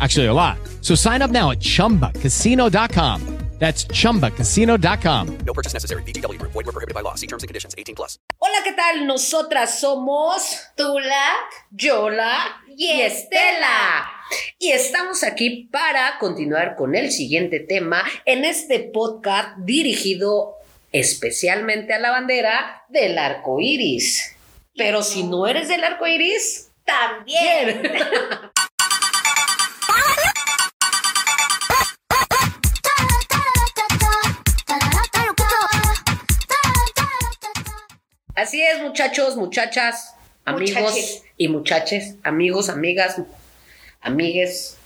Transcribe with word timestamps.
Actually, 0.00 0.26
a 0.26 0.32
lot. 0.32 0.58
So 0.80 0.94
sign 0.94 1.22
up 1.22 1.30
now 1.30 1.50
at 1.50 1.60
chumbacasino.com. 1.60 3.40
That's 3.60 3.84
chumbacasino.com. 3.84 5.38
No 5.44 5.52
purchase 5.52 5.74
necessary. 5.74 6.02
VGW 6.04 6.38
Group. 6.38 6.52
Void 6.52 6.64
were 6.64 6.72
prohibited 6.72 6.94
by 6.94 7.02
law. 7.02 7.14
See 7.14 7.26
terms 7.26 7.42
and 7.42 7.48
conditions. 7.48 7.74
18 7.76 7.94
plus. 7.94 8.18
Hola, 8.38 8.64
¿qué 8.64 8.72
tal? 8.72 9.06
Nosotras 9.06 9.78
somos 9.78 10.62
Tula 10.76 11.36
Yola 11.70 12.62
y 12.74 13.02
Estela. 13.02 14.08
Y 14.58 14.70
estamos 14.70 15.22
aquí 15.24 15.68
para 15.70 16.18
continuar 16.18 16.76
con 16.76 16.94
el 16.94 17.10
siguiente 17.12 17.60
tema 17.60 18.02
en 18.24 18.46
este 18.46 18.80
podcast 18.80 19.58
dirigido 19.58 20.54
especialmente 20.90 21.92
a 21.92 21.98
la 21.98 22.12
bandera 22.12 22.84
del 22.88 23.18
arco 23.18 23.60
iris. 23.60 24.36
Pero 24.74 25.02
si 25.02 25.22
no 25.22 25.46
eres 25.46 25.68
del 25.68 25.84
arco 25.84 26.06
iris, 26.06 26.70
también. 26.86 27.82
Así 38.40 38.62
es, 38.62 38.80
muchachos, 38.80 39.36
muchachas, 39.36 40.14
amigos 40.46 40.80
Muchaches. 40.80 41.22
y 41.36 41.48
muchaches, 41.48 42.14
amigos, 42.22 42.70
amigas, 42.70 43.20
amigues 44.00 44.78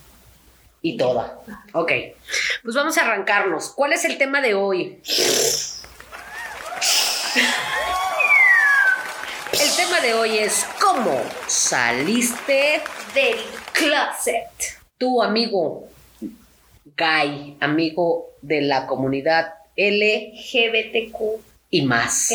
y 0.83 0.97
toda. 0.97 1.39
Ok, 1.73 1.93
pues 2.65 2.75
vamos 2.75 2.99
a 2.99 3.03
arrancarnos. 3.03 3.71
¿Cuál 3.71 3.93
es 3.93 4.05
el 4.05 4.19
tema 4.19 4.41
de 4.41 4.55
hoy? 4.55 4.99
El 9.53 9.77
tema 9.77 10.01
de 10.01 10.15
hoy 10.15 10.39
es 10.39 10.67
¿Cómo 10.81 11.23
saliste 11.47 12.83
Del 13.15 13.39
closet. 13.73 14.49
tu 14.99 15.23
amigo 15.23 15.89
gay, 16.97 17.57
amigo 17.61 18.33
de 18.43 18.63
la 18.63 18.89
comunidad 18.89 19.55
L 19.77 20.33
GBTQ, 20.35 21.54
y 21.75 21.83
más? 21.83 22.31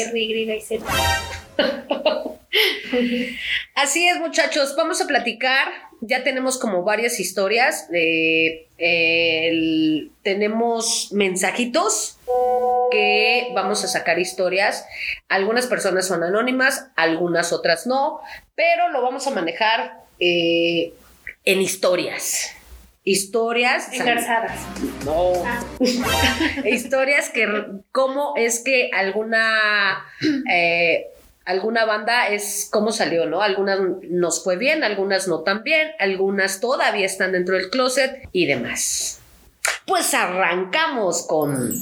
Así 3.74 4.06
es, 4.06 4.20
muchachos, 4.20 4.76
vamos 4.76 5.00
a 5.00 5.08
platicar. 5.08 5.70
Ya 6.02 6.24
tenemos 6.24 6.58
como 6.58 6.84
varias 6.84 7.22
historias. 7.22 7.88
eh, 7.94 8.68
tenemos 10.24 11.14
mensajitos 11.14 12.18
que 12.92 13.52
vamos 13.56 13.86
a 13.86 13.88
sacar 13.88 14.20
historias. 14.20 14.86
Algunas 15.30 15.68
personas 15.68 16.06
son 16.06 16.22
anónimas, 16.24 16.88
algunas 16.98 17.54
otras 17.54 17.88
no, 17.88 18.20
pero 18.56 18.90
lo 18.90 19.02
vamos 19.02 19.26
a 19.28 19.32
manejar 19.32 20.02
eh, 20.20 20.92
en 21.46 21.62
historias. 21.62 22.59
Historias. 23.10 23.92
Engarzadas. 23.92 24.60
No. 25.04 25.34
Historias 26.66 27.30
que, 27.30 27.48
cómo 27.92 28.34
es 28.38 28.60
que 28.60 28.92
alguna, 28.94 30.06
eh, 30.52 31.08
alguna 31.44 31.86
banda 31.86 32.28
es 32.28 32.70
cómo 32.72 32.92
salió, 32.92 33.26
¿no? 33.26 33.42
Algunas 33.42 33.80
nos 34.10 34.44
fue 34.44 34.58
bien, 34.58 34.84
algunas 34.84 35.28
no 35.28 35.40
tan 35.42 35.64
bien, 35.64 35.90
algunas 35.98 36.60
todavía 36.60 37.08
están 37.08 37.32
dentro 37.32 37.56
del 37.56 37.72
closet 37.72 38.30
y 38.32 38.46
demás. 38.46 39.20
Pues 39.88 40.14
arrancamos 40.14 41.26
con 41.26 41.74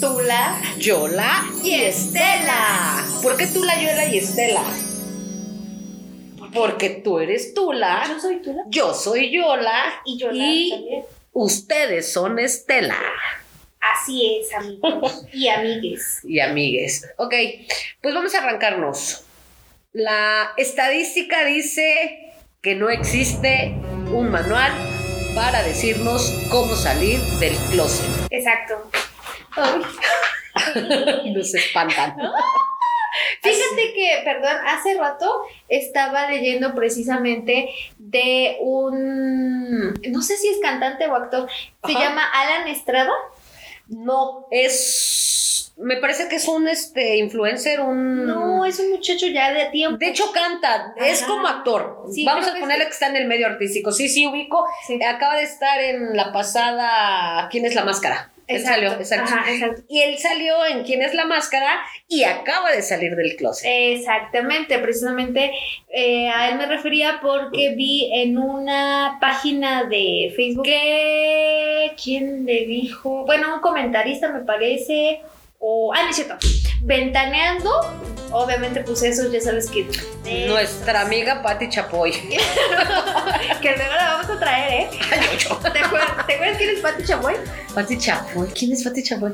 Tula 0.00 0.60
Yola 0.80 1.44
y 1.62 1.74
Estela. 1.74 3.04
¿Por 3.22 3.36
qué 3.36 3.46
Tula, 3.46 3.80
Yola 3.80 4.06
y 4.08 4.18
Estela? 4.18 4.64
Porque 6.56 6.90
tú 6.90 7.18
eres 7.20 7.54
Tula, 7.54 8.04
Yo 8.08 8.20
soy 8.20 8.42
Tula. 8.42 8.62
yo 8.68 8.94
soy 8.94 9.30
Yola 9.30 10.00
Y 10.04 10.18
yo 10.18 10.28
y 10.32 10.70
también. 10.70 11.04
ustedes 11.32 12.12
son 12.12 12.38
Estela. 12.38 12.98
Así 13.80 14.40
es, 14.40 14.52
amigos 14.54 15.24
y 15.32 15.48
amigues. 15.48 16.20
y 16.24 16.40
amigues. 16.40 17.08
Ok, 17.18 17.34
pues 18.00 18.14
vamos 18.14 18.34
a 18.34 18.38
arrancarnos. 18.38 19.22
La 19.92 20.52
estadística 20.56 21.44
dice 21.44 22.32
que 22.62 22.74
no 22.74 22.90
existe 22.90 23.74
un 24.12 24.30
manual 24.30 24.72
para 25.34 25.62
decirnos 25.62 26.32
cómo 26.50 26.74
salir 26.74 27.20
del 27.38 27.54
closet. 27.70 28.06
Exacto. 28.30 28.90
Ay, 29.52 29.82
Nos 31.32 31.54
espantan. 31.54 32.16
Fíjate 33.42 33.92
que, 33.94 34.22
perdón, 34.24 34.56
hace 34.66 34.94
rato 34.94 35.42
estaba 35.68 36.30
leyendo 36.30 36.74
precisamente 36.74 37.70
de 37.98 38.56
un, 38.60 39.94
no 40.10 40.22
sé 40.22 40.36
si 40.36 40.48
es 40.48 40.58
cantante 40.58 41.06
o 41.06 41.14
actor, 41.14 41.48
se 41.84 41.92
Ajá. 41.92 42.00
llama 42.00 42.24
Alan 42.32 42.68
Estrada. 42.68 43.12
No, 43.88 44.46
es. 44.50 45.72
Me 45.76 45.98
parece 45.98 46.26
que 46.28 46.36
es 46.36 46.48
un 46.48 46.66
este 46.68 47.18
influencer, 47.18 47.80
un. 47.80 48.26
No, 48.26 48.64
es 48.64 48.80
un 48.80 48.90
muchacho 48.90 49.26
ya 49.26 49.52
de 49.52 49.66
tiempo. 49.66 49.98
De 49.98 50.08
hecho, 50.08 50.32
canta, 50.32 50.94
es 50.96 51.22
como 51.22 51.46
actor. 51.46 52.04
Sí, 52.12 52.24
Vamos 52.24 52.48
a 52.48 52.54
que 52.54 52.60
ponerle 52.60 52.84
sí. 52.84 52.88
que 52.88 52.94
está 52.94 53.06
en 53.08 53.16
el 53.16 53.26
medio 53.26 53.46
artístico. 53.46 53.92
Sí, 53.92 54.08
sí, 54.08 54.26
ubico. 54.26 54.66
Sí. 54.86 54.98
Acaba 55.04 55.36
de 55.36 55.42
estar 55.42 55.78
en 55.80 56.16
la 56.16 56.32
pasada 56.32 57.48
¿Quién 57.50 57.66
es 57.66 57.74
la 57.74 57.84
máscara? 57.84 58.30
Él 58.46 58.58
Exacto, 58.58 58.80
salió, 58.80 59.00
exacto. 59.00 59.34
ajá, 59.34 59.52
exacto. 59.52 59.82
Y 59.88 60.02
él 60.02 60.18
salió 60.18 60.64
en 60.66 60.84
¿Quién 60.84 61.02
es 61.02 61.14
la 61.14 61.24
máscara? 61.24 61.80
Y 62.06 62.22
acaba 62.24 62.70
de 62.70 62.82
salir 62.82 63.16
del 63.16 63.34
closet. 63.36 63.68
Exactamente, 63.68 64.78
precisamente 64.78 65.50
eh, 65.88 66.28
a 66.28 66.50
él 66.50 66.58
me 66.58 66.66
refería 66.66 67.18
porque 67.20 67.74
vi 67.74 68.10
en 68.14 68.38
una 68.38 69.18
página 69.20 69.84
de 69.84 70.32
Facebook 70.36 70.64
que 70.64 71.92
¿quién 72.02 72.46
le 72.46 72.66
dijo? 72.66 73.24
Bueno, 73.26 73.54
un 73.54 73.60
comentarista 73.60 74.28
me 74.30 74.40
parece 74.40 75.22
o 75.58 75.92
ah, 75.94 76.02
no 76.04 76.10
es 76.10 76.16
cierto. 76.16 76.36
Ventaneando, 76.82 77.70
obviamente 78.30 78.80
pues 78.82 79.02
eso 79.02 79.30
ya 79.32 79.40
sabes 79.40 79.70
que 79.70 79.86
Nuestra 80.46 81.00
amiga 81.00 81.42
Patti 81.42 81.68
Chapoy. 81.68 82.12
que 83.62 83.76
luego 83.76 83.94
la 83.96 84.12
vamos 84.12 84.30
a 84.30 84.38
traer, 84.38 84.82
¿eh? 84.82 84.90
Ay, 85.10 85.20
ocho. 85.34 85.58
¿Te 85.72 85.78
acuerdas, 85.80 86.26
¿te 86.26 86.34
acuerdas 86.34 86.58
quién 86.58 86.70
es 86.70 86.80
Pati 86.80 87.04
Chapoy? 87.04 87.34
Patti 87.76 87.98
Chapoy. 87.98 88.48
¿Quién 88.58 88.72
es 88.72 88.82
Patti 88.82 89.02
Chapoy? 89.02 89.32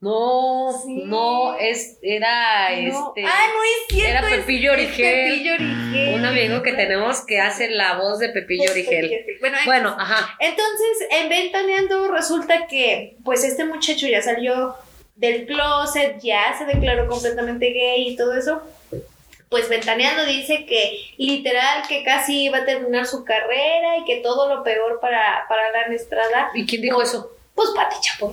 No, 0.00 0.72
Sí. 0.82 1.02
no, 1.04 1.56
es, 1.58 1.98
era 2.00 2.70
No. 2.70 3.12
este. 3.16 3.26
Ah, 3.26 3.48
no 3.52 3.62
es 3.62 3.86
cierto. 3.90 4.10
era 4.26 4.28
Pepillo 4.36 4.72
Origel. 4.72 5.30
Pepillo 5.30 5.54
Origel. 5.54 6.14
Un 6.14 6.24
amigo 6.24 6.62
que 6.62 6.72
tenemos 6.72 7.20
que 7.26 7.38
hace 7.40 7.68
la 7.68 7.98
voz 7.98 8.18
de 8.20 8.28
Pepillo 8.30 8.70
Origel. 8.70 9.10
Bueno, 9.40 9.58
Bueno, 9.66 9.96
ajá. 9.98 10.36
Entonces, 10.38 11.06
en 11.10 11.28
Ventaneando 11.28 12.08
resulta 12.12 12.66
que, 12.68 13.16
pues, 13.24 13.44
este 13.44 13.64
muchacho 13.64 14.06
ya 14.06 14.22
salió 14.22 14.74
del 15.16 15.44
closet, 15.46 16.18
ya 16.22 16.54
se 16.56 16.64
declaró 16.64 17.06
completamente 17.08 17.66
gay 17.70 18.08
y 18.08 18.16
todo 18.16 18.32
eso. 18.34 18.62
Pues 19.50 19.68
Ventaneando 19.68 20.24
dice 20.26 20.64
que 20.64 20.96
literal 21.16 21.82
que 21.88 22.04
casi 22.04 22.44
iba 22.44 22.58
a 22.58 22.64
terminar 22.64 23.04
su 23.04 23.24
carrera 23.24 23.98
y 23.98 24.04
que 24.04 24.20
todo 24.22 24.48
lo 24.48 24.62
peor 24.62 25.00
para, 25.00 25.44
para 25.48 25.72
la 25.72 25.92
Estrada, 25.94 26.50
¿Y 26.54 26.64
quién 26.66 26.82
dijo 26.82 27.02
eso? 27.02 27.32
pues 27.56 27.70
Pati 27.74 27.96
Chapoy, 28.00 28.32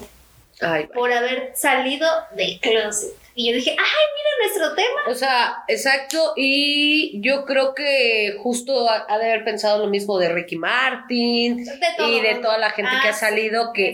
Ay, 0.61 0.85
por 0.93 1.11
haber 1.11 1.53
salido 1.55 2.07
del 2.35 2.59
closet. 2.59 3.13
Y 3.33 3.49
yo 3.49 3.55
dije, 3.55 3.71
ay, 3.71 3.77
mira 3.77 4.29
nuestro 4.41 4.75
tema. 4.75 5.01
O 5.07 5.13
sea, 5.15 5.63
exacto, 5.67 6.33
y 6.35 7.19
yo 7.21 7.45
creo 7.45 7.73
que 7.73 8.35
justo 8.39 8.87
ha, 8.89 9.05
ha 9.09 9.17
de 9.17 9.25
haber 9.31 9.43
pensado 9.43 9.83
lo 9.83 9.89
mismo 9.89 10.17
de 10.19 10.29
Ricky 10.29 10.55
Martin 10.55 11.63
De 11.65 12.07
y 12.09 12.21
de 12.21 12.35
toda 12.35 12.57
la 12.59 12.69
gente 12.71 12.91
Ah, 12.93 12.99
que 13.01 13.09
ha 13.09 13.13
sí, 13.13 13.19
salido, 13.19 13.73
que 13.73 13.89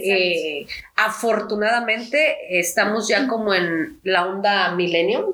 eh, 0.62 0.68
afortunadamente 0.96 2.60
estamos 2.60 3.08
ya 3.08 3.28
como 3.28 3.54
en 3.54 4.00
la 4.04 4.26
onda 4.26 4.72
millennium. 4.72 5.26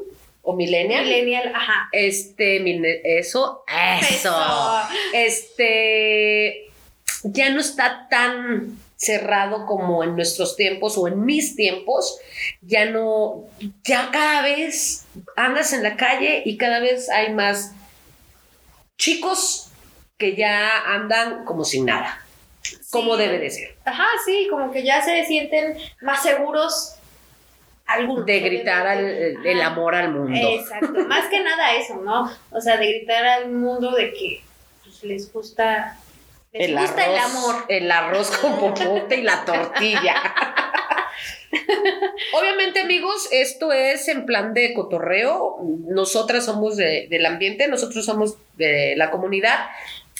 O 0.50 0.56
millennial. 0.56 1.06
Millennial, 1.06 1.52
ajá. 1.54 1.90
Este, 1.92 2.58
eso, 3.20 3.64
eso. 4.10 4.82
Este, 5.14 6.72
ya 7.24 7.50
no 7.52 7.60
está 7.60 8.08
tan 8.10 8.78
cerrado 8.96 9.66
como 9.68 10.04
en 10.04 10.16
nuestros 10.16 10.56
tiempos 10.56 10.98
o 10.98 11.08
en 11.08 11.24
mis 11.24 11.56
tiempos. 11.56 12.18
Ya 12.62 12.86
no, 12.86 13.44
ya 13.84 14.10
cada 14.12 14.42
vez 14.42 15.06
andas 15.36 15.72
en 15.74 15.84
la 15.84 15.96
calle 15.96 16.42
y 16.46 16.58
cada 16.58 16.80
vez 16.80 17.10
hay 17.10 17.32
más 17.34 17.74
chicos 18.98 19.70
que 20.18 20.36
ya 20.36 20.82
andan 20.96 21.46
como 21.46 21.64
sin 21.64 21.86
nada, 21.86 22.26
como 22.90 23.16
debe 23.18 23.38
de 23.38 23.52
ser. 23.52 23.78
Ajá, 23.86 24.08
sí, 24.26 24.48
como 24.50 24.72
que 24.72 24.84
ya 24.84 25.02
se 25.02 25.24
sienten 25.26 25.78
más 26.02 26.24
seguros 26.24 26.99
algunos. 27.90 28.26
De 28.26 28.40
gritar 28.40 28.86
al- 28.88 29.06
el, 29.06 29.46
el 29.46 29.62
amor 29.62 29.96
al 29.96 30.12
mundo. 30.14 30.38
Exacto, 30.40 30.94
más 31.08 31.28
que 31.28 31.40
nada 31.44 31.76
eso, 31.76 31.96
¿no? 31.98 32.32
O 32.52 32.62
sea, 32.62 32.78
de 32.78 32.88
gritar 32.88 33.26
al 33.26 33.52
mundo 33.52 33.92
de 33.92 34.14
que 34.14 34.42
pues, 34.84 35.04
les 35.04 35.32
gusta, 35.34 35.98
les 36.54 36.72
gusta 36.72 37.06
el 37.06 37.18
amor. 37.18 37.56
El 37.68 37.92
arroz 37.92 38.32
con 38.38 38.58
popote 38.60 39.18
y 39.18 39.22
la 39.24 39.44
tortilla. 39.46 40.16
Obviamente, 42.34 42.80
amigos, 42.82 43.28
esto 43.32 43.72
es 43.72 44.08
en 44.08 44.26
plan 44.26 44.54
de 44.54 44.74
cotorreo. 44.74 45.58
Nosotras 45.88 46.46
somos 46.46 46.78
de- 46.78 47.08
del 47.10 47.26
ambiente, 47.26 47.68
nosotros 47.68 48.06
somos 48.06 48.38
de 48.58 48.94
la 48.98 49.10
comunidad. 49.10 49.68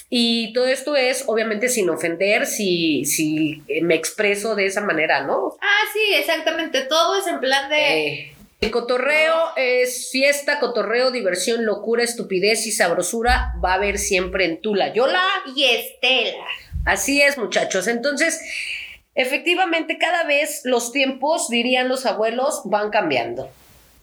Y 0.10 0.54
todo 0.54 0.66
esto 0.68 0.96
es, 0.96 1.24
obviamente, 1.28 1.70
sin 1.70 1.90
ofender, 1.90 2.48
si, 2.48 3.06
si 3.06 3.62
me 3.84 3.94
expreso 3.94 4.56
de 4.56 4.66
esa 4.66 4.82
manera, 4.82 5.24
¿no? 5.24 5.56
Ah, 5.62 5.84
sí, 5.94 6.16
exactamente, 6.16 6.82
todo 6.82 7.18
es 7.20 7.28
en 7.28 7.40
plan 7.40 7.70
de... 7.70 8.08
Eh, 8.08 8.34
el 8.62 8.72
cotorreo 8.72 9.34
es 9.56 10.10
fiesta, 10.12 10.60
cotorreo, 10.60 11.12
diversión, 11.12 11.66
locura, 11.66 12.04
estupidez 12.04 12.68
y 12.68 12.74
sabrosura. 12.74 13.54
Va 13.64 13.72
a 13.72 13.76
haber 13.76 13.98
siempre 13.98 14.44
en 14.44 14.60
Tula 14.60 14.92
Yola. 14.92 15.24
Y 15.56 15.64
Estela. 15.64 16.46
Así 16.86 17.22
es, 17.22 17.38
muchachos. 17.38 17.88
Entonces, 17.88 18.42
efectivamente, 19.16 19.98
cada 19.98 20.26
vez 20.26 20.62
los 20.66 20.92
tiempos, 20.92 21.48
dirían 21.48 21.88
los 21.88 22.06
abuelos, 22.06 22.64
van 22.66 22.90
cambiando. 22.90 23.50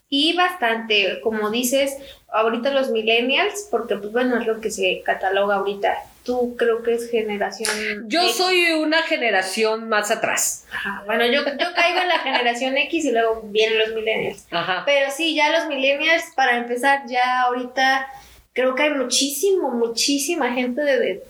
Y 0.09 0.37
bastante, 0.37 1.21
como 1.21 1.51
dices, 1.51 1.97
ahorita 2.29 2.71
los 2.71 2.91
millennials, 2.91 3.67
porque 3.71 3.97
pues 3.97 4.13
bueno, 4.13 4.41
es 4.41 4.47
lo 4.47 4.61
que 4.61 4.71
se 4.71 5.03
cataloga 5.05 5.57
ahorita. 5.57 5.97
Tú 6.25 6.57
creo 6.57 6.83
que 6.83 6.95
es 6.95 7.11
generación... 7.11 8.05
Yo 8.09 8.23
X. 8.23 8.37
soy 8.37 8.73
una 8.73 9.03
generación 9.03 9.89
más 9.89 10.11
atrás. 10.11 10.65
Ajá, 10.73 11.03
Bueno, 11.07 11.25
yo, 11.27 11.43
yo 11.45 11.75
caigo 11.75 12.01
en 12.01 12.09
la 12.09 12.19
generación 12.19 12.77
X 12.79 13.05
y 13.05 13.13
luego 13.13 13.43
vienen 13.45 13.79
los 13.79 13.95
millennials. 13.95 14.45
Ajá. 14.51 14.83
Pero 14.87 15.11
sí, 15.11 15.35
ya 15.37 15.51
los 15.57 15.67
millennials, 15.69 16.25
para 16.35 16.57
empezar, 16.57 17.03
ya 17.09 17.43
ahorita 17.43 18.09
creo 18.53 18.75
que 18.75 18.85
hay 18.85 18.91
muchísimo, 18.91 19.71
muchísima 19.71 20.53
gente 20.53 20.83
de... 20.83 20.99
de- 20.99 21.23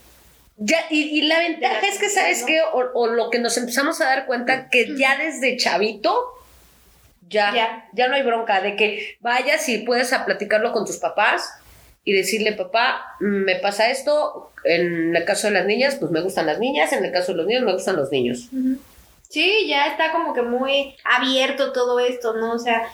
Ya, 0.58 0.78
y, 0.90 1.18
y 1.18 1.22
la 1.22 1.38
ventaja 1.40 1.86
es 1.86 1.98
que, 1.98 2.08
¿sabes 2.08 2.40
¿no? 2.42 2.46
qué? 2.46 2.60
O, 2.62 2.84
o 2.94 3.06
lo 3.08 3.28
que 3.30 3.38
nos 3.38 3.56
empezamos 3.58 4.00
a 4.00 4.06
dar 4.06 4.24
cuenta 4.26 4.70
que 4.70 4.96
ya 4.96 5.18
desde 5.18 5.58
chavito, 5.58 6.26
ya, 7.28 7.52
ya, 7.54 7.88
Ya. 7.92 8.08
no 8.08 8.14
hay 8.14 8.22
bronca 8.22 8.60
de 8.60 8.76
que 8.76 9.16
vayas 9.20 9.68
y 9.68 9.78
puedes 9.78 10.12
a 10.12 10.24
platicarlo 10.24 10.72
con 10.72 10.84
tus 10.84 10.96
papás 10.98 11.50
y 12.04 12.12
decirle, 12.12 12.52
papá, 12.52 13.16
me 13.20 13.56
pasa 13.56 13.90
esto, 13.90 14.52
en 14.64 15.14
el 15.16 15.24
caso 15.24 15.48
de 15.48 15.54
las 15.54 15.66
niñas, 15.66 15.96
pues 15.96 16.10
me 16.12 16.20
gustan 16.20 16.46
las 16.46 16.58
niñas, 16.60 16.92
en 16.92 17.04
el 17.04 17.12
caso 17.12 17.32
de 17.32 17.38
los 17.38 17.46
niños, 17.46 17.64
me 17.64 17.72
gustan 17.72 17.96
los 17.96 18.10
niños. 18.12 18.48
Sí, 19.28 19.66
ya 19.66 19.88
está 19.88 20.12
como 20.12 20.32
que 20.32 20.42
muy 20.42 20.94
abierto 21.04 21.72
todo 21.72 21.98
esto, 21.98 22.34
¿no? 22.34 22.52
O 22.52 22.58
sea, 22.60 22.84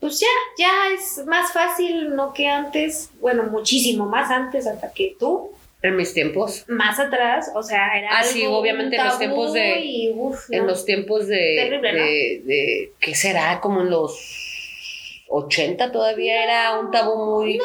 pues 0.00 0.20
ya, 0.20 0.26
ya 0.58 0.70
es 0.94 1.24
más 1.26 1.50
fácil, 1.52 2.14
¿no? 2.14 2.32
Que 2.34 2.46
antes, 2.48 3.10
bueno, 3.20 3.44
muchísimo 3.44 4.04
más 4.06 4.30
antes, 4.30 4.66
hasta 4.66 4.92
que 4.92 5.16
tú, 5.18 5.50
En 5.80 5.94
mis 5.96 6.12
tiempos. 6.12 6.64
más 6.66 6.98
atrás, 6.98 7.52
o 7.54 7.62
sea, 7.62 7.96
era 7.96 8.08
Ah, 8.18 8.24
sí, 8.24 8.44
obviamente 8.46 8.96
en 8.96 9.04
los 9.04 9.18
tiempos 9.18 9.52
de- 9.52 9.78
y, 9.80 10.10
uf, 10.10 10.50
En 10.50 10.62
no. 10.62 10.66
los 10.70 10.84
tiempos 10.84 11.28
de, 11.28 11.56
Terrible, 11.62 11.92
¿no? 11.92 11.98
de, 12.04 12.42
de- 12.44 12.92
¿qué 13.00 13.14
será? 13.14 13.60
Como 13.60 13.82
en 13.82 13.90
los 13.90 15.24
80 15.28 15.92
todavía 15.92 16.42
era 16.42 16.78
un 16.80 16.90
tabú 16.90 17.40
muy... 17.40 17.60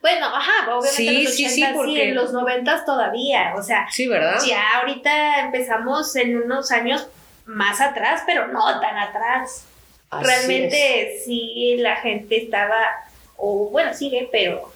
Bueno, 0.00 0.26
ajá, 0.26 0.76
obviamente 0.76 0.90
Sí, 0.96 1.08
en 1.08 1.24
los 1.24 1.34
sí, 1.34 1.44
80 1.46 1.66
sí, 1.68 1.72
porque- 1.74 2.08
en 2.08 2.14
los 2.14 2.32
90 2.32 2.84
todavía, 2.86 3.54
o 3.56 3.62
sea, 3.62 3.86
Sí, 3.90 4.06
¿verdad? 4.08 4.38
ya 4.46 4.78
ahorita 4.78 5.40
empezamos 5.40 6.14
en 6.16 6.36
unos 6.42 6.70
años 6.70 7.06
más 7.44 7.80
atrás, 7.80 8.22
pero 8.24 8.46
no 8.48 8.80
tan 8.80 8.96
atrás. 8.96 9.66
Así 10.10 10.24
Realmente 10.26 11.18
sí 11.24 11.76
la 11.78 11.96
gente 11.96 12.36
estaba, 12.36 12.86
o 13.36 13.68
bueno, 13.70 13.92
sigue, 13.94 14.28
pero 14.30 14.70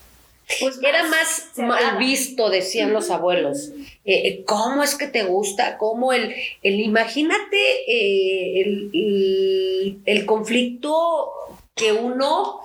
pues 0.61 0.79
Era 0.83 1.03
más 1.09 1.51
cerrada. 1.55 1.93
mal 1.93 1.99
visto, 1.99 2.51
decían 2.51 2.93
los 2.93 3.11
abuelos. 3.11 3.71
Eh, 4.05 4.29
eh, 4.29 4.45
¿Cómo 4.45 4.83
es 4.85 4.95
que 4.95 5.09
te 5.09 5.25
gusta? 5.25 5.77
¿Cómo 5.79 6.13
el, 6.13 6.35
el 6.63 6.81
imagínate 6.81 7.57
eh, 7.89 8.61
el, 8.63 8.91
el- 8.95 9.99
el 10.07 10.27
conflicto 10.27 11.31
que 11.75 11.93
uno, 11.93 12.61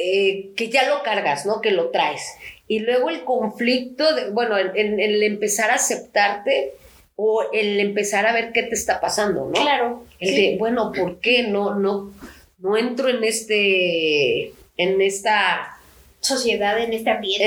eh, 0.00 0.50
que 0.56 0.68
ya 0.68 0.88
lo 0.88 1.02
cargas, 1.02 1.44
¿no? 1.44 1.60
Que 1.60 1.70
lo 1.72 1.90
traes. 1.90 2.22
Y 2.68 2.80
luego 2.80 3.10
el 3.10 3.24
conflicto, 3.24 4.14
de, 4.14 4.30
bueno, 4.30 4.56
el, 4.56 4.70
el- 4.76 5.00
el 5.00 5.22
empezar 5.22 5.70
a 5.70 5.74
aceptarte 5.74 6.72
o 7.16 7.42
el 7.52 7.80
empezar 7.80 8.26
a 8.26 8.32
ver 8.32 8.52
qué 8.52 8.62
te 8.62 8.74
está 8.74 9.00
pasando, 9.00 9.46
¿no? 9.46 9.60
Claro. 9.60 10.04
El 10.20 10.28
sí. 10.28 10.36
de, 10.52 10.56
bueno, 10.58 10.92
¿por 10.92 11.18
qué 11.20 11.42
no, 11.42 11.74
no, 11.74 12.12
no 12.58 12.76
entro 12.76 13.08
en 13.08 13.24
este, 13.24 14.52
en 14.76 15.00
esta 15.00 15.77
sociedad, 16.20 16.78
en 16.78 16.92
este 16.92 17.10
ambiente, 17.10 17.44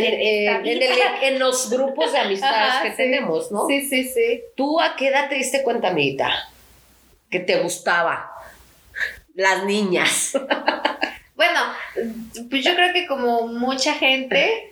en, 0.47 0.65
en, 0.65 0.65
el- 0.67 0.81
en 1.23 1.39
los 1.39 1.69
grupos 1.69 2.11
de 2.13 2.19
amistades 2.19 2.71
Ajá, 2.71 2.83
que 2.83 2.91
sí. 2.91 2.97
tenemos, 2.97 3.51
¿no? 3.51 3.67
Sí, 3.67 3.87
sí, 3.87 4.03
sí. 4.09 4.41
¿Tú 4.55 4.79
a 4.79 4.95
qué 4.95 5.07
edad 5.09 5.29
te 5.29 5.35
diste 5.35 5.61
cuenta, 5.63 5.89
amiguita? 5.89 6.31
Que 7.29 7.39
te 7.39 7.59
gustaba. 7.59 8.31
Las 9.35 9.63
niñas. 9.65 10.33
Bueno, 11.33 11.59
pues 12.51 12.63
yo 12.63 12.75
creo 12.75 12.93
que 12.93 13.07
como 13.07 13.47
mucha 13.47 13.95
gente, 13.95 14.71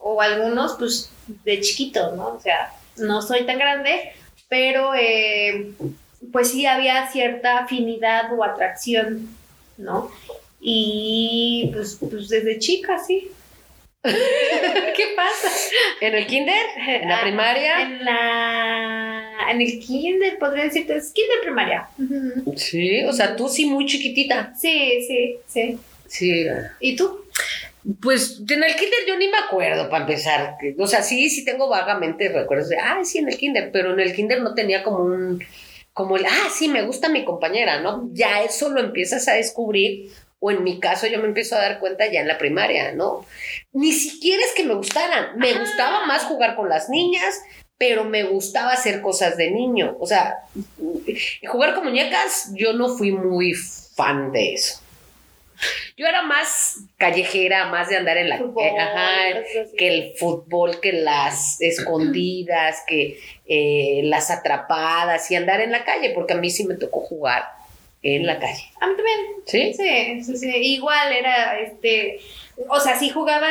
o 0.00 0.22
algunos, 0.22 0.76
pues 0.78 1.10
de 1.26 1.60
chiquito, 1.60 2.14
¿no? 2.14 2.28
O 2.36 2.40
sea, 2.40 2.72
no 2.98 3.20
soy 3.20 3.44
tan 3.46 3.58
grande, 3.58 4.12
pero 4.48 4.94
eh, 4.94 5.72
pues 6.32 6.52
sí 6.52 6.66
había 6.66 7.08
cierta 7.10 7.58
afinidad 7.64 8.32
o 8.32 8.44
atracción, 8.44 9.28
¿no? 9.76 10.08
Y 10.60 11.70
pues, 11.72 11.98
pues 12.00 12.28
desde 12.28 12.58
chica, 12.58 12.98
sí. 12.98 13.28
¿Qué 14.02 15.04
pasa? 15.16 15.48
¿En 16.00 16.14
el 16.14 16.26
kinder? 16.26 16.64
¿En 16.86 17.08
la 17.08 17.18
Ah, 17.18 17.22
primaria? 17.22 17.82
En 17.82 18.04
la... 18.04 19.24
En 19.50 19.60
el 19.62 19.78
kinder, 19.80 20.38
podría 20.38 20.64
decirte, 20.64 20.96
es 20.96 21.10
kinder 21.12 21.40
primaria. 21.42 21.88
Sí, 22.56 23.02
o 23.04 23.12
sea, 23.12 23.34
tú 23.34 23.48
sí 23.48 23.66
muy 23.66 23.86
chiquitita. 23.86 24.52
Sí, 24.58 25.04
sí, 25.06 25.36
sí. 25.46 25.78
Sí. 26.06 26.46
¿Y 26.80 26.96
tú? 26.96 27.24
Pues 28.02 28.40
en 28.48 28.62
el 28.62 28.74
kinder 28.74 28.98
yo 29.06 29.16
ni 29.16 29.28
me 29.28 29.38
acuerdo 29.38 29.88
para 29.88 30.02
empezar. 30.04 30.56
O 30.78 30.86
sea, 30.86 31.02
sí, 31.02 31.30
sí 31.30 31.44
tengo 31.44 31.68
vagamente 31.68 32.28
recuerdos 32.28 32.68
de, 32.68 32.76
ah, 32.78 33.00
sí, 33.04 33.18
en 33.18 33.28
el 33.28 33.38
kinder, 33.38 33.70
pero 33.72 33.92
en 33.94 34.00
el 34.00 34.14
kinder 34.14 34.42
no 34.42 34.54
tenía 34.54 34.82
como 34.82 34.98
un, 34.98 35.42
como 35.94 36.16
el, 36.16 36.26
ah, 36.26 36.48
sí, 36.52 36.68
me 36.68 36.82
gusta 36.82 37.08
mi 37.08 37.24
compañera, 37.24 37.80
¿no? 37.80 38.10
Ya 38.12 38.42
eso 38.42 38.68
lo 38.68 38.80
empiezas 38.80 39.26
a 39.28 39.34
descubrir, 39.34 40.10
o 40.40 40.50
en 40.50 40.62
mi 40.62 40.78
caso 40.80 41.06
yo 41.06 41.18
me 41.18 41.26
empiezo 41.26 41.56
a 41.56 41.60
dar 41.60 41.80
cuenta 41.80 42.06
ya 42.06 42.20
en 42.20 42.28
la 42.28 42.38
primaria, 42.38 42.92
¿no? 42.92 43.26
Ni 43.72 43.92
siquiera 43.92 44.42
es 44.44 44.52
que 44.54 44.64
me 44.64 44.74
gustaran, 44.74 45.36
me 45.36 45.50
Ah. 45.52 45.58
gustaba 45.60 46.06
más 46.06 46.24
jugar 46.24 46.54
con 46.56 46.68
las 46.68 46.88
niñas, 46.88 47.40
pero 47.76 48.04
me 48.04 48.24
gustaba 48.24 48.72
hacer 48.72 49.00
cosas 49.00 49.36
de 49.36 49.50
niño. 49.50 49.96
O 50.00 50.06
sea, 50.06 50.36
jugar 51.46 51.74
con 51.74 51.84
muñecas, 51.84 52.50
yo 52.54 52.72
no 52.72 52.88
fui 52.96 53.12
muy 53.12 53.54
fan 53.54 54.32
de 54.32 54.54
eso. 54.54 54.80
Yo 55.96 56.06
era 56.06 56.22
más 56.22 56.76
callejera, 56.98 57.66
más 57.66 57.88
de 57.88 57.96
andar 57.96 58.16
en 58.16 58.28
la 58.28 58.38
Fútbol, 58.38 58.64
eh, 58.64 58.78
ajá, 58.78 59.66
que 59.76 59.88
el 59.88 60.12
fútbol, 60.16 60.80
que 60.80 60.92
las 60.92 61.60
escondidas, 61.60 62.84
que 62.86 63.18
eh, 63.46 64.02
las 64.04 64.30
atrapadas 64.30 65.28
y 65.32 65.34
andar 65.34 65.60
en 65.60 65.72
la 65.72 65.84
calle, 65.84 66.10
porque 66.14 66.34
a 66.34 66.36
mí 66.36 66.48
sí 66.50 66.64
me 66.64 66.76
tocó 66.76 67.00
jugar 67.00 67.44
en 68.16 68.26
la 68.26 68.38
calle. 68.38 68.64
A 68.80 68.86
mí 68.86 68.94
también. 68.96 69.18
¿Sí? 69.46 69.74
Sí, 69.74 70.22
sí, 70.24 70.36
sí. 70.36 70.50
Igual 70.74 71.12
era, 71.12 71.58
este, 71.58 72.20
o 72.68 72.80
sea, 72.80 72.98
sí 72.98 73.10
jugaba 73.10 73.48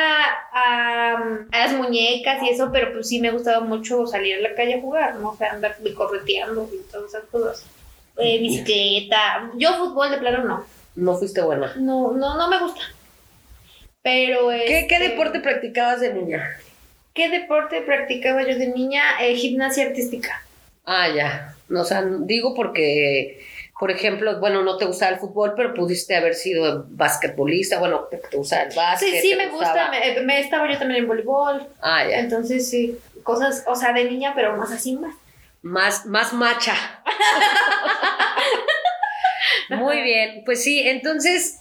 a, 0.52 1.14
a 1.52 1.60
las 1.60 1.74
muñecas 1.74 2.42
y 2.44 2.50
eso, 2.50 2.70
pero 2.72 2.94
pues 2.94 3.08
sí 3.08 3.20
me 3.20 3.32
gustaba 3.32 3.62
mucho 3.62 4.06
salir 4.06 4.36
a 4.36 4.42
la 4.42 4.56
calle 4.56 4.76
a 4.76 4.82
jugar, 4.82 5.16
¿no? 5.16 5.30
O 5.30 5.38
sea, 5.38 5.52
andar 5.52 5.78
correteando 5.96 6.70
y 6.74 6.92
todas 6.92 7.10
esas 7.10 7.26
cosas. 7.26 7.66
Eh, 8.18 8.40
bicicleta. 8.40 9.52
Yo 9.56 9.76
fútbol 9.78 10.12
de 10.12 10.18
plano 10.18 10.44
no. 10.44 10.66
No 10.96 11.16
fuiste 11.16 11.42
buena. 11.42 11.74
No, 11.76 12.12
no, 12.14 12.36
no 12.36 12.50
me 12.50 12.60
gusta. 12.60 12.82
Pero 14.02 14.50
¿Qué, 14.50 14.88
qué 14.88 14.96
este, 14.96 15.10
deporte 15.10 15.40
practicabas 15.40 16.02
de 16.02 16.14
niña? 16.14 16.58
¿Qué 17.14 17.30
deporte 17.30 17.82
practicaba 17.82 18.42
yo 18.44 18.58
de 18.58 18.68
niña? 18.68 19.04
Eh, 19.22 19.36
gimnasia 19.36 19.86
artística. 19.86 20.44
Ah, 20.86 21.10
ya. 21.10 21.56
O 21.70 21.84
sea, 21.84 22.04
digo 22.06 22.54
porque 22.56 23.46
por 23.80 23.92
ejemplo, 23.92 24.40
bueno, 24.40 24.64
no 24.64 24.78
te 24.78 24.86
gustaba 24.86 25.12
el 25.14 25.20
fútbol, 25.20 25.54
pero 25.56 25.74
pudiste 25.74 26.16
haber 26.16 26.34
sido 26.34 26.86
basquetbolista, 26.90 27.80
bueno, 27.80 28.08
te, 28.10 28.20
gustaba 28.36 28.64
el 28.64 28.76
básquet. 28.76 29.22
Sí, 29.22 29.30
sí, 29.30 29.36
me 29.36 29.50
gusta. 29.50 29.90
Me, 29.92 30.22
me- 30.22 30.40
estaba 30.40 30.72
yo 30.72 30.78
también 30.80 31.02
en 31.04 31.08
voleibol. 31.08 31.68
Ah, 31.82 32.06
ya. 32.08 32.20
Entonces, 32.20 32.70
sí, 32.70 32.98
cosas, 33.24 33.64
o 33.68 33.76
sea, 33.76 33.94
de 33.94 34.06
niña, 34.06 34.34
pero 34.36 34.56
más 34.58 34.72
así 34.72 34.96
más. 34.96 35.16
Más, 35.62 36.06
más 36.06 36.34
macha. 36.34 36.74
Muy 39.70 40.02
bien, 40.02 40.44
pues 40.46 40.64
sí, 40.64 40.80
entonces, 40.88 41.60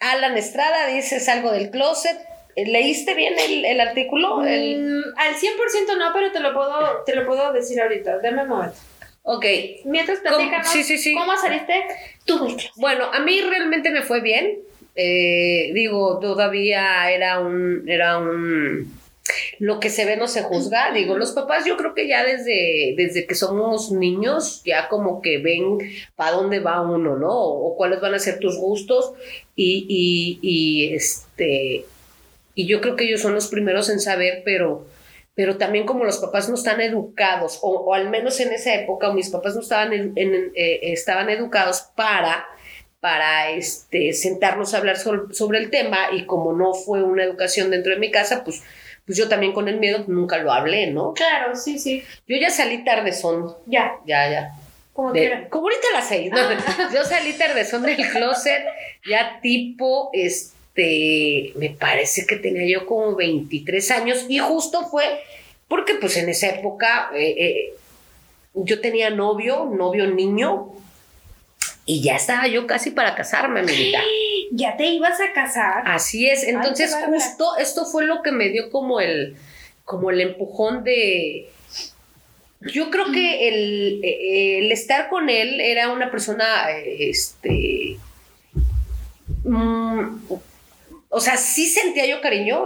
Alan 0.00 0.36
Estrada, 0.36 0.86
dices 0.88 1.28
algo 1.28 1.52
del 1.52 1.70
closet. 1.70 2.18
¿Leíste 2.56 3.14
bien 3.14 3.34
el, 3.38 3.64
el 3.64 3.80
artículo? 3.80 4.44
El- 4.44 4.80
Mm, 4.80 5.02
al 5.16 5.34
100% 5.36 5.96
no, 5.98 6.12
pero 6.12 6.32
te 6.32 6.40
lo 6.40 6.52
puedo, 6.52 7.02
te 7.06 7.14
lo 7.14 7.24
puedo 7.24 7.52
decir 7.52 7.80
ahorita. 7.80 8.18
Dame 8.18 8.42
un 8.42 8.48
momento. 8.48 8.76
Ok, 9.22 9.44
Mientras 9.84 10.18
¿Cómo? 10.20 10.36
platícanos, 10.36 10.68
Sí, 10.68 10.82
sí, 10.82 10.98
sí. 10.98 11.14
¿cómo 11.14 11.36
saliste 11.36 11.74
tú? 12.24 12.56
Bueno, 12.76 13.04
a 13.12 13.20
mí 13.20 13.40
realmente 13.42 13.90
me 13.90 14.02
fue 14.02 14.20
bien. 14.20 14.58
Eh, 14.96 15.70
digo, 15.74 16.18
todavía 16.18 17.10
era 17.12 17.38
un, 17.38 17.88
era 17.88 18.18
un, 18.18 18.92
lo 19.58 19.78
que 19.78 19.90
se 19.90 20.04
ve 20.04 20.16
no 20.16 20.26
se 20.26 20.42
juzga. 20.42 20.92
Digo, 20.92 21.16
los 21.16 21.32
papás 21.32 21.64
yo 21.64 21.76
creo 21.76 21.94
que 21.94 22.08
ya 22.08 22.24
desde, 22.24 22.94
desde 22.96 23.26
que 23.26 23.34
somos 23.34 23.92
niños 23.92 24.62
ya 24.64 24.88
como 24.88 25.22
que 25.22 25.38
ven 25.38 25.78
para 26.16 26.32
dónde 26.32 26.60
va 26.60 26.80
uno, 26.80 27.16
¿no? 27.16 27.30
O, 27.30 27.76
cuáles 27.76 28.00
van 28.00 28.14
a 28.14 28.18
ser 28.18 28.38
tus 28.38 28.56
gustos 28.56 29.12
y, 29.54 29.86
y, 29.88 30.38
y, 30.42 30.94
este, 30.94 31.84
y 32.54 32.66
yo 32.66 32.80
creo 32.80 32.96
que 32.96 33.04
ellos 33.04 33.20
son 33.20 33.34
los 33.34 33.48
primeros 33.48 33.90
en 33.90 34.00
saber, 34.00 34.42
pero 34.44 34.86
pero 35.42 35.56
también 35.56 35.86
como 35.86 36.04
los 36.04 36.18
papás 36.18 36.50
no 36.50 36.54
están 36.54 36.82
educados, 36.82 37.60
o, 37.62 37.70
o 37.70 37.94
al 37.94 38.10
menos 38.10 38.38
en 38.40 38.52
esa 38.52 38.74
época 38.74 39.10
mis 39.14 39.30
papás 39.30 39.54
no 39.54 39.62
estaban, 39.62 39.94
en- 39.94 40.12
en- 40.16 40.52
eh, 40.54 40.80
estaban 40.82 41.30
educados 41.30 41.80
para, 41.96 42.44
para 43.00 43.48
este, 43.50 44.12
sentarnos 44.12 44.74
a 44.74 44.78
hablar 44.78 44.98
sobre, 44.98 45.32
sobre 45.34 45.58
el 45.60 45.70
tema 45.70 45.96
y 46.12 46.26
como 46.26 46.52
no 46.52 46.74
fue 46.74 47.02
una 47.02 47.24
educación 47.24 47.70
dentro 47.70 47.94
de 47.94 47.98
mi 47.98 48.10
casa, 48.10 48.44
pues, 48.44 48.62
pues 49.06 49.16
yo 49.16 49.30
también 49.30 49.54
con 49.54 49.66
el 49.66 49.78
miedo 49.78 50.04
nunca 50.08 50.36
lo 50.36 50.52
hablé, 50.52 50.88
¿no? 50.90 51.14
Claro, 51.14 51.56
sí, 51.56 51.78
sí. 51.78 52.04
Yo 52.28 52.36
ya 52.36 52.50
salí 52.50 52.84
tardezón, 52.84 53.56
Ya, 53.64 53.92
ya, 54.04 54.30
ya. 54.30 54.52
como 54.92 55.12
De- 55.14 55.46
como 55.48 55.68
ahorita 55.68 55.86
a 55.94 55.98
las 56.00 56.08
seis, 56.08 56.30
¿no? 56.30 56.36
Yo 56.94 57.02
salí 57.04 57.32
tardezón 57.32 57.82
del 57.84 57.96
closet, 58.10 58.62
ya 59.08 59.40
tipo, 59.40 60.10
este, 60.12 61.52
me 61.56 61.70
parece 61.70 62.26
que 62.26 62.36
tenía 62.36 62.66
yo 62.66 62.86
como 62.86 63.16
23 63.16 63.90
años 63.90 64.26
y 64.28 64.38
justo 64.38 64.86
fue 64.88 65.04
porque 65.70 65.94
pues 65.94 66.16
en 66.16 66.28
esa 66.28 66.48
época 66.48 67.12
eh, 67.14 67.34
eh, 67.38 67.74
yo 68.54 68.80
tenía 68.80 69.08
novio, 69.08 69.66
novio 69.66 70.08
niño, 70.08 70.72
y 71.86 72.02
ya 72.02 72.16
estaba 72.16 72.48
yo 72.48 72.66
casi 72.66 72.90
para 72.90 73.14
casarme, 73.14 73.60
amiguita. 73.60 74.00
¿Ya 74.50 74.76
te 74.76 74.86
ibas 74.86 75.20
a 75.20 75.32
casar? 75.32 75.84
Así 75.86 76.28
es, 76.28 76.42
entonces 76.42 76.92
justo 77.06 77.56
esto 77.56 77.86
fue 77.86 78.04
lo 78.04 78.20
que 78.22 78.32
me 78.32 78.48
dio 78.48 78.68
como 78.68 79.00
el, 79.00 79.36
como 79.84 80.10
el 80.10 80.20
empujón 80.20 80.82
de... 80.82 81.48
Yo 82.62 82.90
creo 82.90 83.12
que 83.12 83.48
el, 83.48 84.00
eh, 84.02 84.58
el 84.58 84.72
estar 84.72 85.08
con 85.08 85.30
él 85.30 85.60
era 85.60 85.92
una 85.92 86.10
persona, 86.10 86.68
este... 86.84 87.96
mm, 89.44 90.16
o 91.10 91.20
sea, 91.20 91.36
sí 91.36 91.66
sentía 91.66 92.06
yo 92.06 92.20
cariño, 92.20 92.64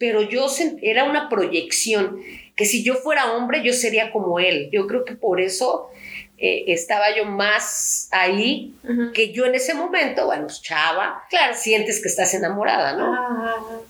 pero 0.00 0.22
yo 0.22 0.46
era 0.82 1.04
una 1.04 1.28
proyección, 1.28 2.18
que 2.56 2.64
si 2.64 2.82
yo 2.82 2.94
fuera 2.94 3.32
hombre 3.34 3.62
yo 3.62 3.72
sería 3.74 4.10
como 4.12 4.40
él. 4.40 4.70
Yo 4.72 4.86
creo 4.86 5.04
que 5.04 5.14
por 5.14 5.40
eso 5.42 5.90
eh, 6.38 6.64
estaba 6.68 7.14
yo 7.14 7.26
más 7.26 8.08
ahí 8.10 8.72
que 9.14 9.30
yo 9.32 9.44
en 9.44 9.54
ese 9.54 9.74
momento, 9.74 10.24
bueno, 10.24 10.44
pues 10.46 10.62
chava, 10.62 11.22
Claro. 11.28 11.54
sientes 11.54 12.00
que 12.00 12.08
estás 12.08 12.32
enamorada, 12.32 12.94
¿no? 12.96 13.84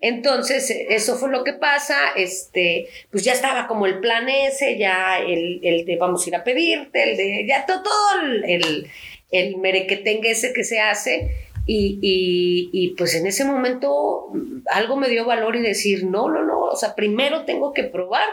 Entonces, 0.00 0.70
eso 0.88 1.16
fue 1.16 1.30
lo 1.30 1.44
que 1.44 1.52
pasa, 1.52 1.96
este, 2.16 2.88
pues 3.10 3.22
ya 3.22 3.32
estaba 3.34 3.66
como 3.68 3.86
el 3.86 4.00
plan 4.00 4.28
ese, 4.28 4.78
ya 4.78 5.18
el, 5.18 5.60
el 5.62 5.84
de 5.84 5.96
vamos 5.96 6.24
a 6.24 6.28
ir 6.30 6.36
a 6.36 6.44
pedirte, 6.44 7.10
el 7.10 7.16
de, 7.16 7.46
ya 7.46 7.66
to- 7.66 7.82
todo, 7.82 8.20
el, 8.22 8.44
el, 8.44 8.90
el 9.30 9.56
merequetengue 9.58 10.30
ese 10.32 10.52
que 10.52 10.64
se 10.64 10.80
hace, 10.80 11.30
y, 11.66 11.98
y, 12.02 12.70
y 12.72 12.88
pues 12.96 13.14
en 13.14 13.26
ese 13.26 13.44
momento 13.44 14.32
algo 14.70 14.96
me 14.96 15.08
dio 15.08 15.24
valor 15.24 15.56
y 15.56 15.62
decir, 15.62 16.04
no, 16.04 16.28
no, 16.28 16.42
no, 16.42 16.60
o 16.60 16.76
sea, 16.76 16.94
primero 16.94 17.44
tengo 17.44 17.72
que 17.72 17.84
probar 17.84 18.26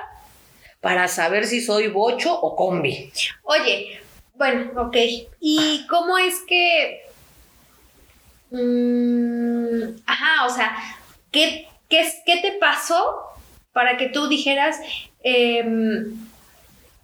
para 0.81 1.07
saber 1.07 1.45
si 1.45 1.61
soy 1.61 1.87
bocho 1.87 2.33
o 2.39 2.55
combi. 2.55 3.11
Oye, 3.43 3.99
bueno, 4.35 4.71
ok. 4.81 4.97
¿Y 5.39 5.85
cómo 5.87 6.17
es 6.17 6.39
que... 6.47 7.01
mm, 8.51 10.01
ajá, 10.05 10.45
o 10.45 10.49
sea, 10.49 10.75
¿qué, 11.31 11.67
qué, 11.89 12.09
qué 12.25 12.37
te 12.37 12.53
pasó 12.53 13.17
para 13.73 13.97
que 13.97 14.07
tú 14.07 14.27
dijeras, 14.27 14.79
em, 15.23 16.28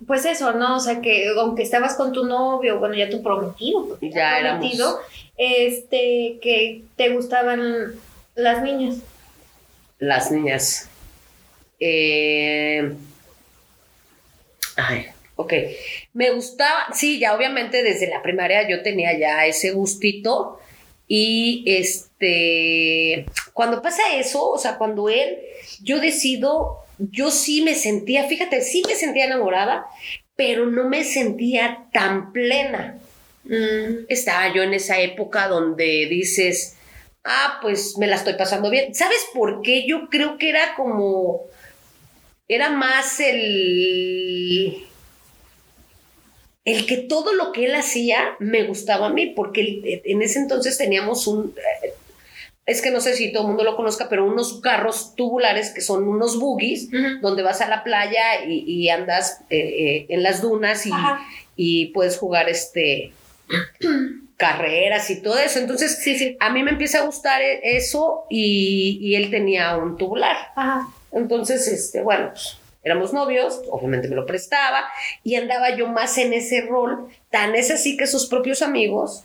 pues 0.07 0.25
eso, 0.25 0.53
¿no? 0.53 0.77
O 0.77 0.79
sea, 0.79 1.01
que 1.01 1.27
aunque 1.37 1.63
estabas 1.63 1.95
con 1.95 2.11
tu 2.13 2.25
novio, 2.25 2.79
bueno, 2.79 2.95
ya 2.95 3.09
tu 3.09 3.21
prometido, 3.23 3.87
porque 3.87 4.11
Ya 4.11 4.39
éramos. 4.39 4.59
prometido, 4.59 4.99
este, 5.37 6.37
que 6.41 6.83
te 6.95 7.09
gustaban 7.09 7.93
las 8.35 8.61
niñas. 8.63 8.97
Las 9.99 10.31
niñas. 10.31 10.89
Eh, 11.79 12.93
ay, 14.77 15.07
ok. 15.35 15.53
Me 16.13 16.31
gustaba, 16.31 16.87
sí, 16.93 17.19
ya 17.19 17.35
obviamente 17.35 17.83
desde 17.83 18.07
la 18.07 18.21
primaria 18.21 18.67
yo 18.67 18.81
tenía 18.81 19.17
ya 19.17 19.45
ese 19.45 19.71
gustito. 19.71 20.59
Y 21.07 21.63
este, 21.67 23.25
cuando 23.53 23.81
pasa 23.81 24.01
eso, 24.15 24.49
o 24.49 24.57
sea, 24.57 24.77
cuando 24.77 25.07
él, 25.07 25.37
yo 25.83 25.99
decido, 25.99 26.79
yo 26.97 27.31
sí 27.31 27.61
me 27.61 27.75
sentía, 27.75 28.27
fíjate, 28.27 28.61
sí 28.61 28.83
me 28.87 28.95
sentía 28.95 29.25
enamorada, 29.25 29.85
pero 30.35 30.65
no 30.65 30.89
me 30.89 31.03
sentía 31.03 31.87
tan 31.91 32.31
plena 32.31 32.99
Mm, 33.45 34.05
estaba 34.09 34.51
yo 34.53 34.63
en 34.63 34.73
esa 34.73 34.99
época 34.99 35.47
donde 35.47 36.07
dices, 36.09 36.75
ah, 37.23 37.59
pues 37.61 37.97
me 37.97 38.07
la 38.07 38.15
estoy 38.15 38.33
pasando 38.33 38.69
bien. 38.69 38.93
¿Sabes 38.95 39.27
por 39.33 39.61
qué? 39.61 39.85
Yo 39.87 40.09
creo 40.09 40.37
que 40.37 40.49
era 40.49 40.73
como, 40.75 41.41
era 42.47 42.71
más 42.71 43.19
el, 43.19 44.83
el 46.65 46.85
que 46.87 46.97
todo 46.97 47.33
lo 47.33 47.51
que 47.51 47.65
él 47.65 47.75
hacía 47.75 48.35
me 48.39 48.63
gustaba 48.63 49.07
a 49.07 49.13
mí, 49.13 49.27
porque 49.27 50.01
en 50.05 50.21
ese 50.23 50.39
entonces 50.39 50.77
teníamos 50.77 51.27
un, 51.27 51.53
eh, 51.83 51.93
es 52.65 52.81
que 52.81 52.89
no 52.89 52.99
sé 52.99 53.13
si 53.15 53.31
todo 53.31 53.43
el 53.43 53.47
mundo 53.49 53.63
lo 53.63 53.75
conozca, 53.75 54.09
pero 54.09 54.25
unos 54.25 54.59
carros 54.61 55.13
tubulares 55.15 55.69
que 55.71 55.81
son 55.81 56.07
unos 56.07 56.39
buggies, 56.39 56.89
donde 57.21 57.43
vas 57.43 57.61
a 57.61 57.67
la 57.67 57.83
playa 57.83 58.43
y, 58.47 58.63
y 58.65 58.89
andas 58.89 59.41
eh, 59.49 59.57
eh, 59.59 60.05
en 60.09 60.23
las 60.23 60.41
dunas 60.41 60.85
y, 61.55 61.85
puedes 61.93 62.17
jugar 62.17 62.49
este 62.49 63.13
carreras 64.37 65.09
y 65.09 65.21
todo 65.21 65.37
eso. 65.37 65.59
Entonces, 65.59 65.97
Sí, 66.03 66.17
sí. 66.17 66.37
a 66.39 66.49
mí 66.49 66.63
me 66.63 66.71
empieza 66.71 66.99
a 66.99 67.05
gustar 67.05 67.41
e- 67.41 67.77
eso 67.77 68.25
y, 68.29 68.97
y 69.01 69.15
él 69.15 69.29
tenía 69.29 69.77
un 69.77 69.97
tubular. 69.97 70.35
Ajá. 70.55 70.87
Entonces, 71.11 71.67
este, 71.67 72.01
bueno, 72.01 72.29
pues, 72.31 72.57
éramos 72.83 73.13
novios, 73.13 73.61
obviamente 73.69 74.07
me 74.07 74.15
lo 74.15 74.25
prestaba 74.25 74.85
y 75.23 75.35
andaba 75.35 75.75
yo 75.75 75.87
más 75.87 76.17
en 76.17 76.33
ese 76.33 76.61
rol. 76.61 77.07
Tan 77.29 77.55
es 77.55 77.71
así 77.71 77.95
que 77.95 78.07
sus 78.07 78.25
propios 78.25 78.61
amigos 78.61 79.23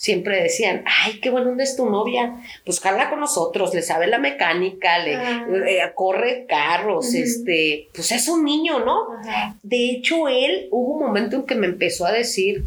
siempre 0.00 0.42
decían, 0.42 0.82
ay, 0.86 1.20
qué 1.20 1.28
buena 1.28 1.50
onda 1.50 1.62
es 1.62 1.76
tu 1.76 1.84
novia, 1.84 2.34
pues 2.64 2.80
jala 2.80 3.10
con 3.10 3.20
nosotros, 3.20 3.74
le 3.74 3.82
sabe 3.82 4.06
la 4.06 4.16
mecánica, 4.18 4.98
le 4.98 5.14
Ah. 5.14 5.46
eh, 5.68 5.92
corre 5.94 6.46
carros, 6.48 7.12
este, 7.12 7.90
pues 7.92 8.10
es 8.10 8.26
un 8.28 8.42
niño, 8.42 8.78
¿no? 8.80 9.08
De 9.62 9.90
hecho, 9.90 10.26
él 10.28 10.68
hubo 10.70 10.94
un 10.94 11.02
momento 11.06 11.36
en 11.36 11.42
que 11.44 11.54
me 11.54 11.66
empezó 11.66 12.06
a 12.06 12.12
decir 12.12 12.64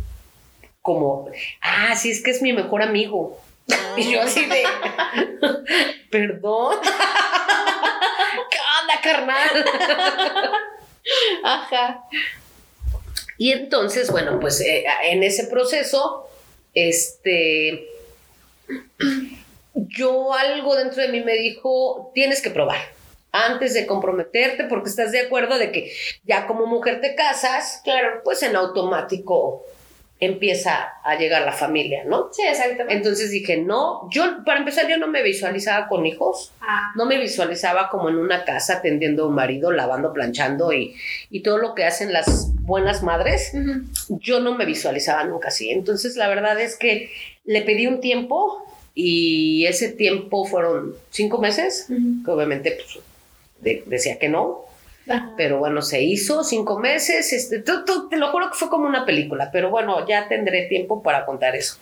como, 0.83 1.27
ah, 1.59 1.95
sí, 1.95 2.11
es 2.11 2.21
que 2.21 2.29
es 2.29 2.43
mi 2.43 2.53
mejor 2.53 2.83
amigo. 2.83 3.39
Y 3.97 4.11
yo 4.11 4.21
así 4.21 4.45
de, 4.45 4.61
perdón. 6.11 6.75
¿Qué 8.51 8.57
onda, 8.79 9.01
carnal? 9.01 9.65
Ajá. 11.43 12.03
Y 13.39 13.53
entonces, 13.53 14.11
bueno, 14.11 14.39
pues 14.39 14.61
eh, 14.61 14.85
en 15.05 15.23
ese 15.23 15.47
proceso, 15.47 16.27
este, 16.73 17.87
yo 19.73 20.33
algo 20.33 20.75
dentro 20.75 21.01
de 21.01 21.09
mí 21.09 21.21
me 21.21 21.33
dijo, 21.35 22.11
tienes 22.13 22.41
que 22.41 22.49
probar 22.49 22.79
antes 23.31 23.73
de 23.73 23.87
comprometerte, 23.87 24.65
porque 24.65 24.89
estás 24.89 25.11
de 25.11 25.21
acuerdo 25.21 25.57
de 25.57 25.71
que 25.71 25.91
ya 26.23 26.45
como 26.45 26.67
mujer 26.67 27.01
te 27.01 27.15
casas, 27.15 27.81
Claro. 27.83 28.21
pues 28.23 28.43
en 28.43 28.55
automático 28.55 29.65
empieza 30.19 30.93
a 31.03 31.15
llegar 31.17 31.41
la 31.43 31.51
familia, 31.51 32.03
¿no? 32.05 32.29
Sí, 32.31 32.43
exactamente. 32.47 32.93
Entonces 32.93 33.29
dije, 33.31 33.57
no, 33.57 34.09
yo, 34.09 34.23
para 34.45 34.59
empezar, 34.59 34.87
yo 34.87 34.97
no 34.97 35.07
me 35.07 35.21
visualizaba 35.21 35.87
con 35.89 36.05
hijos, 36.05 36.51
Ah, 36.61 36.91
no 36.95 37.05
me 37.05 37.17
visualizaba 37.17 37.89
como 37.89 38.07
en 38.09 38.15
una 38.17 38.45
casa 38.45 38.75
atendiendo 38.75 39.23
a 39.23 39.27
un 39.27 39.35
marido, 39.35 39.71
lavando, 39.73 40.13
planchando 40.13 40.71
y, 40.71 40.95
y 41.29 41.41
todo 41.41 41.57
lo 41.57 41.75
que 41.75 41.83
hacen 41.83 42.13
las 42.13 42.53
buenas 42.61 43.03
madres. 43.03 43.51
Yo 44.07 44.39
no 44.39 44.55
me 44.55 44.65
visualizaba 44.65 45.25
nunca 45.25 45.49
así. 45.49 45.71
Entonces, 45.71 46.15
la 46.15 46.29
verdad 46.29 46.57
es 46.61 46.77
que 46.77 47.09
le 47.43 47.61
pedí 47.63 47.87
un 47.87 47.99
tiempo 47.99 48.65
y 48.95 49.65
ese 49.65 49.89
tiempo 49.89 50.45
fueron 50.45 50.93
cinco 51.09 51.39
meses, 51.39 51.87
Ujú. 51.89 52.23
que 52.23 52.31
obviamente 52.31 52.71
pues, 52.77 53.03
de- 53.59 53.83
decía 53.87 54.17
que 54.19 54.29
no, 54.29 54.61
Ajá. 55.09 55.33
pero 55.35 55.57
bueno, 55.59 55.81
se 55.81 56.01
hizo 56.01 56.43
cinco 56.43 56.79
meses. 56.79 57.33
Este, 57.33 57.59
tú- 57.59 57.83
tú- 57.85 58.07
te 58.09 58.15
lo 58.17 58.31
juro 58.31 58.49
que 58.49 58.57
fue 58.57 58.69
como 58.69 58.87
una 58.87 59.05
película, 59.05 59.49
pero 59.51 59.69
bueno, 59.69 60.07
ya 60.07 60.27
tendré 60.29 60.63
tiempo 60.67 61.03
para 61.03 61.25
contar 61.25 61.55
eso. 61.55 61.77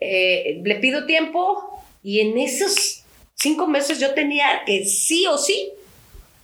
Eh, 0.00 0.60
le 0.62 0.74
pido 0.76 1.06
tiempo 1.06 1.82
y 2.02 2.20
en 2.20 2.36
esos 2.36 3.04
cinco 3.34 3.66
meses 3.66 3.98
yo 3.98 4.12
tenía 4.14 4.62
que 4.66 4.84
sí 4.84 5.26
o 5.26 5.38
sí 5.38 5.70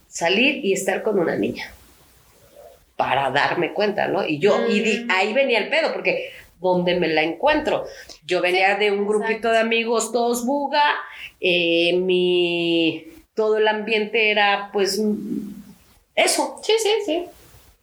salir 0.08 0.64
y 0.64 0.72
estar 0.72 1.02
con 1.02 1.18
una 1.18 1.36
niña 1.36 1.72
para 2.96 3.30
darme 3.30 3.72
cuenta, 3.72 4.08
¿no? 4.08 4.26
Y 4.26 4.38
yo, 4.38 4.66
y 4.68 4.80
di- 4.80 5.04
Mm. 5.04 5.10
ahí 5.10 5.32
venía 5.32 5.58
el 5.58 5.68
pedo, 5.70 5.92
porque 5.92 6.30
¿dónde 6.60 6.98
me 6.98 7.08
la 7.08 7.22
encuentro? 7.22 7.84
Yo 8.26 8.40
venía 8.42 8.76
de 8.76 8.90
un 8.90 9.06
grupito 9.06 9.30
exacto. 9.30 9.52
de 9.52 9.58
amigos, 9.58 10.12
todos 10.12 10.44
buga, 10.44 10.82
eh, 11.40 11.94
mi, 11.96 13.04
todo 13.34 13.56
el 13.58 13.68
ambiente 13.68 14.30
era 14.30 14.68
pues 14.72 15.00
eso, 16.24 16.60
Sí, 16.62 16.72
sí, 16.82 16.90
sí. 17.06 17.24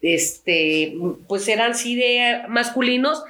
este, 0.01 0.93
pues 1.27 1.47
eran 1.47 1.75
sí 1.75 1.95
de 1.95 2.41
masculinos, 2.47 3.23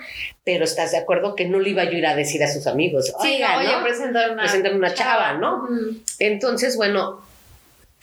pero 0.43 0.63
estás 0.65 0.91
de 0.91 0.97
acuerdo 0.97 1.35
que 1.35 1.45
no 1.45 1.59
le 1.59 1.69
iba 1.71 1.83
yo 1.85 1.91
a 1.91 1.95
ir 1.95 2.05
a 2.07 2.15
decir 2.15 2.43
a 2.43 2.47
sus 2.51 2.67
amigos, 2.67 3.05
Sí, 3.21 3.35
"Oiga, 3.35 3.61
no, 3.63 3.83
presentar 3.83 4.31
una, 4.31 4.43
Presentar 4.43 4.73
una 4.75 4.93
chava, 4.93 5.33
¿no? 5.33 5.63
Ujú. 5.63 5.97
Entonces, 6.19 6.75
bueno, 6.75 7.21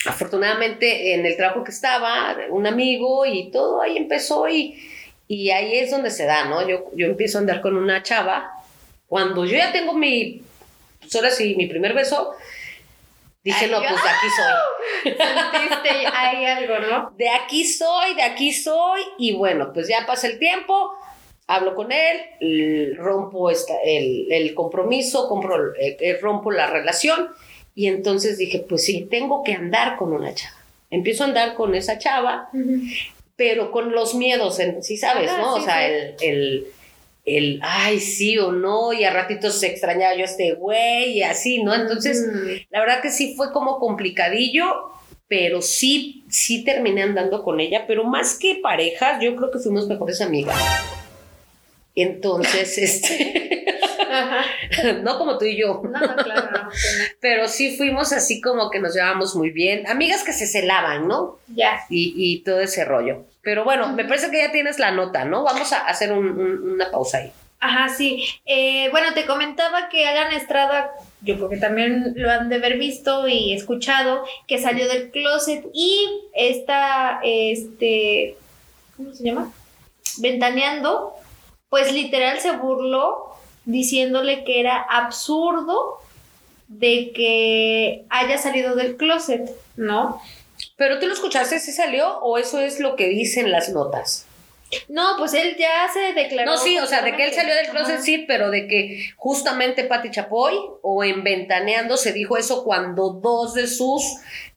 afortunadamente 0.06 1.14
en 1.14 1.24
el 1.26 1.36
trabajo 1.36 1.64
que 1.64 1.70
estaba, 1.70 2.36
un 2.50 2.66
amigo 2.66 3.24
y 3.26 3.50
todo 3.50 3.80
ahí 3.80 3.96
empezó 3.96 4.48
y, 4.48 4.78
y 5.28 5.50
ahí 5.50 5.78
es 5.78 5.90
donde 5.90 6.10
se 6.10 6.24
da, 6.26 6.44
¿no? 6.46 6.66
Yo, 6.68 6.90
yo 6.94 7.06
empiezo 7.06 7.38
a 7.38 7.40
andar 7.40 7.60
con 7.60 7.76
una 7.76 8.02
chava. 8.02 8.50
Cuando 9.08 9.44
yo 9.44 9.56
ya 9.56 9.72
tengo 9.72 9.94
mi, 9.94 10.42
pues 11.00 11.14
ahora 11.16 11.30
sí, 11.30 11.54
mi 11.56 11.66
primer 11.66 11.94
beso, 11.94 12.32
dije, 13.44 13.66
no, 13.68 13.78
pues 13.78 14.02
de 14.02 14.08
aquí 14.08 14.26
soy. 14.36 15.12
Sentiste 15.12 16.06
ahí 16.12 16.44
algo, 16.46 16.78
¿no? 16.78 17.10
De 17.16 17.28
aquí 17.28 17.64
soy, 17.64 18.14
de 18.14 18.22
aquí 18.22 18.52
soy. 18.52 19.02
Y 19.18 19.34
bueno, 19.34 19.72
pues 19.72 19.86
ya 19.86 20.06
pasa 20.06 20.26
el 20.26 20.38
tiempo, 20.38 20.92
hablo 21.46 21.74
con 21.74 21.92
él, 21.92 22.96
rompo 22.96 23.50
esta, 23.50 23.74
el, 23.84 24.32
el 24.32 24.54
compromiso, 24.54 25.28
compro, 25.28 25.74
eh, 25.74 25.96
eh, 26.00 26.18
rompo 26.20 26.50
la 26.50 26.66
relación. 26.66 27.28
Y 27.74 27.88
entonces 27.88 28.38
dije, 28.38 28.64
pues 28.66 28.84
sí, 28.84 29.06
tengo 29.10 29.42
que 29.42 29.52
andar 29.52 29.96
con 29.96 30.12
una 30.12 30.34
chava. 30.34 30.56
Empiezo 30.90 31.24
a 31.24 31.26
andar 31.26 31.54
con 31.54 31.74
esa 31.74 31.98
chava, 31.98 32.48
pero 33.36 33.72
con 33.72 33.92
los 33.92 34.14
miedos, 34.14 34.60
en, 34.60 34.82
sí 34.82 34.96
sabes, 34.96 35.28
Ajá, 35.28 35.42
¿no? 35.42 35.56
sí, 35.56 35.62
o 35.62 35.64
sea, 35.64 35.86
sí. 35.86 35.92
el, 35.92 36.16
el, 36.20 36.66
el, 37.24 37.58
ay, 37.62 38.00
sí 38.00 38.38
o 38.38 38.52
no, 38.52 38.92
y 38.92 39.04
a 39.04 39.12
ratitos 39.12 39.58
se 39.58 39.68
extrañaba 39.68 40.14
yo 40.14 40.22
a 40.22 40.26
este 40.26 40.52
güey 40.54 41.18
y 41.18 41.22
así, 41.22 41.62
¿no? 41.62 41.74
Entonces, 41.74 42.22
la 42.70 42.80
verdad 42.80 43.00
que 43.00 43.10
sí 43.10 43.34
fue 43.34 43.52
como 43.52 43.78
complicadillo, 43.78 44.92
pero 45.26 45.62
sí, 45.62 46.24
sí 46.28 46.64
terminé 46.64 47.02
andando 47.02 47.42
con 47.42 47.60
ella, 47.60 47.86
pero 47.86 48.04
más 48.04 48.38
que 48.38 48.56
parejas, 48.62 49.22
yo 49.22 49.34
creo 49.36 49.50
que 49.50 49.58
fuimos 49.58 49.88
mejores 49.88 50.20
amigas. 50.20 50.56
Entonces, 51.94 52.76
este, 52.78 53.64
no 55.02 55.16
como 55.16 55.38
tú 55.38 55.46
y 55.46 55.58
yo, 55.58 55.80
No, 55.82 55.98
no, 55.98 56.16
claro, 56.16 56.50
no, 56.50 56.70
sí, 56.72 56.88
pero 57.20 57.48
sí 57.48 57.76
fuimos 57.76 58.12
así 58.12 58.42
como 58.42 58.70
que 58.70 58.80
nos 58.80 58.94
llevábamos 58.94 59.34
muy 59.34 59.50
bien, 59.50 59.86
amigas 59.86 60.24
que 60.24 60.34
se 60.34 60.46
celaban, 60.46 61.08
¿no? 61.08 61.08
no. 61.08 61.38
Ya. 61.56 61.80
Y, 61.88 62.12
y 62.16 62.42
todo 62.42 62.60
ese 62.60 62.84
rollo. 62.84 63.24
Pero 63.44 63.64
bueno, 63.64 63.92
me 63.92 64.04
parece 64.04 64.30
que 64.30 64.38
ya 64.38 64.50
tienes 64.52 64.78
la 64.78 64.90
nota, 64.90 65.24
¿no? 65.24 65.42
Vamos 65.44 65.72
a 65.72 65.86
hacer 65.86 66.12
un- 66.12 66.30
un- 66.38 66.72
una 66.72 66.90
pausa 66.90 67.18
ahí. 67.18 67.32
Ajá, 67.60 67.88
sí. 67.88 68.24
Eh, 68.44 68.88
bueno, 68.90 69.14
te 69.14 69.24
comentaba 69.26 69.88
que 69.88 70.06
Alan 70.06 70.32
Estrada, 70.32 70.90
yo 71.22 71.36
creo 71.36 71.48
que 71.48 71.56
también 71.56 72.12
lo 72.16 72.30
han 72.30 72.48
de 72.48 72.56
haber 72.56 72.78
visto 72.78 73.26
y 73.28 73.54
escuchado, 73.54 74.24
que 74.46 74.58
salió 74.58 74.86
del 74.88 75.10
closet 75.10 75.64
y 75.72 76.06
está, 76.34 77.20
este, 77.22 78.36
¿cómo 78.96 79.14
se 79.14 79.24
llama? 79.24 79.50
Ventaneando, 80.18 81.14
pues 81.70 81.92
literal 81.92 82.38
se 82.40 82.52
burló 82.52 83.34
diciéndole 83.64 84.44
que 84.44 84.60
era 84.60 84.76
absurdo 84.82 85.98
de 86.68 87.12
que 87.14 88.04
haya 88.10 88.36
salido 88.38 88.74
del 88.74 88.96
closet, 88.96 89.50
¿no? 89.76 90.20
¿Pero 90.76 90.98
tú 90.98 91.06
lo 91.06 91.14
escuchaste 91.14 91.60
si 91.60 91.72
salió 91.72 92.18
o 92.18 92.38
eso 92.38 92.60
es 92.60 92.80
lo 92.80 92.96
que 92.96 93.08
dicen 93.08 93.52
las 93.52 93.68
notas? 93.68 94.26
No, 94.88 95.14
pues 95.18 95.34
él 95.34 95.56
ya 95.56 95.88
se 95.92 96.12
declaró. 96.12 96.52
No, 96.52 96.58
sí, 96.58 96.78
o 96.78 96.86
sea, 96.86 97.02
de 97.02 97.14
que 97.14 97.26
él 97.26 97.32
salió 97.32 97.54
del 97.54 97.68
closet, 97.68 97.96
Ajá. 97.96 98.02
sí, 98.02 98.24
pero 98.26 98.50
de 98.50 98.66
que 98.66 99.10
justamente 99.16 99.84
Pati 99.84 100.10
Chapoy 100.10 100.54
o 100.82 101.04
en 101.04 101.22
Ventaneando 101.22 101.96
se 101.96 102.12
dijo 102.12 102.36
eso 102.36 102.64
cuando 102.64 103.10
dos 103.10 103.54
de 103.54 103.68
sus 103.68 104.02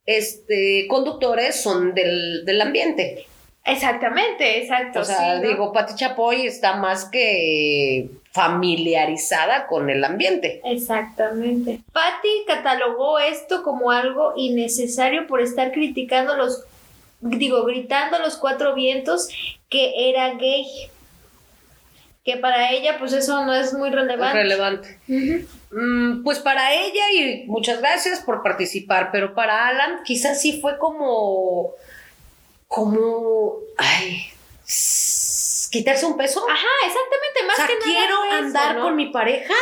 este, 0.06 0.88
conductores 0.90 1.62
son 1.62 1.94
del, 1.94 2.46
del 2.46 2.62
ambiente. 2.62 3.28
Exactamente, 3.68 4.62
exacto. 4.62 5.02
O 5.02 5.04
sea, 5.04 5.18
sí, 5.18 5.42
¿no? 5.42 5.48
digo, 5.48 5.74
Pati 5.74 5.94
Chapoy 5.96 6.48
está 6.48 6.78
más 6.78 7.06
que 7.06 8.10
familiarizada 8.32 9.68
con 9.68 9.90
el 9.90 10.04
ambiente. 10.06 10.62
Exactamente. 10.64 11.82
Patty 11.92 12.46
catalogó 12.48 13.20
esto 13.20 13.64
como 13.64 13.92
algo 13.92 14.34
innecesario 14.38 15.28
por 15.28 15.42
estar 15.42 15.72
criticando 15.74 16.38
los, 16.38 16.64
digo, 17.20 17.66
gritando 17.66 18.16
a 18.16 18.20
los 18.20 18.38
cuatro 18.38 18.74
vientos 18.74 19.28
que 19.70 20.10
era 20.12 20.36
gay. 20.36 20.66
Que 22.24 22.38
para 22.38 22.72
ella, 22.72 22.98
pues 23.00 23.12
eso 23.14 23.46
no 23.46 23.54
es 23.54 23.74
muy 23.74 23.90
relevante. 23.90 24.38
relevante. 24.38 25.00
Mm, 25.72 26.24
pues 26.24 26.40
para 26.40 26.74
ella 26.74 27.12
y 27.14 27.44
muchas 27.48 27.80
gracias 27.80 28.22
por 28.22 28.44
participar, 28.44 29.10
pero 29.12 29.34
para 29.34 29.68
Alan 29.68 30.04
quizás 30.06 30.42
sí 30.42 30.62
fue 30.62 30.78
como, 30.78 31.74
como, 32.68 33.54
ay, 33.78 34.24
quitarse 35.72 36.06
un 36.06 36.18
peso. 36.18 36.46
Ajá, 36.50 36.68
exactamente, 36.86 37.40
o 37.44 37.48
más 37.48 37.56
sea, 37.58 37.68
que 37.68 37.74
nada 37.74 37.86
quiero 37.86 38.24
eso, 38.26 38.34
andar 38.36 38.76
¿no? 38.78 38.84
con 38.84 38.96
mi 38.96 39.08
pareja, 39.08 39.54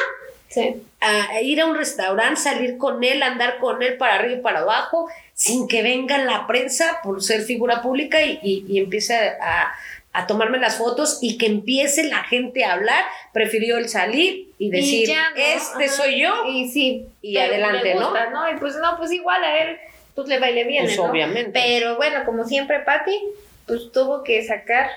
Sí. 0.48 0.82
a 1.02 1.42
ir 1.42 1.60
a 1.62 1.66
un 1.66 1.76
restaurante, 1.76 2.40
salir 2.40 2.78
con 2.78 3.04
él, 3.04 3.22
andar 3.24 3.58
con 3.60 3.82
él 3.84 3.98
para 3.98 4.16
arriba 4.16 4.38
y 4.38 4.42
para 4.42 4.60
abajo, 4.60 5.10
sin 5.34 5.68
que 5.68 5.84
venga 5.84 6.18
la 6.20 6.48
prensa 6.48 7.00
por 7.04 7.22
ser 7.22 7.42
figura 7.42 7.82
pública 7.82 8.22
y, 8.22 8.40
y- 8.42 8.66
y 8.70 8.80
empiece 8.80 9.16
a, 9.16 9.74
a 10.14 10.28
tomarme 10.28 10.58
las 10.60 10.78
fotos 10.78 11.20
y 11.22 11.38
que 11.38 11.48
empiece 11.48 12.04
la 12.06 12.24
gente 12.24 12.64
a 12.64 12.74
hablar. 12.74 13.04
Prefirió 13.34 13.78
el 13.78 13.90
salir 13.90 14.50
y 14.58 14.70
decir, 14.70 15.10
ya, 15.10 15.32
¿no? 15.32 15.36
este 15.36 15.86
Ajá. 15.86 15.94
soy 15.94 16.22
yo. 16.22 16.46
Y 16.48 16.70
sí. 16.70 17.06
Y 17.22 17.38
adelante, 17.38 17.96
¿no? 17.96 18.14
¿no? 18.30 18.50
Y 18.50 18.56
pues 18.58 18.76
no, 18.78 18.96
pues 18.98 19.12
igual 19.12 19.44
a 19.44 19.58
él, 19.60 19.78
pues 20.16 20.28
le 20.28 20.40
baile 20.40 20.64
bien. 20.64 20.86
Pues 20.86 20.98
¿no? 20.98 21.06
obviamente. 21.06 21.52
Pero 21.54 21.98
bueno, 21.98 22.24
como 22.26 22.46
siempre, 22.46 22.80
Patty, 22.80 23.20
pues 23.68 23.92
tuvo 23.92 24.24
que 24.24 24.44
sacar 24.44 24.90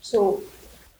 su 0.00 0.44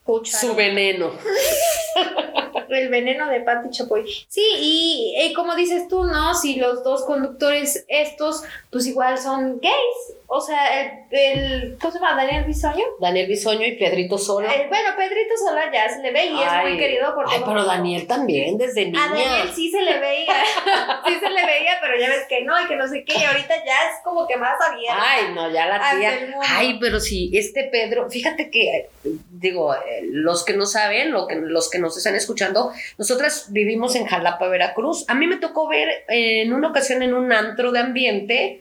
cuchara. 0.02 0.40
Su 0.40 0.54
veneno. 0.54 1.12
El 2.68 2.88
veneno 2.88 3.28
de 3.28 3.40
Patty 3.40 3.70
Chapoy. 3.70 4.04
Sí, 4.28 4.44
y, 4.58 5.14
y 5.20 5.32
como 5.34 5.54
dices 5.54 5.86
tú, 5.88 6.04
¿no? 6.04 6.34
Si 6.34 6.56
los 6.56 6.82
dos 6.82 7.04
conductores 7.04 7.84
estos, 7.88 8.42
pues 8.70 8.86
igual 8.86 9.18
son 9.18 9.60
gays. 9.60 10.16
O 10.28 10.40
sea, 10.40 10.80
el, 10.80 10.90
el 11.10 11.78
¿cómo 11.78 11.92
se 11.92 12.00
llama? 12.00 12.16
Daniel 12.16 12.44
Bisoño. 12.44 12.84
Daniel 13.00 13.28
Bisoño 13.28 13.66
y 13.66 13.76
Pedrito 13.76 14.18
Sola. 14.18 14.52
Eh, 14.52 14.66
bueno, 14.68 14.90
Pedrito 14.96 15.36
Sola 15.36 15.70
ya 15.72 15.88
se 15.88 16.00
le 16.00 16.10
ve 16.10 16.26
y 16.26 16.42
es 16.42 16.52
muy 16.62 16.76
querido 16.78 17.14
por 17.14 17.26
ay, 17.28 17.42
pero. 17.44 17.64
Daniel 17.64 18.06
también, 18.06 18.58
desde 18.58 18.86
niña. 18.86 19.04
A 19.04 19.08
Daniel 19.08 19.50
sí 19.54 19.70
se 19.70 19.80
le 19.82 19.98
veía, 19.98 20.34
sí 21.06 21.14
se 21.14 21.30
le 21.30 21.46
veía, 21.46 21.72
pero 21.80 21.98
ya 21.98 22.08
ves 22.08 22.26
que 22.28 22.42
no, 22.42 22.60
y 22.60 22.66
que 22.66 22.76
no 22.76 22.88
sé 22.88 23.04
qué, 23.04 23.14
y 23.18 23.22
ahorita 23.22 23.54
ya 23.64 23.74
es 23.90 24.02
como 24.04 24.26
que 24.26 24.36
más 24.36 24.54
abierto. 24.60 25.00
Ay, 25.00 25.32
no, 25.34 25.50
ya 25.50 25.66
la 25.66 25.78
tía. 25.78 26.34
Ay, 26.48 26.78
pero 26.80 26.98
sí, 27.00 27.30
este 27.32 27.64
Pedro, 27.64 28.10
fíjate 28.10 28.50
que, 28.50 28.76
eh, 28.76 28.88
digo, 29.30 29.74
eh, 29.74 30.02
los 30.02 30.44
que 30.44 30.54
no 30.54 30.66
saben, 30.66 31.12
lo 31.12 31.26
que, 31.26 31.36
los 31.36 31.70
que 31.70 31.78
nos 31.78 31.96
están 31.96 32.14
escuchando, 32.14 32.72
nosotras 32.98 33.52
vivimos 33.52 33.94
en 33.94 34.06
Jalapa, 34.06 34.48
Veracruz. 34.48 35.04
A 35.08 35.14
mí 35.14 35.26
me 35.26 35.36
tocó 35.36 35.68
ver 35.68 35.88
eh, 36.08 36.42
en 36.42 36.52
una 36.52 36.68
ocasión 36.68 37.02
en 37.02 37.14
un 37.14 37.32
antro 37.32 37.72
de 37.72 37.78
ambiente. 37.78 38.58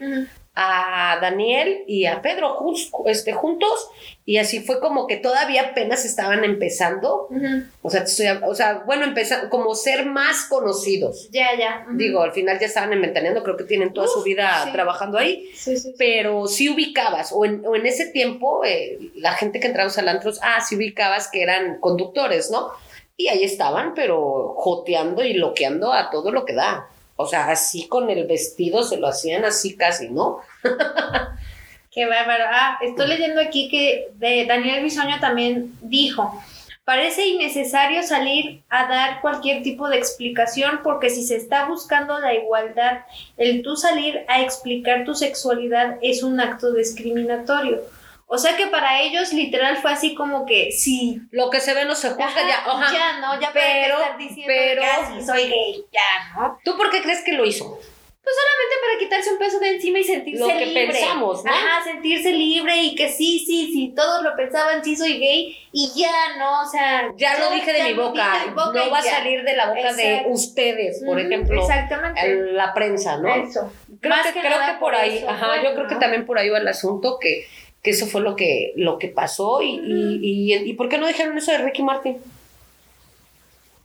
A 0.58 1.18
Daniel 1.20 1.84
y 1.86 2.06
a 2.06 2.22
Pedro 2.22 2.56
este, 3.04 3.34
juntos 3.34 3.90
y 4.24 4.38
así 4.38 4.60
fue 4.60 4.80
como 4.80 5.06
que 5.06 5.18
todavía 5.18 5.68
apenas 5.70 6.04
estaban 6.06 6.44
empezando, 6.44 7.28
Ujú. 7.30 7.62
o 7.82 7.90
sea, 7.90 8.04
o 8.44 8.54
sea, 8.54 8.82
bueno, 8.86 9.04
empezar 9.04 9.50
como 9.50 9.74
ser 9.74 10.06
más 10.06 10.46
conocidos. 10.48 11.28
Ya, 11.30 11.54
ya. 11.56 11.86
Digo, 11.92 12.22
al 12.22 12.32
final 12.32 12.58
ya 12.58 12.66
estaban 12.66 12.92
inventaneando, 12.92 13.42
creo 13.44 13.56
que 13.56 13.64
tienen 13.64 13.92
toda 13.92 14.08
su 14.08 14.22
vida 14.22 14.64
sí. 14.64 14.72
trabajando 14.72 15.18
ahí, 15.18 15.48
Sí, 15.54 15.76
sí, 15.76 15.94
pero 15.98 16.46
sí 16.46 16.70
ubicabas, 16.70 17.32
o 17.32 17.44
en, 17.44 17.64
o 17.66 17.76
en 17.76 17.86
ese 17.86 18.06
tiempo, 18.06 18.64
eh, 18.64 18.98
la 19.14 19.34
gente 19.34 19.60
que 19.60 19.66
entraba 19.68 19.92
al 19.94 20.08
antros, 20.08 20.40
ah, 20.42 20.60
sí 20.60 20.74
ubicabas 20.74 21.28
que 21.30 21.42
eran 21.42 21.78
conductores, 21.80 22.50
¿no? 22.50 22.70
Y 23.18 23.28
ahí 23.28 23.44
estaban, 23.44 23.92
pero 23.94 24.54
joteando 24.56 25.22
y 25.22 25.34
loqueando 25.34 25.92
a 25.92 26.10
todo 26.10 26.32
lo 26.32 26.44
que 26.44 26.54
da. 26.54 26.88
O 27.16 27.26
sea, 27.26 27.50
así 27.50 27.88
con 27.88 28.10
el 28.10 28.26
vestido 28.26 28.82
se 28.82 28.98
lo 28.98 29.08
hacían 29.08 29.44
así 29.44 29.76
casi, 29.76 30.10
¿no? 30.10 30.40
Qué 31.90 32.04
bárbaro. 32.04 32.44
Ah, 32.50 32.78
estoy 32.82 33.08
leyendo 33.08 33.40
aquí 33.40 33.68
que 33.70 34.08
de 34.16 34.44
Daniel 34.44 34.82
Bisoño 34.82 35.18
también 35.18 35.72
dijo, 35.80 36.38
parece 36.84 37.26
innecesario 37.26 38.02
salir 38.02 38.62
a 38.68 38.86
dar 38.86 39.22
cualquier 39.22 39.62
tipo 39.62 39.88
de 39.88 39.96
explicación 39.96 40.80
porque 40.84 41.08
si 41.08 41.26
se 41.26 41.36
está 41.36 41.66
buscando 41.66 42.18
la 42.18 42.34
igualdad, 42.34 43.00
el 43.38 43.62
tú 43.62 43.76
salir 43.76 44.26
a 44.28 44.42
explicar 44.42 45.06
tu 45.06 45.14
sexualidad 45.14 45.96
es 46.02 46.22
un 46.22 46.38
acto 46.38 46.74
discriminatorio. 46.74 47.80
O 48.28 48.38
sea 48.38 48.56
que 48.56 48.66
para 48.66 49.00
ellos 49.02 49.32
literal 49.32 49.76
fue 49.76 49.92
así 49.92 50.14
como 50.14 50.46
que 50.46 50.72
si 50.72 51.20
Lo 51.30 51.48
que 51.48 51.60
se 51.60 51.74
ve 51.74 51.84
no 51.84 51.94
se 51.94 52.10
juzga 52.10 52.26
Ajá, 52.26 52.40
ya. 52.48 52.58
ajá. 52.70 52.92
ya 52.92 53.20
no, 53.20 53.40
ya 53.40 53.50
Pero- 53.52 53.98
para 54.00 54.16
diciendo 54.16 54.44
pero- 54.46 54.82
que 54.82 54.88
"Ah, 54.88 55.12
sí, 55.18 55.24
soy 55.26 55.42
gay, 55.48 55.84
ya, 55.92 56.34
¿no? 56.40 56.58
¿Tú 56.64 56.76
por 56.76 56.90
qué 56.90 57.02
crees 57.02 57.22
que 57.22 57.32
lo 57.32 57.44
hizo? 57.44 57.78
Pues 58.24 58.34
solamente 58.34 58.74
para 58.84 58.98
quitarse 58.98 59.30
un 59.32 59.38
peso 59.38 59.60
de 59.60 59.76
encima 59.76 60.00
y 60.00 60.02
sentirse 60.04 60.40
Lo 60.40 60.48
que 60.48 60.66
libre. 60.66 60.86
pensamos, 60.88 61.44
¿no? 61.44 61.52
Ajá, 61.52 61.84
sentirse 61.84 62.32
libre 62.32 62.76
y 62.82 62.96
que 62.96 63.08
sí, 63.08 63.38
sí, 63.46 63.70
sí, 63.72 63.92
todos 63.94 64.24
lo 64.24 64.34
pensaban, 64.34 64.82
sí 64.82 64.96
soy 64.96 65.20
gay 65.20 65.56
y 65.70 65.92
ya, 65.94 66.36
¿no? 66.36 66.62
O 66.62 66.66
sea, 66.68 67.12
Ya 67.16 67.38
lo 67.38 67.50
dije 67.52 67.72
de 67.72 67.84
mi 67.84 67.92
boca, 67.92 68.32
dije 68.32 68.46
de 68.46 68.50
boca 68.50 68.84
no 68.84 68.90
va 68.90 68.98
a 68.98 69.02
salir 69.02 69.44
de 69.44 69.54
la 69.54 69.68
boca 69.68 69.92
de 69.92 70.24
ustedes, 70.26 71.04
por 71.06 71.20
ejemplo, 71.20 71.60
Exactamente. 71.60 72.28
la 72.52 72.74
prensa, 72.74 73.18
¿no? 73.18 73.32
Eso. 73.32 73.72
Creo, 74.00 74.16
Más 74.16 74.26
que, 74.26 74.32
que 74.32 74.40
creo 74.40 74.58
que 74.58 74.72
por 74.72 74.78
por 74.80 74.94
ahí, 74.96 75.18
eso 75.18 75.30
ajá, 75.30 75.62
yo 75.62 75.74
creo 75.76 75.86
que 75.86 75.94
también 75.94 76.26
por 76.26 76.36
ahí 76.38 76.48
va 76.48 76.58
el 76.58 76.66
asunto, 76.66 77.18
que, 77.20 77.46
que 77.86 77.92
eso 77.92 78.06
fue 78.06 78.20
lo 78.20 78.34
que, 78.36 78.72
lo 78.76 78.98
que 78.98 79.08
pasó 79.08 79.62
y, 79.62 79.76
y, 79.76 80.52
y, 80.52 80.54
y 80.54 80.72
¿por 80.74 80.88
qué 80.88 80.98
no 80.98 81.06
dijeron 81.06 81.38
eso 81.38 81.52
de 81.52 81.58
Ricky 81.58 81.82
Martin? 81.82 82.18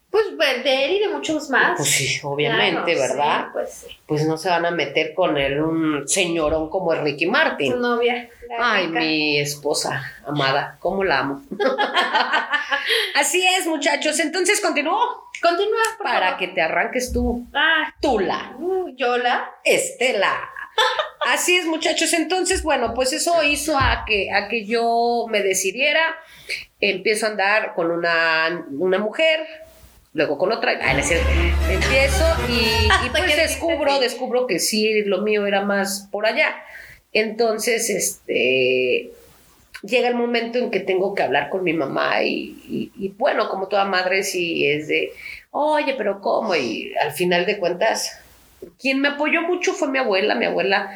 Pues 0.10 0.26
de 0.66 0.86
él 0.86 0.92
y 0.94 1.00
de 1.00 1.08
muchos 1.08 1.50
más. 1.50 1.78
Pues 1.78 1.90
sí, 1.90 2.20
obviamente, 2.24 2.94
Claro, 2.96 3.14
¿verdad? 3.14 3.40
sí, 3.46 3.50
pues 3.54 3.74
sí. 3.74 3.98
Pues 4.06 4.26
no 4.28 4.36
se 4.38 4.50
van 4.50 4.66
a 4.66 4.72
meter 4.72 5.14
con 5.14 5.38
el, 5.38 5.62
un 5.62 6.06
señorón 6.08 6.70
como 6.70 6.94
Ricky 6.94 7.28
Martin. 7.28 7.72
Su 7.72 7.80
novia. 7.80 8.30
Ay, 8.60 8.88
rica. 8.88 9.00
mi 9.00 9.40
esposa 9.40 10.04
amada, 10.28 10.76
cómo 10.82 11.06
la 11.06 11.20
amo. 11.20 11.42
Así 13.16 13.46
es, 13.58 13.66
muchachos. 13.68 14.20
Entonces 14.20 14.60
continúo 14.60 14.98
Continúa, 15.42 15.80
para 16.04 16.32
favor. 16.32 16.40
que 16.40 16.48
te 16.50 16.62
arranques 16.62 17.14
tú, 17.14 17.48
Ah, 17.54 17.94
Tula, 18.02 18.56
Yola. 18.96 19.50
Estela. 19.64 20.50
Así 21.28 21.56
es, 21.58 21.66
muchachos. 21.66 22.14
Entonces, 22.14 22.64
bueno, 22.64 22.94
pues 22.94 23.14
eso 23.14 23.44
hizo 23.44 23.78
a 23.78 24.04
que, 24.08 24.32
a 24.32 24.48
que 24.48 24.66
yo 24.66 25.26
me 25.30 25.42
decidiera. 25.42 26.02
Empiezo 26.80 27.28
a 27.28 27.30
andar 27.30 27.74
con 27.76 27.92
una, 27.92 28.66
una 28.72 28.98
mujer, 28.98 29.40
luego 30.14 30.38
con 30.38 30.52
otra. 30.52 30.72
Ay, 30.82 30.98
no. 30.98 31.72
Empiezo 31.72 32.26
y, 32.50 33.10
pues 33.12 33.36
descubro, 33.36 34.00
descubro 34.00 34.48
que 34.48 34.60
sí, 34.60 35.04
lo 35.04 35.22
mío 35.22 35.46
era 35.46 35.62
más 35.62 36.08
por 36.12 36.26
allá. 36.26 36.56
Entonces, 37.14 37.90
este 37.90 39.12
llega 39.84 40.08
el 40.10 40.16
momento 40.16 40.60
en 40.60 40.70
que 40.70 40.80
tengo 40.80 41.16
que 41.16 41.24
hablar 41.24 41.50
con 41.50 41.64
mi 41.64 41.74
mamá 41.74 42.22
y, 42.24 42.56
y- 42.70 42.92
y, 43.00 43.10
bueno, 43.10 43.50
como 43.50 43.68
toda 43.68 43.84
madre 43.86 44.22
sí 44.22 44.68
es 44.68 44.88
de, 44.88 45.12
oye, 45.50 45.96
pero 45.98 46.22
¿cómo? 46.22 46.54
Y 46.56 46.94
al 47.02 47.12
final 47.14 47.48
de 47.48 47.58
cuentas, 47.58 48.20
quien 48.80 49.00
me 49.02 49.10
apoyó 49.10 49.42
mucho 49.44 49.74
fue 49.74 49.90
mi 49.90 49.98
abuela, 50.00 50.36
mi 50.36 50.46
abuela, 50.46 50.92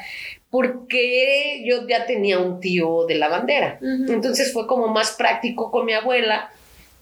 porque 0.50 1.64
yo 1.66 1.88
ya 1.88 2.06
tenía 2.06 2.40
un 2.40 2.60
tío 2.60 3.06
de 3.08 3.16
la 3.16 3.28
bandera. 3.28 3.78
Entonces 4.10 4.54
fue 4.54 4.68
como 4.68 4.88
más 4.88 5.12
práctico 5.12 5.72
con 5.72 5.86
mi 5.86 5.94
abuela 5.94 6.50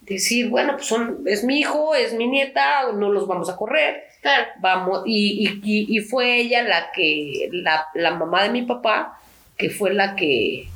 decir, 0.01 0.49
bueno, 0.49 0.73
pues 0.73 0.87
son, 0.87 1.23
es 1.27 1.43
mi 1.43 1.59
hijo, 1.59 1.95
es 1.95 2.13
mi 2.13 2.27
nieta, 2.27 2.91
no 2.93 3.09
los 3.11 3.25
vamos 3.27 3.49
a 3.49 3.55
correr 3.55 4.03
Claro. 4.21 4.45
vamos, 4.59 5.03
y, 5.05 5.47
y- 5.47 5.61
y- 5.63 5.97
y 5.97 5.99
fue 6.01 6.37
ella 6.37 6.63
la 6.63 6.91
que, 6.93 7.49
la, 7.51 7.87
la 7.93 8.11
mamá 8.11 8.43
de 8.43 8.49
mi 8.49 8.61
papá, 8.63 9.19
que 9.57 9.69
fue 9.69 9.93
la 9.93 10.15
que, 10.15 10.67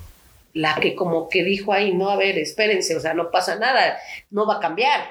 la 0.54 0.76
que 0.76 0.96
como 0.96 1.30
que 1.30 1.44
dijo 1.44 1.72
ahí, 1.72 1.94
no, 1.94 2.10
a 2.10 2.18
ver, 2.18 2.38
espérense, 2.38 2.96
o 2.96 3.00
sea, 3.00 3.14
no 3.14 3.32
pasa 3.32 3.56
nada, 3.58 3.98
no 4.32 4.46
va 4.46 4.56
a 4.58 4.60
cambiar. 4.60 5.02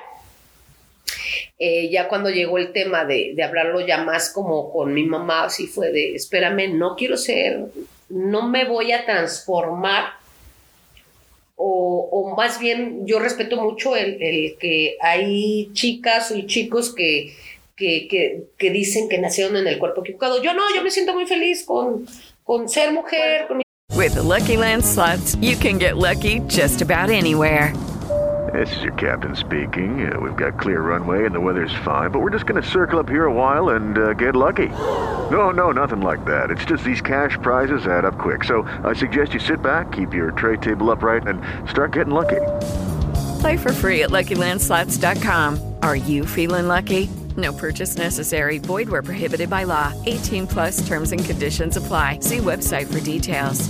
Eh, 1.59 1.89
ya 1.91 2.07
cuando 2.09 2.29
llegó 2.29 2.59
el 2.59 2.73
tema 2.73 3.07
de, 3.07 3.33
de 3.35 3.43
hablarlo 3.43 3.81
ya 3.81 4.05
más 4.05 4.31
como 4.31 4.71
con 4.71 4.93
mi 4.93 5.05
mamá, 5.05 5.45
así 5.45 5.67
fue 5.67 5.91
de, 5.91 6.15
espérame, 6.15 6.75
no 6.75 6.97
quiero 6.97 7.17
ser, 7.17 7.61
no 8.11 8.47
me 8.49 8.67
voy 8.67 8.93
a 8.93 9.07
transformar 9.07 10.05
o, 11.55 12.09
o 12.13 12.37
más 12.37 12.61
bien 12.61 13.07
yo 13.07 13.19
respeto 13.19 13.57
mucho 13.57 13.97
el, 13.97 14.23
el 14.23 14.57
que 14.59 14.99
hay 15.01 15.71
chicas 15.73 16.31
y 16.31 16.47
chicos 16.47 16.95
que, 16.95 17.35
que, 17.75 18.07
que, 18.09 18.43
que 18.59 18.71
dicen 18.71 19.09
que 19.09 19.17
nacieron 19.17 19.57
en 19.57 19.67
el 19.67 19.79
cuerpo 19.79 20.03
equivocado. 20.03 20.43
Yo 20.43 20.53
no, 20.53 20.63
yo 20.75 20.83
me 20.83 20.91
siento 20.91 21.15
muy 21.15 21.27
feliz 21.27 21.65
con, 21.65 22.07
con 22.45 22.69
ser 22.69 22.93
mujer, 22.93 23.47
con 23.49 23.63
With 23.97 24.15
the 24.15 24.23
Lucky 24.23 24.59
Land 24.59 24.85
slots, 24.85 25.37
you 25.41 25.57
can 25.57 25.79
get 25.79 25.97
lucky 25.97 26.41
just 26.49 26.83
about 26.83 27.09
anywhere. 27.09 27.73
This 28.57 28.77
is 28.77 28.85
your 28.85 28.95
captain 28.95 29.37
speaking. 29.37 30.11
Uh, 30.11 30.19
we've 30.19 30.37
got 30.37 30.59
clear 30.59 30.81
runway 30.81 31.27
and 31.27 31.35
the 31.35 31.41
weather's 31.41 31.75
fine, 31.85 32.11
but 32.11 32.21
we're 32.21 32.31
just 32.31 32.47
going 32.47 32.63
to 32.63 32.67
circle 32.67 32.99
up 32.99 33.09
here 33.09 33.27
a 33.27 33.33
while 33.33 33.71
and 33.71 33.99
uh, 33.99 34.13
get 34.15 34.35
lucky. 34.35 34.69
No, 35.31 35.51
no, 35.51 35.73
nothing 35.73 36.01
like 36.01 36.25
that. 36.25 36.51
It's 36.51 36.65
just 36.65 36.83
these 36.83 37.03
cash 37.03 37.37
prizes 37.43 37.87
add 37.87 38.07
up 38.07 38.19
quick. 38.19 38.45
So 38.45 38.63
I 38.83 38.95
suggest 38.95 39.35
you 39.35 39.41
sit 39.41 39.61
back, 39.61 39.93
keep 39.93 40.15
your 40.15 40.31
tray 40.31 40.57
table 40.57 40.91
upright, 40.91 41.27
and 41.27 41.43
start 41.69 41.93
getting 41.93 42.15
lucky. 42.15 42.41
Play 43.41 43.59
for 43.59 43.73
free 43.73 44.05
at 44.05 44.11
LuckyLandSlots.com. 44.11 45.75
Are 45.83 45.97
you 45.97 46.25
feeling 46.25 46.67
lucky? 46.67 47.11
No 47.37 47.53
purchase 47.53 47.97
necessary. 47.97 48.57
Void 48.57 48.89
where 48.89 49.03
prohibited 49.03 49.51
by 49.51 49.65
law. 49.65 49.93
18 50.07 50.47
plus 50.47 50.87
terms 50.87 51.13
and 51.13 51.23
conditions 51.23 51.77
apply. 51.77 52.21
See 52.21 52.39
website 52.39 52.91
for 52.91 53.01
details. 53.01 53.69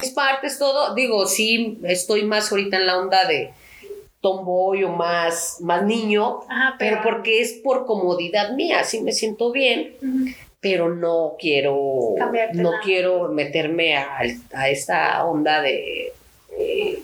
mis 0.00 0.12
partes, 0.12 0.58
todo. 0.58 0.94
Digo, 0.94 1.26
sí, 1.26 1.78
estoy 1.84 2.22
más 2.22 2.50
ahorita 2.50 2.76
en 2.78 2.86
la 2.86 2.98
onda 2.98 3.24
de 3.26 3.52
tomboy 4.20 4.84
o 4.84 4.90
más, 4.90 5.58
más 5.60 5.82
niño, 5.84 6.40
Ajá, 6.48 6.76
pero 6.78 6.98
pero- 7.02 7.02
porque 7.16 7.40
es 7.40 7.52
por 7.64 7.86
comodidad 7.86 8.52
mía, 8.54 8.84
sí 8.84 9.00
me 9.00 9.12
siento 9.12 9.50
bien. 9.52 9.94
pero 10.60 10.94
no 10.94 11.36
quiero 11.38 12.14
Cambiarte 12.18 12.58
no 12.58 12.72
nada. 12.72 12.82
quiero 12.84 13.28
meterme 13.28 13.96
a, 13.96 14.18
a 14.52 14.68
esta 14.68 15.24
onda 15.24 15.62
de, 15.62 16.12
eh, 16.58 16.98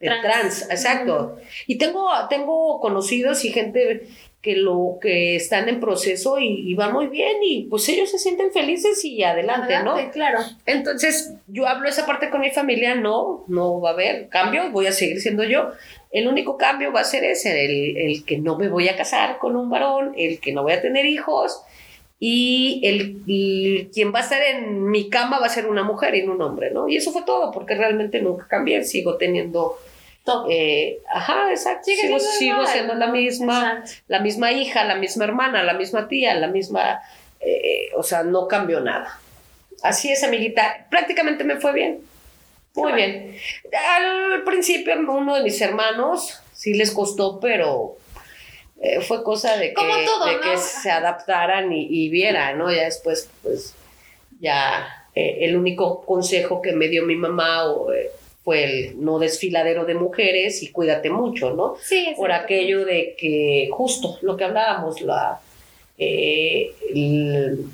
de 0.00 0.06
Trans. 0.08 0.22
trans, 0.22 0.62
exacto. 0.70 1.36
Y 1.68 1.78
tengo, 1.78 2.08
tengo 2.28 2.80
conocidos 2.80 3.44
y 3.44 3.50
gente 3.52 4.08
que 4.42 4.56
lo 4.56 4.98
que 5.00 5.34
están 5.36 5.68
en 5.68 5.80
proceso 5.80 6.38
y, 6.38 6.70
y 6.70 6.74
va 6.74 6.88
muy 6.90 7.06
bien 7.08 7.36
y 7.44 7.64
pues 7.64 7.88
ellos 7.88 8.10
se 8.10 8.18
sienten 8.18 8.52
felices 8.52 9.04
y 9.04 9.22
adelante, 9.24 9.74
Adelante, 9.74 10.04
¿no? 10.06 10.10
claro. 10.12 10.38
Entonces, 10.66 11.32
yo 11.48 11.66
hablo 11.66 11.88
esa 11.88 12.06
parte 12.06 12.30
con 12.30 12.40
mi 12.40 12.50
familia, 12.50 12.94
no, 12.94 13.44
no 13.48 13.80
va 13.80 13.90
a 13.90 13.92
haber 13.94 14.28
cambio, 14.28 14.70
voy 14.70 14.86
a 14.86 14.92
seguir 14.92 15.20
siendo 15.20 15.42
yo. 15.44 15.70
El 16.16 16.28
único 16.28 16.56
cambio 16.56 16.92
va 16.92 17.00
a 17.00 17.04
ser 17.04 17.24
ese, 17.24 17.64
el, 17.64 17.96
el 17.96 18.24
que 18.24 18.38
no 18.38 18.56
me 18.56 18.68
voy 18.68 18.88
a 18.88 18.96
casar 18.96 19.38
con 19.38 19.56
un 19.56 19.68
varón, 19.68 20.14
el 20.16 20.40
que 20.40 20.52
no 20.52 20.62
voy 20.62 20.72
a 20.72 20.80
tener 20.80 21.04
hijos 21.06 21.62
y 22.18 22.80
el, 22.84 23.22
y 23.26 23.86
quien 23.92 24.12
va 24.14 24.20
a 24.20 24.22
estar 24.22 24.42
en 24.42 24.84
mi 24.90 25.10
cama 25.10 25.38
va 25.38 25.46
a 25.46 25.50
ser 25.50 25.66
una 25.66 25.82
mujer 25.82 26.14
y 26.14 26.24
no 26.24 26.32
un 26.32 26.42
hombre, 26.42 26.70
¿no? 26.70 26.88
Y 26.88 26.96
eso 26.96 27.12
fue 27.12 27.22
todo, 27.22 27.52
porque 27.52 27.74
realmente 27.74 28.20
nunca 28.22 28.46
cambié, 28.48 28.82
sigo 28.84 29.16
teniendo... 29.16 29.76
Eh, 30.50 30.98
ajá, 31.12 31.50
exacto. 31.50 31.84
Sigo, 31.84 32.00
siendo 32.00 32.18
sigo 32.18 32.54
igual, 32.54 32.66
siendo 32.66 32.94
la 32.94 33.06
misma, 33.08 33.80
Exacto. 33.84 34.04
la 34.08 34.20
misma 34.20 34.50
hija, 34.50 34.84
la 34.84 34.96
misma 34.96 35.24
hermana, 35.24 35.62
la 35.62 35.74
misma 35.74 36.08
tía, 36.08 36.34
la 36.34 36.48
misma, 36.48 37.00
eh, 37.40 37.90
o 37.94 38.02
sea, 38.02 38.24
no 38.24 38.48
cambió 38.48 38.80
nada. 38.80 39.20
Así 39.82 40.10
es, 40.10 40.24
amiguita. 40.24 40.86
Prácticamente 40.90 41.44
me 41.44 41.56
fue 41.56 41.72
bien. 41.74 42.00
Muy 42.76 42.92
bien. 42.92 43.36
Al 43.72 44.42
principio 44.44 44.94
uno 45.08 45.34
de 45.36 45.42
mis 45.42 45.60
hermanos 45.60 46.40
sí 46.52 46.74
les 46.74 46.90
costó, 46.90 47.40
pero 47.40 47.96
eh, 48.82 49.00
fue 49.00 49.22
cosa 49.24 49.56
de 49.56 49.68
que, 49.68 49.74
Como 49.74 49.94
todo, 50.04 50.26
de 50.26 50.34
¿no? 50.34 50.40
que 50.42 50.56
se 50.58 50.90
adaptaran 50.90 51.72
y, 51.72 51.86
y 51.90 52.08
vieran, 52.10 52.58
¿no? 52.58 52.70
Ya 52.72 52.84
después, 52.84 53.28
pues, 53.42 53.74
ya 54.40 54.86
eh, 55.14 55.38
el 55.42 55.56
único 55.56 56.02
consejo 56.04 56.60
que 56.60 56.72
me 56.72 56.88
dio 56.88 57.04
mi 57.04 57.16
mamá 57.16 57.64
o, 57.64 57.92
eh, 57.92 58.10
fue 58.44 58.64
el 58.64 59.04
no 59.04 59.18
desfiladero 59.18 59.84
de 59.86 59.94
mujeres 59.94 60.62
y 60.62 60.70
cuídate 60.70 61.10
mucho, 61.10 61.50
¿no? 61.54 61.76
Sí, 61.82 62.12
por 62.16 62.30
aquello 62.32 62.84
de 62.84 63.16
que 63.18 63.68
justo 63.72 64.18
lo 64.22 64.36
que 64.36 64.44
hablábamos, 64.44 65.00
la, 65.00 65.40
el- 65.98 67.64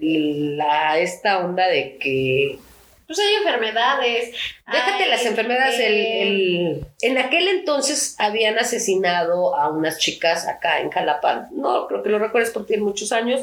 la, 0.00 0.98
esta 0.98 1.38
onda 1.44 1.68
de 1.68 1.96
que 1.98 2.58
Pues 3.06 3.18
hay 3.18 3.34
enfermedades. 3.34 4.30
Déjate 4.70 5.02
hay, 5.04 5.10
las 5.10 5.24
enfermedades. 5.26 5.78
el- 5.80 5.94
el- 5.94 6.86
en 7.02 7.18
aquel 7.18 7.48
entonces 7.48 8.16
habían 8.18 8.58
asesinado 8.58 9.54
a 9.56 9.68
unas 9.70 9.98
chicas 9.98 10.46
acá 10.48 10.80
en 10.80 10.90
Jalapa. 10.90 11.48
No, 11.52 11.86
creo 11.88 12.02
que 12.02 12.08
lo 12.10 12.18
recuerdes 12.18 12.50
porque 12.50 12.68
tiene 12.68 12.82
muchos 12.84 13.12
años, 13.12 13.40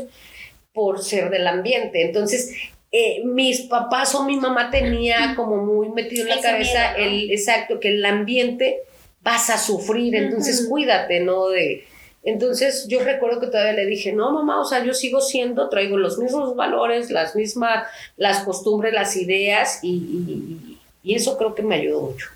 por 0.74 1.04
ser 1.04 1.30
del 1.30 1.46
ambiente. 1.48 2.04
Entonces, 2.04 2.54
eh, 2.92 3.22
mis 3.26 3.62
papás 3.62 4.16
o 4.16 4.24
mi 4.24 4.38
mamá 4.38 4.72
tenía 4.72 5.34
como 5.36 5.58
muy 5.58 5.90
metido 5.90 6.24
en 6.24 6.30
la 6.30 6.36
Ese 6.36 6.44
cabeza 6.44 6.94
miedo, 6.94 6.98
¿no? 6.98 7.04
el 7.06 7.32
exacto, 7.32 7.80
que 7.80 7.90
el 7.90 8.06
ambiente 8.06 8.80
vas 9.22 9.50
a 9.50 9.58
sufrir, 9.58 10.16
entonces 10.16 10.66
cuídate, 10.70 11.20
¿no? 11.20 11.50
De, 11.50 11.86
entonces 12.24 12.86
yo 12.88 13.04
recuerdo 13.04 13.40
que 13.40 13.48
todavía 13.48 13.74
le 13.74 13.86
dije, 13.86 14.12
no, 14.14 14.32
mamá, 14.32 14.60
o 14.62 14.66
sea, 14.66 14.84
yo 14.84 14.94
sigo 14.94 15.22
siendo, 15.22 15.70
traigo 15.70 15.98
los 15.98 16.18
mismos 16.18 16.56
valores, 16.56 17.10
las 17.12 17.36
mismas, 17.36 17.88
las 18.18 18.40
costumbres, 18.44 18.94
las 18.94 19.16
ideas 19.16 19.80
y, 19.84 20.78
y- 21.04 21.16
eso 21.16 21.38
creo 21.38 21.56
que 21.56 21.64
me 21.64 21.76
ayudó 21.76 22.02
mucho. 22.02 22.28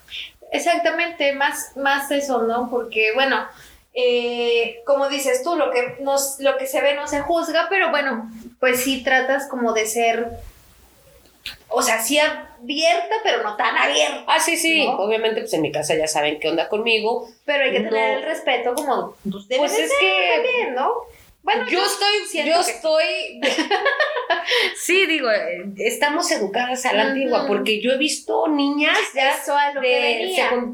Exactamente, 0.52 1.34
más, 1.34 1.76
más 1.76 2.10
eso, 2.12 2.44
¿no? 2.44 2.70
Porque, 2.72 3.12
bueno, 3.14 3.38
eh, 3.94 4.82
como 4.86 5.10
dices 5.10 5.44
tú, 5.44 5.56
lo 5.56 5.70
que, 5.72 5.98
nos, 6.02 6.40
lo 6.40 6.58
que 6.58 6.66
se 6.66 6.82
ve 6.82 6.96
no 6.96 7.08
se 7.08 7.20
juzga, 7.22 7.68
pero 7.70 7.90
bueno, 7.92 8.32
pues 8.60 8.82
sí 8.84 9.04
tratas 9.04 9.48
como 9.48 9.74
de 9.74 9.86
ser, 9.86 10.30
o 11.70 11.82
sea, 11.82 12.00
sí 12.02 12.18
abierta, 12.20 13.16
pero 13.24 13.44
no 13.44 13.56
tan 13.56 13.76
abierta. 13.78 14.24
Ah, 14.28 14.40
sí, 14.40 14.56
sí, 14.58 14.86
¿No? 14.86 14.94
obviamente 14.98 15.42
pues 15.42 15.54
en 15.54 15.62
mi 15.62 15.72
casa 15.72 15.96
ya 15.96 16.08
saben 16.08 16.40
qué 16.40 16.50
onda 16.50 16.70
conmigo. 16.70 17.28
Pero 17.46 17.64
hay 17.66 17.72
que 17.72 17.80
No. 17.82 17.90
tener 17.90 18.18
el 18.20 18.24
respeto 18.24 18.74
como 18.76 19.16
pues, 19.30 19.46
Pues 19.58 19.72
es 19.74 19.90
ser 19.90 20.00
que- 20.00 20.32
también, 20.36 20.76
¿no? 20.76 20.92
Bueno, 21.44 21.66
yo 21.70 21.84
estoy, 21.84 22.46
yo 22.46 22.54
que- 22.64 22.72
estoy, 22.72 23.42
sí, 24.76 25.06
digo, 25.08 25.30
eh, 25.30 25.64
estamos 25.78 26.32
educadas 26.32 26.86
a 26.86 26.94
la 26.94 27.04
antigua, 27.08 27.46
porque 27.48 27.82
yo 27.82 27.92
he 27.92 27.98
visto 27.98 28.48
niñas 28.48 28.98
ya 29.14 29.36
Eso 29.36 29.56
a 29.56 29.74
lo 29.74 29.82
que 29.82 29.88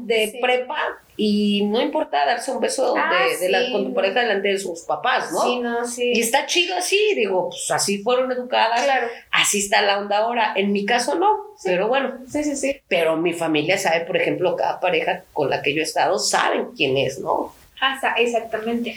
de, 0.06 0.30
Sí. 0.30 0.38
prepa 0.40 0.78
y 1.16 1.64
no 1.66 1.80
importa 1.82 2.24
darse 2.24 2.50
un 2.52 2.60
beso 2.60 2.94
Ah, 2.96 3.24
de, 3.28 3.36
de 3.38 3.48
la- 3.50 3.72
con 3.72 3.84
tu 3.84 3.94
pareja 3.94 4.20
delante 4.20 4.48
de 4.48 4.58
sus 4.58 4.82
papás, 4.82 5.32
¿no? 5.32 5.42
Sí, 5.42 5.58
no, 5.58 5.84
sí. 5.86 6.12
Y 6.14 6.20
está 6.20 6.46
chido 6.46 6.76
así, 6.76 7.14
digo, 7.16 7.50
pues 7.50 7.70
así 7.72 7.98
fueron 8.02 8.30
educadas, 8.32 8.82
Claro. 8.84 9.08
así 9.32 9.58
está 9.58 9.82
la 9.82 9.98
onda 9.98 10.18
ahora. 10.18 10.52
En 10.56 10.72
mi 10.72 10.86
caso 10.86 11.16
no, 11.16 11.54
pero 11.64 11.88
bueno, 11.88 12.18
Sí, 12.28 12.44
sí, 12.44 12.54
sí. 12.56 12.80
pero 12.88 13.16
mi 13.16 13.32
familia 13.34 13.76
sabe, 13.76 14.02
por 14.02 14.16
ejemplo, 14.16 14.54
cada 14.56 14.78
pareja 14.80 15.24
con 15.32 15.50
la 15.50 15.62
que 15.62 15.74
yo 15.74 15.80
he 15.80 15.84
estado 15.84 16.18
saben 16.18 16.68
quién 16.76 16.96
es, 16.96 17.18
¿no? 17.18 17.54
Ah, 17.80 17.98
exactamente. 18.18 18.94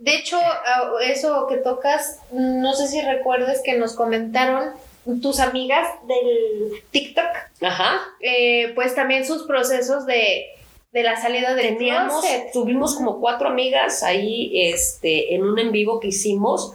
De 0.00 0.14
hecho, 0.16 0.38
ah, 0.40 0.90
eso 1.06 1.46
que 1.48 1.56
tocas, 1.58 2.18
no 2.32 2.72
sé 2.74 2.88
si 2.88 3.00
recuerdas 3.02 3.60
que 3.64 3.76
nos 3.78 3.92
comentaron 3.94 4.70
tus 5.22 5.40
amigas 5.40 5.86
del 6.08 6.82
TikTok, 6.90 7.26
Ajá. 7.62 8.00
eh, 8.20 8.72
pues 8.74 8.94
también 8.94 9.26
sus 9.26 9.42
procesos 9.44 10.06
de, 10.06 10.46
de 10.92 11.02
la 11.02 11.20
salida 11.20 11.54
del 11.54 11.76
Teníamos, 11.76 12.20
closet. 12.22 12.52
tuvimos 12.52 12.94
como 12.94 13.20
cuatro 13.20 13.48
amigas 13.48 14.02
ahí, 14.02 14.50
este, 14.70 15.34
en 15.34 15.42
un 15.42 15.58
en 15.58 15.70
vivo 15.72 16.00
que 16.00 16.08
hicimos 16.08 16.72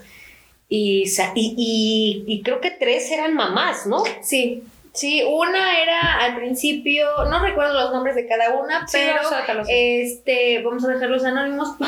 y, 0.70 1.06
y, 1.36 1.54
y- 1.58 2.24
y 2.28 2.42
creo 2.44 2.60
que 2.62 2.72
tres 2.72 3.10
eran 3.12 3.34
mamás, 3.36 3.86
¿no? 3.86 4.04
Sí, 4.22 4.64
sí, 4.96 5.24
una 5.24 5.82
era 5.82 6.20
al 6.22 6.36
principio, 6.36 7.08
no 7.30 7.40
recuerdo 7.40 7.74
los 7.74 7.92
nombres 7.92 8.16
de 8.16 8.28
cada 8.28 8.52
una, 8.52 8.88
Sí, 8.88 8.98
pero 9.00 9.30
vamos 9.48 9.68
este, 9.70 10.62
vamos 10.64 10.84
a 10.86 10.88
dejarlos 10.88 11.24
anónimos 11.24 11.76
por, 11.78 11.88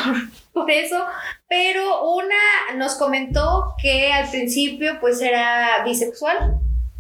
por 0.54 0.72
eso, 0.72 1.04
pero 1.48 2.14
una 2.14 2.36
nos 2.76 2.96
comentó 2.96 3.74
que 3.82 4.12
al 4.12 4.30
principio 4.30 5.00
pues 5.00 5.22
era 5.22 5.84
bisexual, 5.84 6.60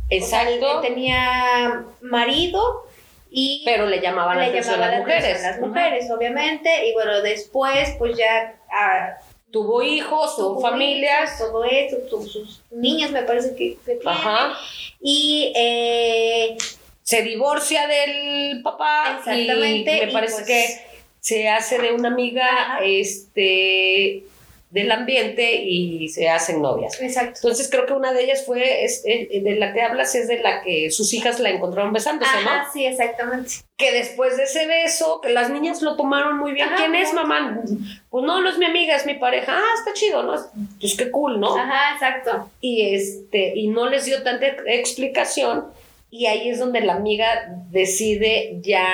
Exacto. 0.10 0.65
O 0.65 0.82
sea, 0.82 0.89
tenía 0.89 1.84
marido 2.02 2.88
y 3.30 3.63
pero 3.65 3.86
le 3.88 4.00
llamaban 4.00 4.38
la 4.38 4.43
le 4.43 4.50
atención 4.50 4.76
llamaba 4.76 4.88
a 4.88 4.91
la 4.91 4.98
las 5.00 5.08
mujeres. 5.08 5.43
a 5.43 5.52
las 5.52 5.60
mujeres, 5.60 6.12
obviamente, 6.12 6.88
y 6.88 6.93
bueno, 6.93 7.22
después 7.22 7.96
pues 8.00 8.17
ya 8.17 8.56
ah, 8.72 9.17
Tuvo 9.52 9.82
hijos, 9.82 10.36
tuvo 10.36 10.48
tuvo 10.56 10.62
familias. 10.62 11.30
hijos, 11.36 11.40
todo 11.52 11.64
eso, 11.66 11.98
tuvo 12.10 12.26
sus 12.26 12.62
niñas 12.72 13.12
me 13.12 13.24
parece 13.24 13.56
que, 13.56 13.78
que 13.86 13.96
tiene, 13.96 14.02
Ajá. 14.06 14.58
y 15.02 15.54
eh, 15.56 16.58
Se 17.04 17.22
divorcia 17.24 17.88
del 17.88 18.62
papá. 18.62 19.16
Exactamente, 19.20 19.98
Y 19.98 20.06
me 20.06 20.10
y 20.10 20.14
parece 20.14 20.36
pues- 20.36 20.48
que 20.48 20.88
se 21.22 21.48
hace 21.50 21.80
de 21.80 21.94
una 21.94 22.10
amiga 22.10 22.46
Ajá. 22.76 22.84
este, 22.84 24.24
del 24.69 24.91
ambiente 24.91 25.62
y 25.63 26.10
se 26.10 26.27
hacen 26.27 26.62
novias. 26.62 27.01
exacto. 27.01 27.39
Entonces 27.41 27.69
creo 27.71 27.86
que 27.86 27.93
una 27.93 28.12
de 28.12 28.23
ellas 28.25 28.43
fue, 28.45 28.84
es- 28.84 29.01
de 29.03 29.56
la 29.58 29.71
que 29.73 29.82
hablas 29.82 30.13
es 30.15 30.27
de 30.27 30.39
la 30.39 30.62
que 30.62 30.91
sus 30.91 31.13
hijas 31.13 31.39
la 31.39 31.49
encontraron 31.51 31.93
besándose, 31.93 32.30
Ajá, 32.36 32.63
¿no? 32.65 32.73
sí, 32.73 32.86
exactamente. 32.86 33.49
Que 33.77 33.93
después 33.93 34.36
de 34.36 34.43
ese 34.43 34.67
beso, 34.67 35.21
que 35.21 35.30
las 35.30 35.49
niñas 35.49 35.82
lo 35.82 35.95
tomaron 35.95 36.38
muy 36.38 36.51
bien. 36.51 36.67
Ajá, 36.67 36.75
¿Quién 36.77 36.95
es, 36.95 37.13
mamá? 37.13 37.62
Pues 38.10 38.25
no, 38.25 38.41
no 38.41 38.49
es 38.49 38.58
mi 38.58 38.65
amiga, 38.65 38.95
es 38.97 39.06
mi 39.06 39.13
pareja. 39.13 39.53
Ah, 39.56 39.73
está 39.80 39.93
chido, 39.93 40.23
¿no? 40.23 40.36
Pues 40.82 40.95
qué 40.97 41.12
cool, 41.12 41.39
¿no? 41.39 41.56
Ajá, 41.58 41.93
exacto. 41.93 42.49
y 42.60 42.93
este 42.93 43.53
y 43.56 43.67
no 43.69 43.88
les 43.89 44.03
dio 44.03 44.21
tanta 44.23 44.47
explicación 44.65 45.67
y 46.12 46.25
ahí 46.25 46.49
es 46.49 46.60
donde 46.60 46.82
la 46.82 46.93
amiga 46.95 47.47
decide 47.69 48.58
ya 48.62 48.86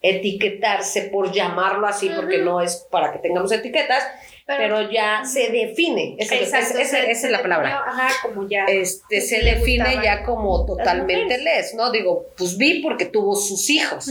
etiquetarse 0.00 1.02
por 1.02 1.32
llamarlo 1.32 1.86
así 1.86 2.08
porque 2.14 2.38
no 2.38 2.60
es 2.60 2.86
para 2.90 3.12
que 3.12 3.18
tengamos 3.20 3.52
etiquetas 3.52 4.02
pero, 4.46 4.90
ya 4.90 5.24
se 5.24 5.50
define 5.50 6.16
esa, 6.18 6.34
es- 6.34 6.42
Exacto, 6.52 6.78
esa- 6.78 6.90
se- 7.02 7.10
esa 7.10 7.26
es 7.26 7.32
la 7.32 7.42
palabra 7.42 7.82
Ajá, 7.86 8.08
como 8.22 8.48
ya. 8.48 8.64
este 8.66 9.20
se 9.20 9.40
define 9.42 9.98
ya 10.02 10.24
como 10.24 10.64
totalmente 10.66 11.38
les 11.38 11.74
no 11.74 11.90
digo 11.92 12.26
pues 12.36 12.56
vi 12.56 12.80
porque 12.82 13.04
tuvo 13.06 13.36
sus 13.36 13.68
hijos 13.70 14.10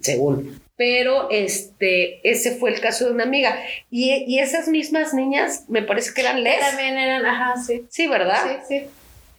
según. 0.00 0.60
Pero 0.76 1.28
este, 1.32 2.20
ese 2.28 2.54
fue 2.56 2.70
el 2.70 2.80
caso 2.80 3.06
de 3.06 3.10
una 3.10 3.24
amiga. 3.24 3.58
Y, 3.90 4.12
y 4.28 4.38
esas 4.38 4.68
mismas 4.68 5.12
niñas 5.12 5.64
me 5.66 5.82
parece 5.82 6.14
que 6.14 6.20
eran 6.20 6.44
les. 6.44 6.60
También 6.60 6.96
eran, 6.96 7.26
ajá, 7.26 7.56
sí. 7.60 7.84
Sí, 7.90 8.06
¿verdad? 8.06 8.38
Sí, 8.68 8.78
sí. 8.80 8.86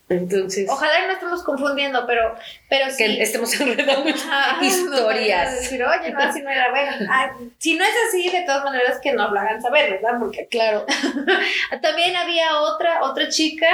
Entonces, 0.10 0.68
Ojalá 0.70 1.06
no 1.08 1.14
estemos 1.14 1.44
confundiendo, 1.44 2.06
pero, 2.08 2.36
pero 2.68 2.90
sí. 2.90 2.98
que 2.98 3.22
estemos 3.22 3.54
enredando 3.60 4.10
Ajá, 4.10 4.58
nos 4.60 4.60
vayan 4.60 4.60
a 4.62 4.66
historias. 4.66 5.60
decir, 5.62 5.84
oye, 5.84 6.12
no, 6.12 6.20
así 6.20 6.42
no 6.42 6.50
era 6.50 6.70
bueno. 6.72 6.92
Ah, 7.12 7.32
si 7.60 7.76
no 7.76 7.84
es 7.84 7.92
así, 8.08 8.30
de 8.30 8.42
todas 8.42 8.64
maneras 8.64 9.00
que 9.02 9.14
nos 9.14 9.32
lo 9.32 9.40
hagan 9.40 9.62
saber, 9.62 9.92
¿verdad? 9.92 10.20
Porque 10.20 10.48
Claro. 10.48 10.86
también 11.82 12.16
había 12.16 12.60
otra, 12.62 13.04
otra 13.04 13.30
chica 13.30 13.68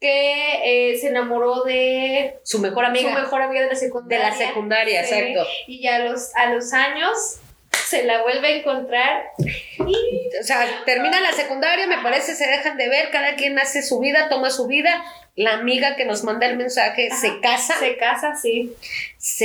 que 0.00 0.92
eh, 0.92 0.98
se 0.98 1.08
enamoró 1.08 1.64
de 1.64 2.38
Su 2.42 2.58
mejor 2.58 2.84
amiga. 2.84 3.08
su 3.14 3.20
mejor 3.20 3.42
amiga 3.42 3.60
de 3.62 3.66
la 3.68 3.74
de 3.74 3.76
secundaria. 3.80 4.28
la 4.28 4.34
secundaria, 4.34 5.04
Sí. 5.04 5.14
exacto. 5.14 5.46
Y 5.66 5.82
ya 5.82 5.96
a 5.96 5.98
los, 6.00 6.34
a 6.36 6.52
los 6.52 6.72
años 6.72 7.40
se 7.90 8.04
la 8.04 8.22
vuelve 8.22 8.48
a 8.48 8.50
encontrar 8.56 9.24
y 9.38 10.28
O 10.40 10.42
sea, 10.42 10.66
termina 10.84 11.20
la 11.20 11.32
secundaria, 11.32 11.86
me 11.86 11.98
parece, 11.98 12.34
se 12.34 12.46
dejan 12.46 12.76
de 12.76 12.88
ver, 12.88 13.10
cada 13.10 13.34
quien 13.36 13.58
hace 13.58 13.82
su 13.82 13.98
vida, 14.00 14.28
toma 14.28 14.50
su 14.50 14.66
vida. 14.66 15.02
La 15.36 15.52
amiga 15.54 15.96
que 15.96 16.04
nos 16.06 16.24
manda 16.24 16.46
el 16.46 16.56
mensaje 16.56 17.10
se 17.10 17.40
casa, 17.40 17.74
se, 17.78 17.90
se 17.90 17.96
casa, 17.98 18.34
sí. 18.34 18.72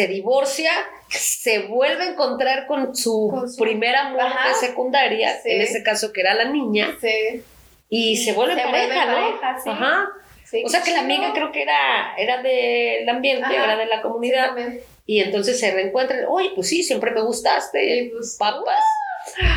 divorcia, 0.07 0.71
se 1.09 1.59
vuelve 1.67 2.05
a 2.05 2.07
encontrar 2.11 2.65
con 2.65 2.95
su, 2.95 3.27
Con 3.29 3.51
su- 3.51 3.61
primer 3.61 3.95
amor 3.95 4.21
Ajá. 4.21 4.47
de 4.49 4.53
secundaria, 4.55 5.33
Sí. 5.41 5.51
en 5.51 5.61
este 5.61 5.83
caso 5.83 6.13
que 6.13 6.21
era 6.21 6.33
la 6.33 6.45
niña, 6.45 6.95
Sí. 7.01 7.43
y 7.89 8.17
se 8.17 8.31
vuelve 8.33 8.55
Se 8.55 8.61
pareja, 8.61 9.05
vuelve 9.05 9.31
¿no? 9.31 9.41
pareja, 9.41 9.59
sí. 9.63 9.69
Ajá. 9.69 10.07
sí, 10.45 10.63
O 10.65 10.69
sea 10.69 10.81
que 10.81 10.91
la 10.91 11.01
amiga 11.01 11.31
creo 11.33 11.51
que 11.51 11.61
era, 11.61 12.15
era 12.17 12.41
del 12.41 13.07
ambiente, 13.09 13.43
Ajá. 13.45 13.63
era 13.65 13.75
de 13.77 13.85
la 13.87 14.01
comunidad. 14.01 14.57
Exactamente. 14.57 14.85
Y 15.05 15.19
entonces 15.19 15.59
se 15.59 15.71
reencuentran, 15.71 16.25
oye, 16.29 16.51
pues 16.55 16.67
sí, 16.69 16.83
siempre 16.83 17.11
me 17.11 17.21
gustaste, 17.21 18.03
Y 18.05 18.11
papas. 18.39 18.83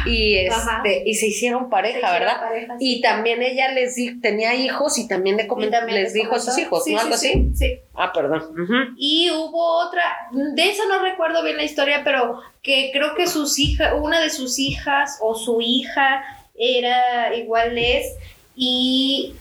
Y, 0.06 0.46
Ajá. 0.46 0.82
este, 0.84 1.08
y 1.08 1.14
se 1.14 1.26
hicieron 1.28 1.70
pareja, 1.70 1.94
Se 1.94 1.98
hicieron 2.06 2.20
¿verdad? 2.20 2.40
pareja, 2.40 2.78
sí. 2.78 2.96
Y 2.98 3.00
también 3.00 3.42
ella 3.42 3.72
les 3.72 3.94
di- 3.94 4.20
tenía 4.20 4.54
hijos 4.54 4.98
y 4.98 5.08
también 5.08 5.38
le 5.38 5.44
Y 5.44 5.48
comen- 5.48 5.70
también 5.70 6.02
les 6.02 6.12
dijo 6.12 6.34
a 6.34 6.38
sus 6.40 6.58
hijos, 6.58 6.84
Sí, 6.84 6.92
¿no? 6.94 7.00
Algo 7.00 7.16
sí, 7.16 7.28
así. 7.28 7.50
Sí. 7.56 7.78
Ah, 7.94 8.12
perdón. 8.12 8.94
Y 8.98 9.30
hubo 9.30 9.86
otra, 9.86 10.02
de 10.32 10.68
eso 10.70 10.82
no 10.86 10.98
recuerdo 11.00 11.42
bien 11.42 11.56
la 11.56 11.64
historia, 11.64 12.02
pero 12.04 12.40
que 12.62 12.90
creo 12.92 13.14
que 13.14 13.26
sus 13.26 13.58
hijas, 13.58 13.94
una 13.98 14.20
de 14.20 14.28
sus 14.28 14.58
hijas 14.58 15.16
o 15.22 15.34
su 15.34 15.60
hija 15.62 16.22
era 16.58 17.34
igual 17.34 17.74
les 17.74 18.14
y 18.54 19.34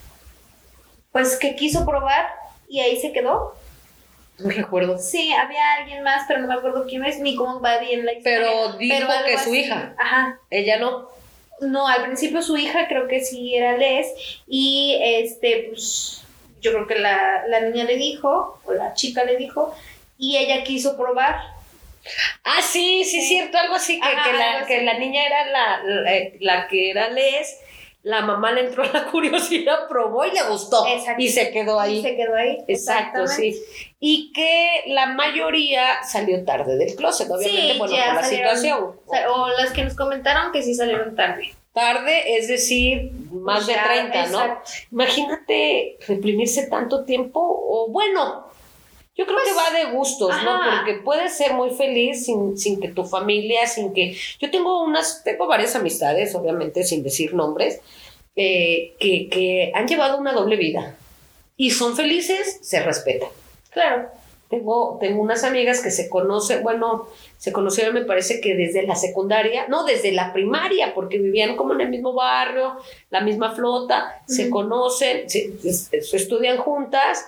pues 1.11 1.35
que 1.37 1.55
quiso 1.55 1.85
probar 1.85 2.27
y 2.69 2.79
ahí 2.79 2.97
se 2.99 3.11
quedó. 3.11 3.55
No 4.39 4.49
recuerdo. 4.49 4.97
Sí, 4.97 5.31
había 5.31 5.73
alguien 5.79 6.03
más, 6.03 6.23
pero 6.27 6.41
no 6.41 6.47
me 6.47 6.55
acuerdo 6.55 6.85
quién 6.87 7.05
es 7.05 7.19
ni 7.19 7.35
cómo 7.35 7.61
va 7.61 7.77
bien 7.77 8.05
la 8.05 8.13
historia. 8.13 8.39
Pero 8.39 8.73
dijo 8.77 9.07
que 9.25 9.33
su 9.37 9.49
así. 9.51 9.59
hija. 9.59 9.93
Ajá. 9.97 10.39
Ella 10.49 10.77
no. 10.79 11.09
No, 11.61 11.87
al 11.87 12.03
principio 12.03 12.41
su 12.41 12.57
hija 12.57 12.87
creo 12.87 13.07
que 13.07 13.21
sí 13.21 13.55
era 13.55 13.77
Les 13.77 14.07
y 14.47 14.97
este, 15.01 15.67
pues 15.69 16.23
yo 16.61 16.73
creo 16.73 16.87
que 16.87 16.95
la, 16.99 17.43
la 17.47 17.61
niña 17.61 17.83
le 17.85 17.95
dijo, 17.95 18.59
o 18.65 18.73
la 18.73 18.93
chica 18.95 19.23
le 19.23 19.37
dijo, 19.37 19.73
y 20.17 20.37
ella 20.37 20.63
quiso 20.63 20.97
probar. 20.97 21.37
Ah, 22.43 22.61
sí, 22.61 23.03
sí, 23.05 23.21
Sí. 23.21 23.27
cierto, 23.27 23.57
algo 23.57 23.75
así, 23.75 23.97
que, 23.99 24.07
Ajá, 24.07 24.29
que, 24.31 24.37
la, 24.37 24.65
que 24.67 24.81
la 24.83 24.97
niña 24.97 25.25
era 25.25 25.45
la, 25.47 25.83
la, 25.83 26.11
la 26.39 26.67
que 26.67 26.89
era 26.89 27.09
Les 27.09 27.59
la 28.03 28.21
mamá 28.21 28.51
le 28.51 28.65
entró 28.67 28.83
a 28.83 28.87
la 28.91 29.05
curiosidad, 29.11 29.87
probó 29.87 30.25
y 30.25 30.31
le 30.31 30.43
gustó. 30.43 30.85
Exacto. 30.85 31.21
Y 31.23 31.29
se 31.29 31.51
quedó 31.51 31.79
ahí. 31.79 31.99
Y 31.99 32.01
se 32.03 32.15
quedó 32.15 32.35
ahí. 32.35 32.57
Exacto, 32.67 33.27
sí. 33.27 33.61
Y 33.99 34.31
que 34.33 34.83
la 34.87 35.07
mayoría 35.07 36.03
salió 36.03 36.43
tarde 36.43 36.75
del 36.77 36.95
closet, 36.95 37.29
obviamente, 37.31 37.73
Sí, 37.73 37.79
bueno, 37.79 37.95
por 37.95 38.05
la 38.15 38.21
salieron- 38.21 38.29
situación. 38.57 38.95
O 39.33 39.47
las 39.57 39.71
que 39.71 39.83
nos 39.85 39.95
comentaron 39.95 40.51
que 40.51 40.61
sí 40.61 40.75
salieron 40.75 41.15
tarde. 41.15 41.53
Tarde, 41.73 42.37
es 42.37 42.47
decir, 42.49 43.11
más 43.31 43.65
de 43.65 43.73
Ya, 43.73 43.83
30, 43.85 44.25
¿no? 44.27 44.61
Imagínate 44.91 45.97
reprimirse 46.07 46.67
tanto 46.67 47.03
tiempo, 47.05 47.39
o 47.41 47.87
bueno, 47.89 48.47
yo 49.15 49.25
creo 49.25 49.37
que 49.45 49.53
va 49.53 49.69
de 49.77 49.91
gustos, 49.95 50.29
¿no? 50.29 50.35
Pues, 50.57 50.67
ajá. 50.67 50.83
Porque 50.85 51.01
puedes 51.03 51.37
ser 51.37 51.53
muy 51.53 51.69
feliz 51.71 52.25
sin, 52.25 52.57
sin 52.57 52.79
que 52.81 52.87
tu 52.89 53.03
familia, 53.05 53.67
sin 53.67 53.93
que... 53.93 54.17
Yo 54.39 54.49
tengo 54.49 54.83
unas, 54.83 55.23
tengo 55.23 55.45
varias 55.47 55.75
amistades, 55.75 56.33
obviamente, 56.35 56.83
sin 56.83 57.03
decir 57.03 57.33
nombres, 57.33 57.79
eh, 58.35 58.93
que, 58.99 59.29
que 59.29 59.71
han 59.75 59.87
llevado 59.87 60.17
una 60.17 60.33
doble 60.33 60.55
vida 60.55 60.95
y 61.57 61.69
son 61.71 61.95
felices, 61.95 62.59
se 62.61 62.81
respetan. 62.81 63.29
Claro. 63.69 64.09
Tengo, 64.49 64.97
tengo 64.99 65.19
unas 65.21 65.43
amigas 65.43 65.81
que 65.81 65.89
se 65.89 66.09
conocen, 66.09 66.61
bueno, 66.61 67.07
se 67.39 67.51
conocieron 67.51 67.95
me 67.95 68.05
parece 68.05 68.39
que 68.39 68.53
desde 68.55 68.83
la 68.85 68.95
secundaria, 68.95 69.67
no, 69.67 69.83
desde 69.83 70.11
la 70.11 70.31
primaria, 70.31 70.93
porque 70.93 71.17
vivían 71.17 71.55
como 71.55 71.73
en 71.73 71.81
el 71.81 71.89
mismo 71.89 72.13
barrio, 72.13 72.75
la 73.09 73.21
misma 73.21 73.55
flota, 73.55 74.21
se 74.27 74.51
conocen, 74.51 75.27
se, 75.27 75.57
se- 75.59 76.01
se 76.03 76.17
estudian 76.17 76.57
juntas, 76.57 77.25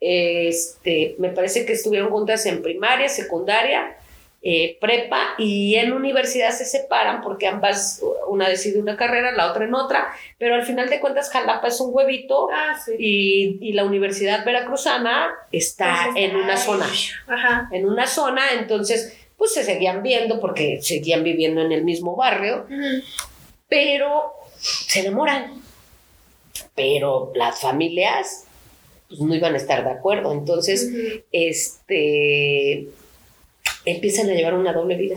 este, 0.00 1.16
me 1.18 1.30
parece 1.30 1.66
que 1.66 1.72
estuvieron 1.72 2.10
juntas 2.10 2.46
en 2.46 2.62
primaria, 2.62 3.08
secundaria, 3.08 3.96
eh, 4.40 4.78
prepa 4.80 5.30
y 5.36 5.74
en 5.74 5.92
universidad 5.92 6.52
se 6.52 6.64
separan 6.64 7.22
porque 7.22 7.48
ambas, 7.48 8.00
una 8.28 8.48
decide 8.48 8.80
una 8.80 8.96
carrera, 8.96 9.32
la 9.32 9.50
otra 9.50 9.64
en 9.64 9.74
otra, 9.74 10.12
pero 10.38 10.54
al 10.54 10.64
final 10.64 10.88
de 10.88 11.00
cuentas 11.00 11.30
Jalapa 11.30 11.66
es 11.66 11.80
un 11.80 11.92
huevito 11.92 12.48
Ah, 12.52 12.78
sí. 12.84 12.92
y, 12.98 13.58
y 13.60 13.72
la 13.72 13.82
Universidad 13.84 14.44
Veracruzana 14.44 15.34
está 15.50 16.06
Entonces, 16.06 16.22
en 16.30 16.36
una 16.36 16.52
ay, 16.52 16.58
zona, 16.58 16.86
Ajá. 17.26 17.68
en 17.72 17.86
una 17.86 18.06
zona, 18.06 18.42
entonces 18.52 19.18
pues 19.36 19.52
se 19.54 19.64
seguían 19.64 20.02
viendo 20.04 20.38
porque 20.40 20.80
seguían 20.82 21.24
viviendo 21.24 21.60
en 21.60 21.72
el 21.72 21.82
mismo 21.84 22.14
barrio, 22.14 22.66
pero 23.68 24.32
se 24.58 25.00
enamoran. 25.00 25.60
Pero 26.74 27.32
las 27.34 27.60
familias 27.60 28.44
pues 29.08 29.20
no 29.20 29.34
iban 29.34 29.54
a 29.54 29.56
estar 29.56 29.84
de 29.84 29.90
acuerdo, 29.90 30.32
entonces 30.32 30.90
este 31.32 32.88
empiezan 33.84 34.28
a 34.30 34.34
llevar 34.34 34.54
una 34.54 34.72
doble 34.72 34.96
vida. 34.96 35.16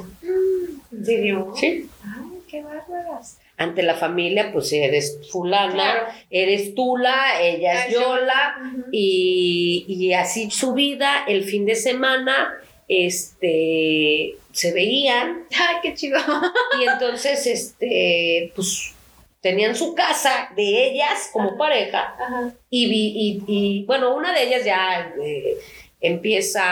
¿En 0.91 1.05
serio? 1.05 1.53
Sí. 1.59 1.87
Ay, 2.03 2.39
qué 2.47 2.61
bárbaras. 2.61 3.37
Ante 3.57 3.83
la 3.83 3.95
familia, 3.95 4.51
pues 4.53 4.71
eres 4.73 5.19
fulana, 5.29 5.73
Claro. 5.73 6.05
eres 6.31 6.73
Tula, 6.73 7.41
ella 7.41 7.85
es 7.85 7.93
Yola, 7.93 8.73
y, 8.91 9.85
y 9.87 10.13
así 10.13 10.49
su 10.49 10.73
vida, 10.73 11.25
el 11.27 11.43
fin 11.43 11.65
de 11.65 11.75
semana, 11.75 12.53
este, 12.87 14.35
se 14.51 14.73
veían, 14.73 15.43
Ay, 15.51 15.75
qué 15.83 15.93
chido. 15.93 16.17
y 16.81 16.87
entonces, 16.87 17.45
este, 17.45 18.51
pues, 18.55 18.93
tenían 19.41 19.75
su 19.75 19.95
casa 19.95 20.49
de 20.55 20.89
ellas 20.89 21.29
como 21.33 21.57
pareja, 21.57 22.15
Ajá. 22.19 22.51
y, 22.69 22.89
vi- 22.89 23.13
y, 23.15 23.43
y, 23.47 23.85
bueno, 23.85 24.15
una 24.15 24.33
de 24.33 24.43
ellas 24.43 24.63
ya 24.63 25.13
eh, 25.23 25.57
empieza 25.99 26.63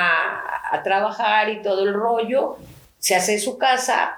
a 0.72 0.84
trabajar 0.84 1.50
y 1.50 1.62
todo 1.62 1.84
el 1.84 1.94
rollo, 1.94 2.58
se 3.00 3.16
hace 3.16 3.40
su 3.40 3.58
casa, 3.58 4.18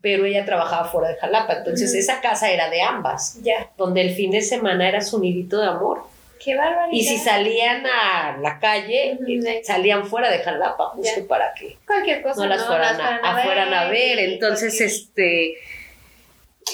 pero 0.00 0.24
ella 0.26 0.44
trabajaba 0.44 0.88
fuera 0.88 1.08
de 1.08 1.16
Jalapa, 1.16 1.54
entonces 1.54 1.94
esa 1.94 2.20
casa 2.20 2.50
era 2.50 2.68
de 2.70 2.82
ambas, 2.82 3.38
Ya. 3.42 3.70
donde 3.76 4.00
el 4.02 4.14
fin 4.14 4.30
de 4.32 4.42
semana 4.42 4.88
era 4.88 5.00
su 5.00 5.18
nidito 5.20 5.60
de 5.60 5.68
amor. 5.68 6.02
Qué 6.44 6.56
barbaridad. 6.56 6.88
Y 6.92 7.02
si 7.04 7.16
salían 7.16 7.86
a 7.86 8.36
la 8.38 8.58
calle, 8.58 9.12
eh, 9.26 9.62
salían 9.64 10.04
fuera 10.06 10.30
de 10.30 10.40
Jalapa, 10.40 10.88
justo 10.90 11.20
Ya. 11.22 11.26
para 11.28 11.54
que 11.54 11.78
Cualquier 11.86 12.20
cosa. 12.22 12.42
no 12.42 12.46
las 12.48 12.66
fueran, 12.66 13.00
a, 13.00 13.16
a 13.16 13.42
fueran 13.44 13.72
a 13.72 13.86
ver. 13.88 14.18
Entonces, 14.18 14.78
este, 14.80 15.54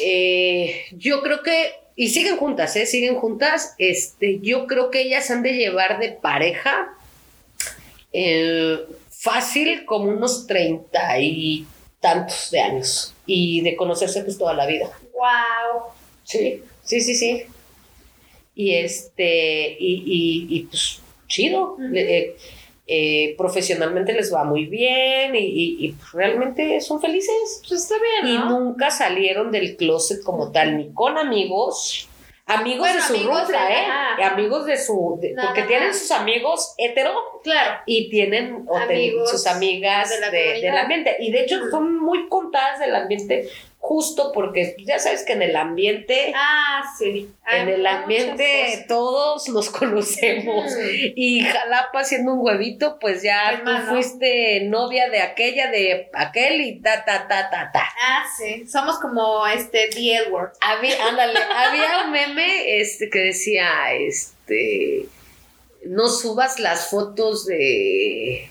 eh, 0.03 0.85
yo 0.93 1.23
creo 1.23 1.43
que, 1.43 1.73
y 1.97 2.09
siguen 2.09 2.37
juntas, 2.37 2.77
¿eh? 2.77 2.87
Siguen 2.87 3.17
juntas, 3.17 3.75
este, 3.79 4.39
yo 4.41 4.67
creo 4.67 4.91
que 4.91 5.03
ellas 5.03 5.31
han 5.31 5.43
de 5.43 5.53
llevar 5.55 5.99
de 5.99 6.13
pareja 6.13 6.89
eh, 8.13 8.79
fácil 9.11 9.85
como 9.85 10.11
unos 10.11 10.47
treinta 10.47 11.19
y 11.21 11.67
tantos 12.01 12.51
de 12.51 12.61
años 12.61 13.15
y 13.27 13.61
de 13.61 13.77
conocerse 13.77 14.23
pues 14.25 14.39
toda 14.39 14.55
la 14.55 14.67
vida. 14.67 14.91
Wow. 15.13 15.93
Sí, 16.25 16.63
sí, 16.85 17.01
sí, 17.01 17.15
sí. 17.15 17.45
Y 18.55 18.75
este, 18.75 19.77
y, 19.79 20.03
y, 20.07 20.57
y, 20.57 20.63
pues 20.65 21.01
chido. 21.29 21.77
Eh, 21.95 22.37
eh, 22.92 23.35
profesionalmente 23.38 24.12
les 24.12 24.35
va 24.35 24.42
muy 24.42 24.66
bien 24.66 25.37
y, 25.37 25.38
y- 25.38 25.87
y, 25.87 25.94
realmente 26.12 26.81
son 26.81 27.00
felices. 27.00 27.62
Pues 27.68 27.83
está 27.83 27.94
bien, 28.22 28.35
Y 28.35 28.38
nunca 28.38 28.90
salieron 28.90 29.53
del 29.53 29.76
closet 29.76 30.22
como 30.24 30.50
tal, 30.50 30.76
ni 30.76 30.92
con 30.92 31.16
amigos. 31.16 32.09
Amigos 32.46 32.81
Bueno, 32.81 32.96
de 32.96 33.03
su 33.03 33.14
amigos 33.14 33.46
ruta, 33.46 33.66
de- 33.68 33.72
¿eh? 33.74 33.76
ajá. 33.87 34.33
Amigos 34.35 34.66
de 34.66 34.76
su. 34.76 35.18
de- 35.22 35.37
porque 35.40 35.62
tienen 35.62 35.94
sus 35.94 36.11
amigos 36.11 36.74
hetero 36.79 37.12
Claro. 37.44 37.81
y 37.87 38.11
tienen 38.11 38.64
o 38.66 38.72
ten- 38.72 38.83
Amigos 38.90 39.31
sus 39.31 39.46
amigas 39.46 40.11
de 40.11 40.18
la 40.20 40.31
de- 40.31 40.61
del 40.61 40.76
ambiente. 40.76 41.16
Y 41.20 41.31
de 41.31 41.42
hecho 41.44 41.61
son 41.70 41.96
muy 42.00 42.29
contadas 42.29 42.81
del 42.81 42.96
ambiente, 42.96 43.48
justo 43.83 44.31
porque 44.33 44.77
ya 44.85 44.99
sabes 44.99 45.25
que 45.25 45.33
en 45.33 45.43
el 45.43 45.57
ambiente, 45.57 46.33
Ah, 46.37 46.83
sí. 46.99 47.29
Hay 47.45 47.62
en 47.62 47.69
el 47.71 47.87
ambiente 47.87 48.85
todos 48.87 49.49
nos 49.49 49.71
conocemos. 49.81 50.71
Y 51.16 51.40
Jalapa 51.40 52.05
siendo 52.05 52.35
un 52.35 52.40
huevito, 52.45 52.99
pues 53.01 53.23
ya 53.23 53.62
tú 53.64 53.71
fuiste 53.88 54.61
novia 54.66 55.09
de 55.09 55.23
aquella, 55.23 55.71
de 55.71 56.09
aquel 56.12 56.61
y 56.61 56.81
ta, 56.81 57.05
ta, 57.05 57.27
ta, 57.27 57.51
ta, 57.51 57.71
ta. 57.73 57.88
Ah, 58.01 58.25
sí. 58.38 58.66
Somos 58.69 58.99
como 59.01 59.47
este 59.47 59.88
The 59.93 60.14
Edward. 60.16 60.53
Había, 60.61 61.09
ándale, 61.09 61.38
había 61.57 62.05
un 62.05 62.12
meme 62.12 62.81
este, 62.81 63.09
que 63.11 63.19
decía, 63.21 63.93
este, 63.95 65.07
no 65.87 66.09
subas 66.09 66.61
las 66.61 66.90
fotos 66.90 67.47
de... 67.47 68.49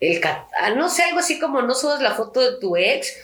El, 0.00 0.20
cat- 0.20 0.48
ah, 0.60 0.70
no 0.70 0.88
sé, 0.88 1.02
algo 1.04 1.20
así 1.20 1.38
como 1.38 1.62
no 1.62 1.74
subas 1.74 2.00
la 2.02 2.14
foto 2.14 2.40
de 2.40 2.58
tu 2.58 2.76
ex 2.76 3.16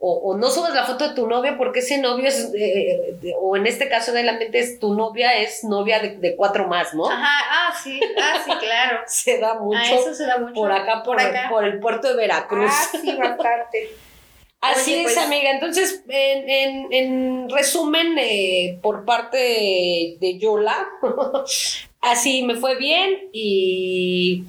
o, 0.00 0.12
o 0.30 0.36
no 0.36 0.48
subas 0.50 0.74
la 0.74 0.84
foto 0.84 1.08
de 1.08 1.14
tu 1.14 1.26
novia 1.26 1.56
porque 1.58 1.80
ese 1.80 1.98
novio 1.98 2.28
es, 2.28 2.50
eh, 2.54 3.14
de- 3.20 3.34
o 3.40 3.56
en 3.56 3.66
este 3.66 3.88
caso 3.88 4.12
de 4.12 4.22
la 4.22 4.34
mente 4.34 4.60
es 4.60 4.78
tu 4.78 4.94
novia 4.94 5.36
es 5.38 5.64
novia 5.64 5.98
de, 5.98 6.16
de 6.18 6.36
cuatro 6.36 6.68
más, 6.68 6.94
¿no? 6.94 7.08
Ajá, 7.10 7.26
ah, 7.50 7.74
sí. 7.82 8.00
Ah, 8.20 8.40
sí, 8.44 8.50
claro. 8.60 9.00
Se 9.06 9.38
da 9.38 9.54
mucho 9.58 9.78
Ah, 9.80 9.94
eso 9.94 10.14
se 10.14 10.24
da 10.26 10.38
mucho. 10.38 10.54
por 10.54 10.70
acá, 10.70 11.02
por, 11.02 11.16
Por 11.16 11.26
acá. 11.26 11.48
por 11.50 11.64
el 11.64 11.80
puerto 11.80 12.08
de 12.08 12.14
Veracruz. 12.14 12.70
Ah, 12.72 12.88
sí, 13.00 13.16
bastante. 13.16 13.90
Así 14.60 14.92
Oye, 14.92 15.00
es, 15.04 15.12
pues- 15.14 15.18
amiga. 15.18 15.50
Entonces, 15.52 16.02
en, 16.08 16.48
en- 16.48 16.92
en 16.92 17.48
resumen, 17.50 18.16
eh, 18.18 18.78
por 18.82 19.04
parte 19.04 20.16
de 20.20 20.38
Yola, 20.40 20.86
así 22.00 22.42
me 22.42 22.56
fue 22.56 22.76
bien 22.76 23.28
y 23.32 24.44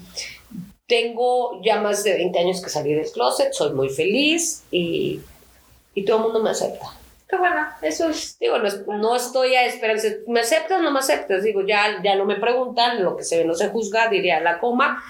tengo 0.88 1.62
ya 1.64 1.80
más 1.80 2.04
de 2.04 2.14
20 2.16 2.40
años 2.40 2.62
que 2.62 2.70
salí 2.70 2.94
del 2.94 3.12
closet, 3.12 3.54
soy 3.54 3.74
muy 3.74 3.90
feliz 3.90 4.64
y, 4.72 5.20
y 5.94 6.06
todo 6.06 6.18
el 6.18 6.24
mundo 6.24 6.44
me 6.44 6.50
acepta. 6.52 6.86
Qué 7.28 7.38
bueno, 7.38 7.68
eso 7.84 8.10
es. 8.10 8.40
Digo, 8.40 8.58
no, 8.58 8.68
es- 8.68 8.86
no 8.88 9.16
estoy 9.16 9.56
a 9.56 9.66
esperanza, 9.66 10.08
¿me 10.28 10.40
aceptas 10.40 10.80
o 10.80 10.82
no 10.84 10.92
me 10.92 11.00
aceptas? 11.00 11.44
Digo, 11.44 11.62
ya, 11.62 12.02
ya 12.04 12.16
no 12.16 12.26
me 12.26 12.36
preguntan, 12.38 13.04
lo 13.04 13.16
que 13.16 13.24
se 13.24 13.38
ve 13.38 13.46
no 13.46 13.54
se 13.54 13.70
juzga, 13.70 14.10
diría 14.10 14.40
la 14.40 14.60
coma, 14.60 15.04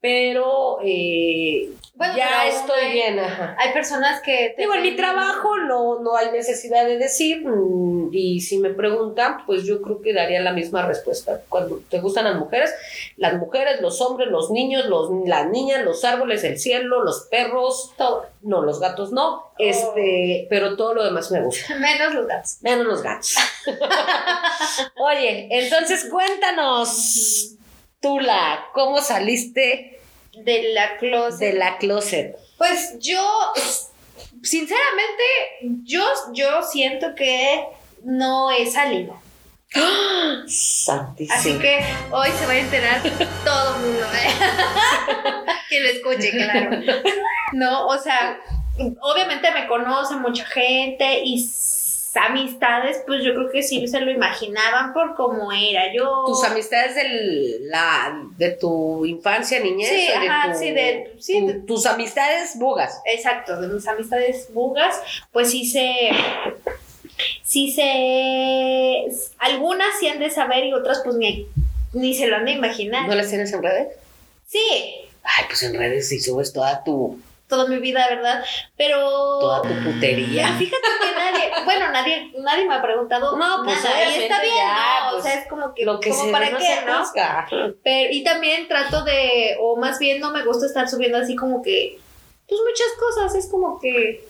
pero 0.00 0.78
eh, 0.82 1.70
Bueno, 1.94 2.16
ya 2.16 2.28
pero 2.44 2.56
estoy 2.56 2.80
hay- 2.86 2.92
bien, 2.92 3.18
ajá. 3.18 3.54
Hay 3.58 3.72
personas 3.74 4.22
que. 4.22 4.54
te 4.56 4.62
Digo, 4.62 4.74
en 4.74 4.82
mi 4.82 4.96
trabajo 4.96 5.56
no, 5.58 6.00
no 6.00 6.16
hay 6.16 6.30
necesidad 6.32 6.86
de 6.86 6.96
decir, 6.96 7.46
mm, 7.46 8.08
y 8.12 8.40
si 8.40 8.58
me 8.58 8.70
preguntan, 8.70 9.44
pues 9.46 9.64
yo 9.64 9.82
creo 9.82 10.00
que 10.00 10.14
daría 10.14 10.40
la 10.40 10.52
misma 10.52 10.86
respuesta. 10.86 11.42
Cuando 11.48 11.80
te 11.90 12.00
gustan 12.00 12.24
las 12.24 12.36
mujeres, 12.36 12.70
las 13.16 13.34
mujeres, 13.34 13.80
los 13.82 14.00
hombres, 14.00 14.28
los 14.30 14.50
niños, 14.50 14.86
los, 14.86 15.10
las 15.26 15.48
niñas, 15.50 15.84
los 15.84 16.02
árboles, 16.04 16.42
el 16.44 16.58
cielo, 16.58 17.02
los 17.04 17.26
perros, 17.30 17.92
Todo. 17.98 18.26
no, 18.42 18.62
los 18.62 18.80
gatos 18.80 19.12
no, 19.12 19.50
este, 19.58 20.46
pero 20.48 20.76
todo 20.76 20.94
lo 20.94 21.04
demás 21.04 21.30
me 21.30 21.42
gusta. 21.42 21.74
Menos 21.78 22.14
los 22.14 22.26
gatos. 22.26 22.56
Menos 22.62 22.86
los 22.86 23.02
gatos. 23.02 23.34
Oye, 24.96 25.48
entonces 25.50 26.06
cuéntanos, 26.10 27.56
Tula, 28.00 28.66
¿cómo 28.72 29.00
saliste 29.00 30.00
De 30.32 30.72
la 30.72 30.96
closet. 30.96 31.38
de 31.38 31.52
la 31.58 31.76
closet? 31.78 32.36
Pues 32.56 32.96
yo, 32.98 33.22
sinceramente, 34.42 35.22
yo, 35.84 36.02
yo 36.32 36.62
siento 36.62 37.14
que 37.14 37.64
no 38.02 38.50
he 38.50 38.70
salido. 38.70 39.20
Santísimo. 40.48 41.38
Así 41.38 41.58
que 41.58 41.84
hoy 42.10 42.28
se 42.38 42.46
va 42.46 42.52
a 42.52 42.58
enterar 42.58 43.02
todo 43.44 43.76
el 43.76 43.82
mundo. 43.82 44.06
¿eh? 44.14 44.30
que 45.68 45.80
lo 45.80 45.88
escuche, 45.88 46.30
claro. 46.30 46.70
No, 47.52 47.86
o 47.86 47.98
sea, 47.98 48.40
obviamente 49.00 49.50
me 49.52 49.66
conoce 49.68 50.16
mucha 50.16 50.44
gente 50.46 51.20
y 51.24 51.38
amistades, 52.16 53.02
pues 53.06 53.22
yo 53.24 53.34
creo 53.34 53.50
que 53.50 53.62
sí 53.62 53.86
se 53.86 54.00
lo 54.00 54.10
imaginaban 54.10 54.92
por 54.92 55.14
cómo 55.14 55.52
era 55.52 55.92
yo. 55.94 56.24
Tus 56.26 56.42
amistades 56.44 56.94
del, 56.96 57.68
la, 57.68 58.20
de 58.36 58.50
tu 58.52 59.04
infancia, 59.06 59.60
niñez. 59.60 59.88
Sí, 59.88 60.06
de 60.06 60.12
ajá, 60.28 60.52
tu- 60.52 60.58
sí, 60.58 60.70
de- 60.70 61.16
sí, 61.20 61.40
tu- 61.40 61.46
de- 61.46 61.54
tus 61.60 61.86
amistades 61.86 62.58
bugas. 62.58 63.00
Exacto, 63.04 63.60
de 63.60 63.68
mis 63.68 63.86
amistades 63.86 64.48
bugas, 64.52 65.00
pues 65.32 65.50
sí 65.50 65.64
se. 65.66 66.10
Sí 67.42 67.72
se. 67.72 69.04
Algunas 69.38 69.88
sí 69.98 70.08
han 70.08 70.18
de 70.18 70.30
saber 70.30 70.64
y 70.66 70.72
otras, 70.72 71.00
pues 71.04 71.16
ni, 71.16 71.46
ni 71.92 72.14
se 72.14 72.26
lo 72.26 72.36
han 72.36 72.44
de 72.46 72.52
imaginar. 72.52 73.06
¿No 73.08 73.14
las 73.14 73.28
tienes 73.28 73.52
en 73.52 73.62
redes? 73.62 73.88
Sí, 74.46 74.58
Ay, 75.22 75.44
pues 75.48 75.62
en 75.62 75.74
redes 75.74 76.08
sí 76.08 76.18
subes 76.18 76.52
toda 76.52 76.82
tu, 76.82 77.20
toda 77.50 77.66
mi 77.66 77.76
vida, 77.76 78.06
¿verdad? 78.08 78.42
Pero. 78.78 78.98
toda 79.40 79.60
tu 79.60 79.74
putería. 79.84 80.48
Ah, 80.48 80.56
Fíjate 80.58 80.82
que 81.02 81.14
nadie, 81.18 81.50
bueno, 81.64 81.90
nadie, 81.90 82.32
nadie 82.38 82.66
me 82.66 82.74
ha 82.74 82.80
preguntado 82.82 83.36
No, 83.36 83.62
pues, 83.64 83.84
nada, 83.84 84.04
y 84.16 84.22
está 84.22 84.40
bien, 84.40 84.54
ya, 84.56 85.00
¿no? 85.02 85.10
pues, 85.10 85.20
o 85.20 85.28
sea, 85.28 85.34
es 85.40 85.48
como 85.48 85.74
que, 85.74 85.84
Lo 85.84 86.00
que 86.00 86.10
como 86.10 86.24
se 86.24 86.32
para 86.32 86.50
no 86.50 86.58
qué, 86.58 86.64
se 86.64 86.86
¿no? 86.86 87.76
Pero, 87.82 88.12
y 88.12 88.24
también 88.24 88.68
trato 88.68 89.02
de, 89.04 89.56
o 89.60 89.76
más 89.76 89.98
bien 89.98 90.20
no 90.20 90.30
me 90.30 90.42
gusta 90.44 90.64
estar 90.64 90.88
subiendo 90.88 91.18
así 91.18 91.36
como 91.36 91.60
que, 91.60 91.98
pues 92.48 92.60
muchas 92.66 92.88
cosas, 92.98 93.34
es 93.34 93.50
como 93.50 93.78
que 93.78 94.24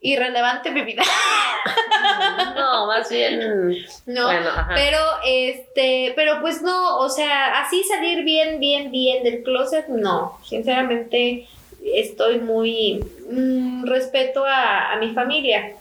irrelevante 0.00 0.70
mi 0.70 0.82
vida, 0.82 1.02
No, 2.54 2.86
más 2.86 3.10
bien. 3.10 3.84
¿no? 4.06 4.24
Bueno, 4.24 4.50
ajá. 4.50 4.72
Pero, 4.74 4.98
este, 5.24 6.12
pero 6.14 6.40
pues 6.40 6.62
no, 6.62 6.98
o 6.98 7.08
sea, 7.08 7.60
así 7.60 7.82
salir 7.82 8.22
bien, 8.24 8.60
bien, 8.60 8.90
bien 8.90 9.24
del 9.24 9.42
closet, 9.42 9.88
no, 9.88 10.38
sinceramente 10.44 11.48
estoy 11.84 12.40
muy, 12.40 13.04
mm, 13.30 13.86
respeto 13.86 14.44
a, 14.44 14.92
a 14.92 14.96
mi 14.98 15.12
familia. 15.14 15.74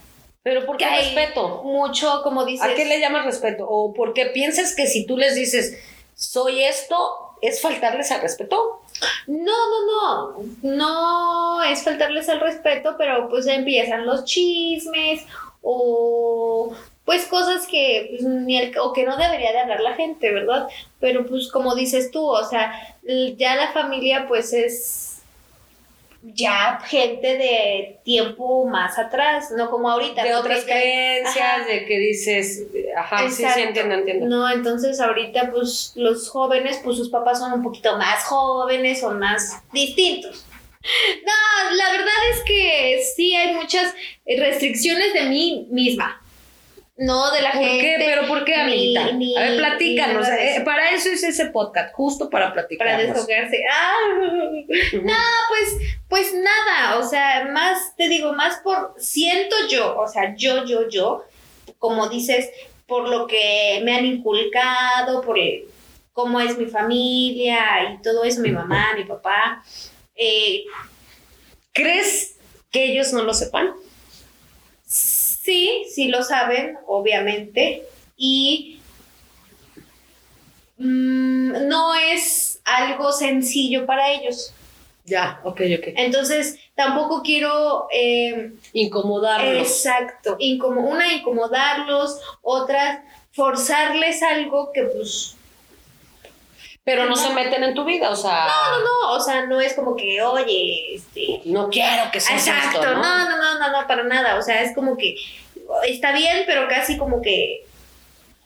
Pero 0.43 0.66
¿por 0.66 0.78
qué 0.78 0.86
hay 0.86 1.04
respeto? 1.16 1.64
Mucho, 1.64 2.22
como 2.24 2.45
dices. 2.45 2.66
¿A 2.66 2.74
qué 2.74 2.86
le 2.86 3.00
llamas 3.00 3.26
respeto? 3.26 3.66
¿O 3.68 3.93
porque 3.93 4.28
piensas 4.28 4.76
que 4.76 4.88
si 4.88 5.06
tú 5.06 5.18
les 5.18 5.36
dices, 5.36 5.78
soy 6.16 6.64
esto, 6.64 6.95
es 7.41 7.62
faltarles 7.62 8.12
al 8.12 8.22
respeto? 8.22 8.82
No, 9.28 9.54
no, 9.54 10.32
no, 10.32 10.43
no 10.64 11.64
es 11.64 11.84
faltarles 11.84 12.30
al 12.30 12.39
respeto, 12.39 12.95
pero 12.98 13.28
pues 13.30 13.45
empiezan 13.48 14.06
los 14.06 14.24
chismes 14.24 15.22
o 15.62 16.72
pues 17.06 17.26
cosas 17.26 17.68
que 17.68 18.08
pues, 18.12 18.24
ni 18.24 18.58
el- 18.58 18.78
o 18.80 18.91
que 18.93 19.04
no 19.04 19.18
debería 19.18 19.52
de 19.52 19.60
hablar 19.60 19.82
la 19.82 19.95
gente, 19.95 20.32
¿verdad? 20.32 20.68
Pero 21.00 21.26
pues 21.26 21.50
como 21.52 21.76
dices 21.76 22.10
tú, 22.12 22.26
o 22.26 22.43
sea, 22.43 22.74
ya 23.38 23.56
la 23.56 23.72
familia 23.74 24.26
pues 24.28 24.54
es 24.54 25.07
ya 26.34 26.80
gente 26.86 27.38
de 27.38 27.99
tiempo 28.03 28.65
más 28.65 28.97
atrás, 28.97 29.51
no 29.55 29.69
como 29.69 29.89
ahorita. 29.89 30.23
De 30.23 30.36
otras 30.36 30.65
creencias, 30.65 31.38
Ajá. 31.38 31.65
de 31.65 31.86
que 31.86 31.97
dices, 31.99 32.63
ajá, 32.97 33.30
sí, 33.30 33.45
sí, 33.53 33.61
entiendo, 33.61 33.95
entiendo. 33.95 34.25
No, 34.25 34.49
entonces 34.49 34.99
ahorita 34.99 35.51
pues 35.51 35.93
los 35.95 36.30
jóvenes, 36.30 36.80
pues 36.84 36.97
sus 36.97 37.09
papás 37.09 37.39
son 37.39 37.53
un 37.53 37.63
poquito 37.63 37.97
más 37.97 38.23
jóvenes, 38.25 38.99
son 38.99 39.19
más 39.19 39.61
distintos. 39.71 40.45
No, 41.25 41.75
la 41.75 41.91
verdad 41.91 42.13
es 42.32 42.43
que 42.45 43.03
sí 43.15 43.36
hay 43.36 43.53
muchas 43.53 43.93
restricciones 44.25 45.13
de 45.13 45.23
mí 45.23 45.67
misma. 45.69 46.21
No 46.98 47.32
de 47.32 47.41
la 47.43 47.52
¿Por 47.52 47.62
gente. 47.64 47.80
qué? 47.84 47.95
¿Pero 48.00 48.28
por 48.28 48.43
qué, 48.43 48.56
amiguita? 48.56 49.12
ni- 49.12 49.38
a 49.38 49.41
ver, 49.41 49.58
platícanos. 49.58 50.28
eh, 50.28 50.62
para 50.66 50.89
eso 50.91 51.10
es 51.10 51.22
ese 51.24 51.45
podcast, 51.48 51.93
justo 51.93 52.28
para 52.30 52.52
platicar. 52.54 52.88
para 52.88 52.98
desahogarse. 53.04 53.62
Ah, 53.72 53.93
no, 55.04 55.14
pues, 55.50 55.76
pues 56.10 56.34
nada, 56.34 56.98
o 56.98 57.08
sea, 57.08 57.45
más, 57.52 57.95
te 57.95 58.10
digo, 58.10 58.34
más 58.34 58.58
por, 58.64 58.95
siento 58.98 59.56
yo, 59.70 59.95
o 60.00 60.08
sea, 60.08 60.34
yo, 60.36 60.66
yo, 60.66 60.89
yo, 60.89 61.24
como 61.78 62.10
dices, 62.10 62.50
por 62.88 63.08
lo 63.08 63.28
que 63.28 63.80
me 63.84 63.95
han 63.95 64.06
inculcado, 64.06 65.22
por 65.22 65.38
cómo 66.14 66.39
es 66.41 66.58
mi 66.58 66.66
familia 66.66 67.93
y 67.93 68.02
todo 68.02 68.24
eso, 68.24 68.41
mi 68.41 68.50
mamá, 68.52 68.93
mi 68.95 69.04
papá. 69.04 69.64
eh, 70.16 70.64
¿Crees 71.74 72.38
que 72.72 72.86
ellos 72.86 73.14
no 73.14 73.22
lo 73.24 73.34
sepan? 73.36 73.72
Sí, 75.48 75.86
sí 75.89 76.10
lo 76.10 76.24
saben, 76.24 76.78
obviamente, 76.88 77.84
y 78.18 78.82
mm, 80.78 81.70
no 81.70 81.95
es 81.95 82.60
algo 82.66 83.14
sencillo 83.14 83.86
para 83.86 84.12
ellos. 84.12 84.52
Ya, 85.06 85.39
ok, 85.45 85.62
ok. 85.78 85.88
Entonces, 85.95 86.60
tampoco 86.76 87.22
quiero, 87.24 87.88
eh, 87.93 88.52
Incomodarlos. 88.74 89.58
exacto, 89.62 90.36
una, 90.38 91.14
incomodarlos, 91.14 92.20
otra, 92.41 93.06
forzarles 93.32 94.22
algo 94.22 94.74
que 94.74 94.84
pues, 94.84 95.37
Pero 96.88 97.06
no 97.06 97.18
se 97.18 97.34
meten 97.34 97.66
en 97.66 97.76
tu 97.76 97.84
vida, 97.84 98.10
o 98.10 98.16
sea. 98.16 98.48
no, 98.48 98.80
no, 98.80 99.12
o 99.18 99.20
sea, 99.20 99.46
no 99.46 99.60
es 99.60 99.74
como 99.74 99.94
que, 99.98 100.22
oye, 100.22 100.96
este, 100.96 101.42
No 101.44 101.68
quiero 101.70 102.10
que 102.14 102.22
seas 102.22 102.48
exacto, 102.48 102.80
esto, 102.80 102.94
no, 102.94 103.02
¿no? 103.02 103.30
no, 103.30 103.38
no, 103.38 103.60
no, 103.60 103.82
no, 103.82 103.88
para 103.88 104.04
nada, 104.04 104.38
o 104.38 104.42
sea, 104.42 104.62
es 104.62 104.74
como 104.74 104.96
que 104.96 105.18
está 105.86 106.14
bien, 106.14 106.44
pero 106.46 106.70
casi 106.70 106.98
como 106.98 107.22
que, 107.22 107.66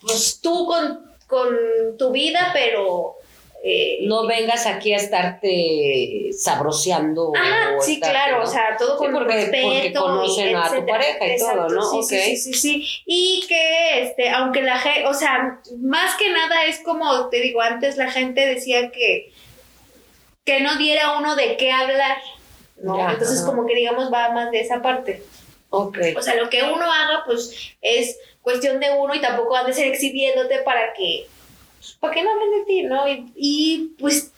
pues 0.01 0.39
tú 0.41 0.65
con, 0.65 1.05
con 1.27 1.55
tu 1.99 2.09
vida, 2.09 2.49
pero... 2.51 3.17
eh, 3.63 3.99
No 4.01 4.25
vengas 4.25 4.65
aquí 4.65 4.91
a 4.93 4.97
estarte 4.97 6.29
sabroseando. 6.37 7.29
O 7.29 7.81
sí, 7.81 7.93
estarte, 7.93 8.13
claro, 8.15 8.37
¿no? 8.39 8.43
o 8.43 8.47
sea, 8.47 8.75
todo 8.77 8.97
Sí, 8.97 9.03
con 9.05 9.13
porque- 9.13 9.33
respeto. 9.33 9.67
porque 9.67 9.93
conocen 9.93 10.55
a 10.55 10.69
tu 10.73 10.85
pareja 10.85 11.27
y 11.27 11.37
todo, 11.37 11.69
¿no? 11.69 11.81
Sí, 11.91 11.97
Ok. 11.97 12.09
sí, 12.09 12.35
sí, 12.37 12.37
sí, 12.37 12.53
sí. 12.53 12.87
Y 13.05 13.45
que, 13.47 14.01
este, 14.03 14.29
aunque 14.29 14.61
la 14.63 14.77
gente, 14.79 15.05
o 15.07 15.13
sea, 15.13 15.59
más 15.79 16.15
que 16.15 16.29
nada 16.31 16.65
es 16.65 16.79
como 16.79 17.29
te 17.29 17.39
digo, 17.39 17.61
antes 17.61 17.97
la 17.97 18.11
gente 18.11 18.45
decía 18.47 18.89
que, 18.91 19.31
que 20.43 20.59
no 20.61 20.75
diera 20.77 21.17
uno 21.19 21.35
de 21.35 21.55
qué 21.57 21.71
hablar, 21.71 22.17
¿no? 22.81 22.97
Ya, 22.97 23.11
Entonces, 23.11 23.41
ajá. 23.41 23.47
como 23.51 23.67
que 23.67 23.75
digamos, 23.75 24.11
va 24.11 24.31
más 24.31 24.49
de 24.51 24.61
esa 24.61 24.81
parte. 24.81 25.21
Ok. 25.69 25.99
O 26.17 26.21
sea, 26.21 26.35
lo 26.35 26.49
que 26.49 26.63
uno 26.63 26.83
haga, 26.91 27.23
pues, 27.25 27.75
es 27.81 28.17
cuestión 28.41 28.79
de 28.79 28.89
uno 28.91 29.13
y 29.13 29.21
tampoco 29.21 29.55
han 29.55 29.67
de 29.67 29.73
ser 29.73 29.87
exhibiéndote 29.87 30.59
para 30.63 30.93
que, 30.93 31.27
para 31.99 32.13
que 32.13 32.23
no 32.23 32.31
hablen 32.31 32.51
de 32.51 32.65
ti, 32.65 32.83
¿no? 32.83 33.07
Y, 33.07 33.31
y, 33.35 33.95
pues, 33.99 34.31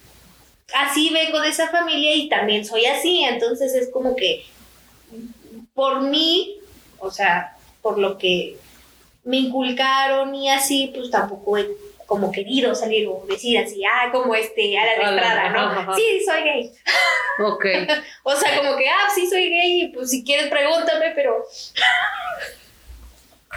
así 0.74 1.10
vengo 1.12 1.40
de 1.42 1.50
esa 1.50 1.70
familia 1.70 2.16
y 2.16 2.30
también 2.30 2.66
soy 2.66 2.86
así, 2.86 3.24
entonces 3.24 3.74
es 3.74 3.90
como 3.92 4.16
que, 4.16 4.46
por 5.74 6.02
mí, 6.02 6.58
o 7.00 7.12
sea, 7.12 7.56
por 7.82 7.98
lo 7.98 8.18
que 8.18 8.58
me 9.24 9.38
inculcaron 9.38 10.34
y 10.36 10.50
así, 10.50 10.92
pues 10.94 11.10
tampoco 11.10 11.58
he 11.58 11.68
como 12.06 12.32
querido 12.32 12.76
salir 12.76 13.08
o 13.08 13.26
decir 13.28 13.58
así, 13.58 13.82
ah, 13.86 14.10
como 14.12 14.36
este, 14.36 14.78
a 14.78 14.86
la 14.86 14.96
de 14.96 15.16
entrada, 15.16 15.50
¿no? 15.50 15.60
ajá. 15.60 15.96
Sí, 15.96 16.22
soy 16.26 16.44
gay. 16.44 16.72
Ok. 17.40 17.66
O 18.24 18.36
sea, 18.36 18.58
como 18.58 18.78
que, 18.78 18.88
ah, 18.88 19.10
sí 19.14 19.28
soy 19.28 19.50
gay, 19.50 19.82
y 19.84 19.88
pues 19.90 20.10
si 20.10 20.24
quieres 20.24 20.48
pregúntame, 20.48 21.12
pero... 21.16 21.44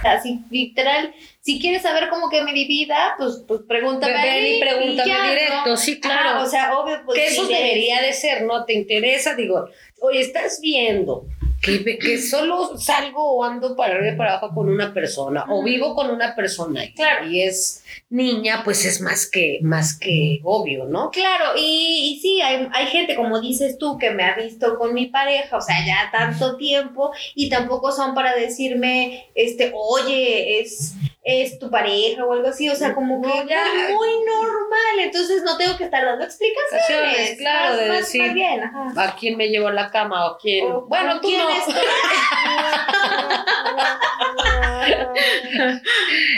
Así, 0.04 0.40
literal, 0.50 1.14
si 1.40 1.58
quieres 1.58 1.82
saber 1.82 2.08
cómo 2.08 2.28
que 2.28 2.42
mi 2.42 2.66
vida, 2.66 3.14
pues, 3.18 3.42
pues 3.46 3.60
pregúntame. 3.66 4.12
Ven 4.12 4.46
y 4.56 4.60
pregúntame 4.60 5.08
ya, 5.08 5.30
directo, 5.30 5.70
¿no? 5.70 5.76
sí, 5.76 6.00
claro. 6.00 6.42
o 6.42 6.46
sea, 6.46 6.76
obvio, 6.78 7.00
pues. 7.04 7.18
que 7.18 7.26
eso 7.28 7.46
de- 7.46 7.54
debería 7.54 8.02
de 8.02 8.12
ser, 8.12 8.42
¿no? 8.42 8.64
¿Te 8.64 8.74
interesa? 8.74 9.34
Digo, 9.34 9.68
oye, 10.00 10.20
estás 10.20 10.60
viendo 10.60 11.26
que, 11.62 11.98
que 11.98 12.18
solo 12.20 12.76
salgo 12.78 13.36
o 13.36 13.44
ando 13.44 13.74
para 13.76 13.94
arriba 13.96 14.12
y 14.12 14.16
para 14.16 14.36
abajo 14.36 14.54
con 14.54 14.68
una 14.68 14.92
persona 14.94 15.44
o 15.48 15.62
vivo 15.64 15.94
con 15.94 16.10
una 16.10 16.34
persona 16.36 16.84
y, 16.84 16.92
Claro. 16.92 17.28
y 17.28 17.42
es 17.42 17.84
niña, 18.10 18.62
pues 18.64 18.84
es 18.84 19.00
más 19.00 19.28
que, 19.28 19.58
más 19.62 19.98
que 19.98 20.40
obvio, 20.44 20.84
¿no? 20.84 21.10
Claro, 21.10 21.52
y, 21.56 22.12
y 22.16 22.20
sí, 22.20 22.40
hay, 22.40 22.68
hay 22.72 22.86
gente, 22.86 23.16
como 23.16 23.40
dices 23.40 23.78
tú, 23.78 23.98
que 23.98 24.10
me 24.10 24.22
ha 24.24 24.34
visto 24.36 24.78
con 24.78 24.94
mi 24.94 25.06
pareja, 25.06 25.56
o 25.56 25.60
sea, 25.60 25.84
ya 25.84 26.10
tanto 26.12 26.56
tiempo, 26.56 27.10
y 27.34 27.48
tampoco 27.48 27.90
son 27.92 28.14
para 28.14 28.34
decirme, 28.34 29.26
este, 29.34 29.72
oye, 29.74 30.60
es, 30.60 30.94
es 31.28 31.58
tu 31.58 31.68
pareja 31.72 32.24
o 32.24 32.32
algo 32.32 32.46
así, 32.46 32.68
o 32.68 32.76
sea, 32.76 32.94
como 32.94 33.20
que 33.20 33.26
No, 33.26 33.48
ya. 33.48 33.64
muy, 33.90 34.08
normal, 34.24 34.98
entonces 35.00 35.42
no 35.42 35.56
tengo 35.56 35.76
que 35.76 35.82
estar 35.84 36.04
dando 36.04 36.24
explicaciones. 36.24 37.36
Claro, 37.36 37.70
más- 37.70 37.78
de 37.80 37.88
más- 37.88 37.98
decir, 37.98 38.22
más 38.22 38.34
bien, 38.34 38.62
ajá. 38.62 38.92
¿A 38.96 39.16
quién 39.16 39.36
me 39.36 39.48
llevo 39.48 39.66
a 39.66 39.72
la 39.72 39.90
cama 39.90 40.24
o 40.30 40.38
quién? 40.38 40.70
O- 40.70 40.82
bueno, 40.86 41.12
¿con 41.14 41.20
tú 41.22 41.26
quién 41.28 41.40
no. 41.40 41.48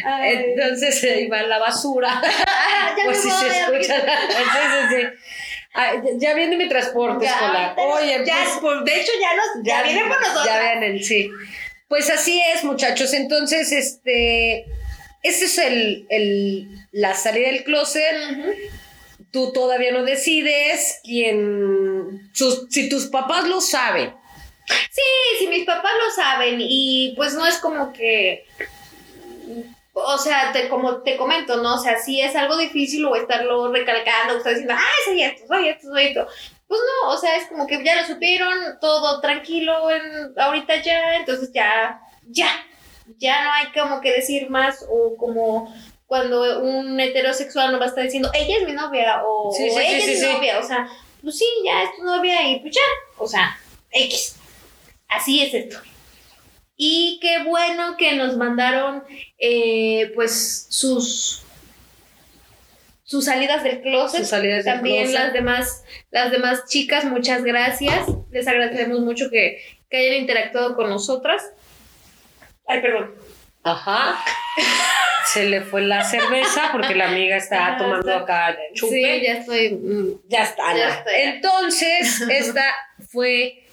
Ay. 0.04 0.34
Entonces 0.56 1.00
se 1.00 1.20
iba 1.22 1.38
a 1.40 1.42
la 1.42 1.58
basura. 1.58 2.20
Ah, 2.46 2.94
ya 2.96 3.04
pues 3.04 3.20
si 3.22 3.30
se 3.30 3.46
escucha. 3.46 4.00
sí, 4.00 4.96
sí, 4.96 5.06
ya 6.18 6.34
viene 6.34 6.56
mi 6.56 6.66
transporte 6.68 7.26
Ya, 7.26 7.32
escolar. 7.32 7.74
Oye, 7.76 8.22
ya, 8.24 8.36
pues, 8.42 8.58
pues, 8.60 8.84
de 8.84 9.00
hecho 9.02 9.12
ya 9.20 9.36
nos, 9.36 9.46
ya, 9.66 9.82
vienen 9.82 10.08
por 10.08 10.18
nosotros. 10.20 10.46
Ya 10.46 10.60
vienen, 10.60 11.02
sí. 11.04 11.30
Pues 11.88 12.10
así 12.10 12.40
es, 12.54 12.64
muchachos. 12.64 13.12
Entonces, 13.12 13.70
este, 13.72 14.66
ese 15.22 15.44
es 15.46 15.58
el, 15.58 16.06
el- 16.10 16.68
la 16.92 17.14
salida 17.14 17.48
del 17.48 17.64
closet. 17.64 18.14
Tú 19.30 19.52
todavía 19.52 19.92
no 19.92 20.04
decides 20.04 21.00
quién, 21.04 22.30
sus- 22.32 22.66
si 22.70 22.88
tus 22.88 23.06
papás 23.06 23.46
lo 23.46 23.60
saben 23.60 24.14
Sí, 24.66 25.02
sí, 25.38 25.46
mis 25.48 25.64
papás 25.64 25.92
lo 26.06 26.14
saben 26.14 26.58
y 26.60 27.14
pues 27.16 27.32
no 27.34 27.46
es 27.46 27.56
como 27.58 27.90
que, 27.92 28.44
o 29.94 30.18
sea, 30.18 30.52
te, 30.52 30.68
como 30.68 31.02
te 31.02 31.16
comento, 31.16 31.56
¿no? 31.62 31.76
O 31.76 31.78
sea, 31.78 31.98
sí 31.98 32.20
es 32.20 32.36
algo 32.36 32.56
difícil 32.58 33.04
o 33.06 33.16
estarlo 33.16 33.72
recalcando, 33.72 34.34
o 34.34 34.36
estar 34.38 34.52
diciendo, 34.52 34.74
ay, 34.76 35.04
soy 35.06 35.22
esto, 35.22 35.46
soy 35.48 35.68
esto, 35.68 35.88
soy 35.88 36.04
esto. 36.04 36.26
Pues 36.66 36.80
no, 37.02 37.10
o 37.10 37.16
sea, 37.16 37.36
es 37.36 37.46
como 37.48 37.66
que 37.66 37.82
ya 37.82 37.96
lo 38.00 38.06
supieron, 38.06 38.78
todo 38.80 39.20
tranquilo 39.22 39.90
en, 39.90 40.38
ahorita 40.38 40.82
ya, 40.82 41.16
entonces 41.16 41.50
ya, 41.54 41.98
ya, 42.26 42.48
ya 43.18 43.44
no 43.44 43.52
hay 43.52 43.72
como 43.72 44.00
que 44.00 44.12
decir 44.12 44.50
más 44.50 44.84
o 44.90 45.16
como 45.16 45.74
cuando 46.06 46.62
un 46.62 46.98
heterosexual 46.98 47.70
no 47.72 47.78
va 47.78 47.86
a 47.86 47.88
estar 47.88 48.04
diciendo, 48.04 48.30
ella 48.34 48.58
es 48.58 48.66
mi 48.66 48.72
novia 48.72 49.22
o, 49.24 49.52
Sí, 49.52 49.68
sí, 49.70 49.76
ella 49.78 50.04
sí, 50.04 50.12
es 50.12 50.20
mi 50.22 50.32
novia, 50.32 50.58
o 50.58 50.62
sea, 50.62 50.88
pues 51.22 51.38
sí, 51.38 51.46
ya 51.64 51.82
es 51.82 51.96
tu 51.96 52.02
novia 52.02 52.48
y 52.50 52.60
pues 52.60 52.74
ya, 52.74 52.80
o 53.18 53.26
sea, 53.26 53.58
X. 53.90 54.36
Así 55.08 55.42
es 55.42 55.54
esto. 55.54 55.78
Y 56.76 57.18
qué 57.20 57.42
bueno 57.44 57.96
que 57.96 58.14
nos 58.14 58.36
mandaron 58.36 59.02
eh, 59.38 60.12
pues 60.14 60.66
sus 60.70 61.42
sus 63.08 63.24
salidas 63.24 63.64
del 63.64 63.80
closet. 63.80 64.20
Sus 64.20 64.28
salidas 64.28 64.64
del 64.64 64.74
También 64.74 65.04
closet. 65.04 65.18
las 65.18 65.32
demás, 65.32 65.84
las 66.10 66.30
demás 66.30 66.66
chicas, 66.68 67.04
muchas 67.04 67.42
gracias. 67.42 68.06
Les 68.30 68.46
agradecemos 68.46 69.00
mucho 69.00 69.30
que, 69.30 69.62
que 69.88 69.96
hayan 69.96 70.20
interactuado 70.20 70.76
con 70.76 70.90
nosotras. 70.90 71.42
Ay, 72.68 72.80
perdón. 72.80 73.14
Ajá. 73.64 74.22
Se 75.26 75.44
le 75.44 75.60
fue 75.62 75.82
la 75.82 76.04
cerveza 76.04 76.70
porque 76.72 76.94
la 76.94 77.08
amiga 77.08 77.36
está 77.36 77.76
tomando 77.76 78.14
acá 78.14 78.56
chupe. 78.74 78.92
Sí, 78.94 79.22
ya 79.26 79.32
estoy. 79.34 79.70
mm, 79.74 80.20
Ya 80.28 80.42
está. 80.44 80.76
Ya 80.76 80.88
está. 80.88 81.18
Entonces, 81.18 82.20
esta 82.30 82.64
fue 83.10 83.66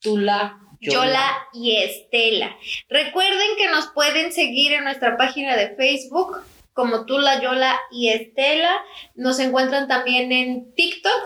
Tula 0.00 0.58
Yola 0.80 1.46
y 1.52 1.76
Estela. 1.76 2.56
Recuerden 2.88 3.56
que 3.56 3.68
nos 3.68 3.88
pueden 3.88 4.32
seguir 4.32 4.72
en 4.72 4.84
nuestra 4.84 5.16
página 5.16 5.54
de 5.56 5.76
Facebook 5.76 6.38
como 6.72 7.04
Tula, 7.06 7.40
Yola 7.40 7.78
y 7.92 8.08
Estela. 8.08 8.72
Nos 9.14 9.38
encuentran 9.38 9.86
también 9.86 10.32
en 10.32 10.74
TikTok 10.74 11.22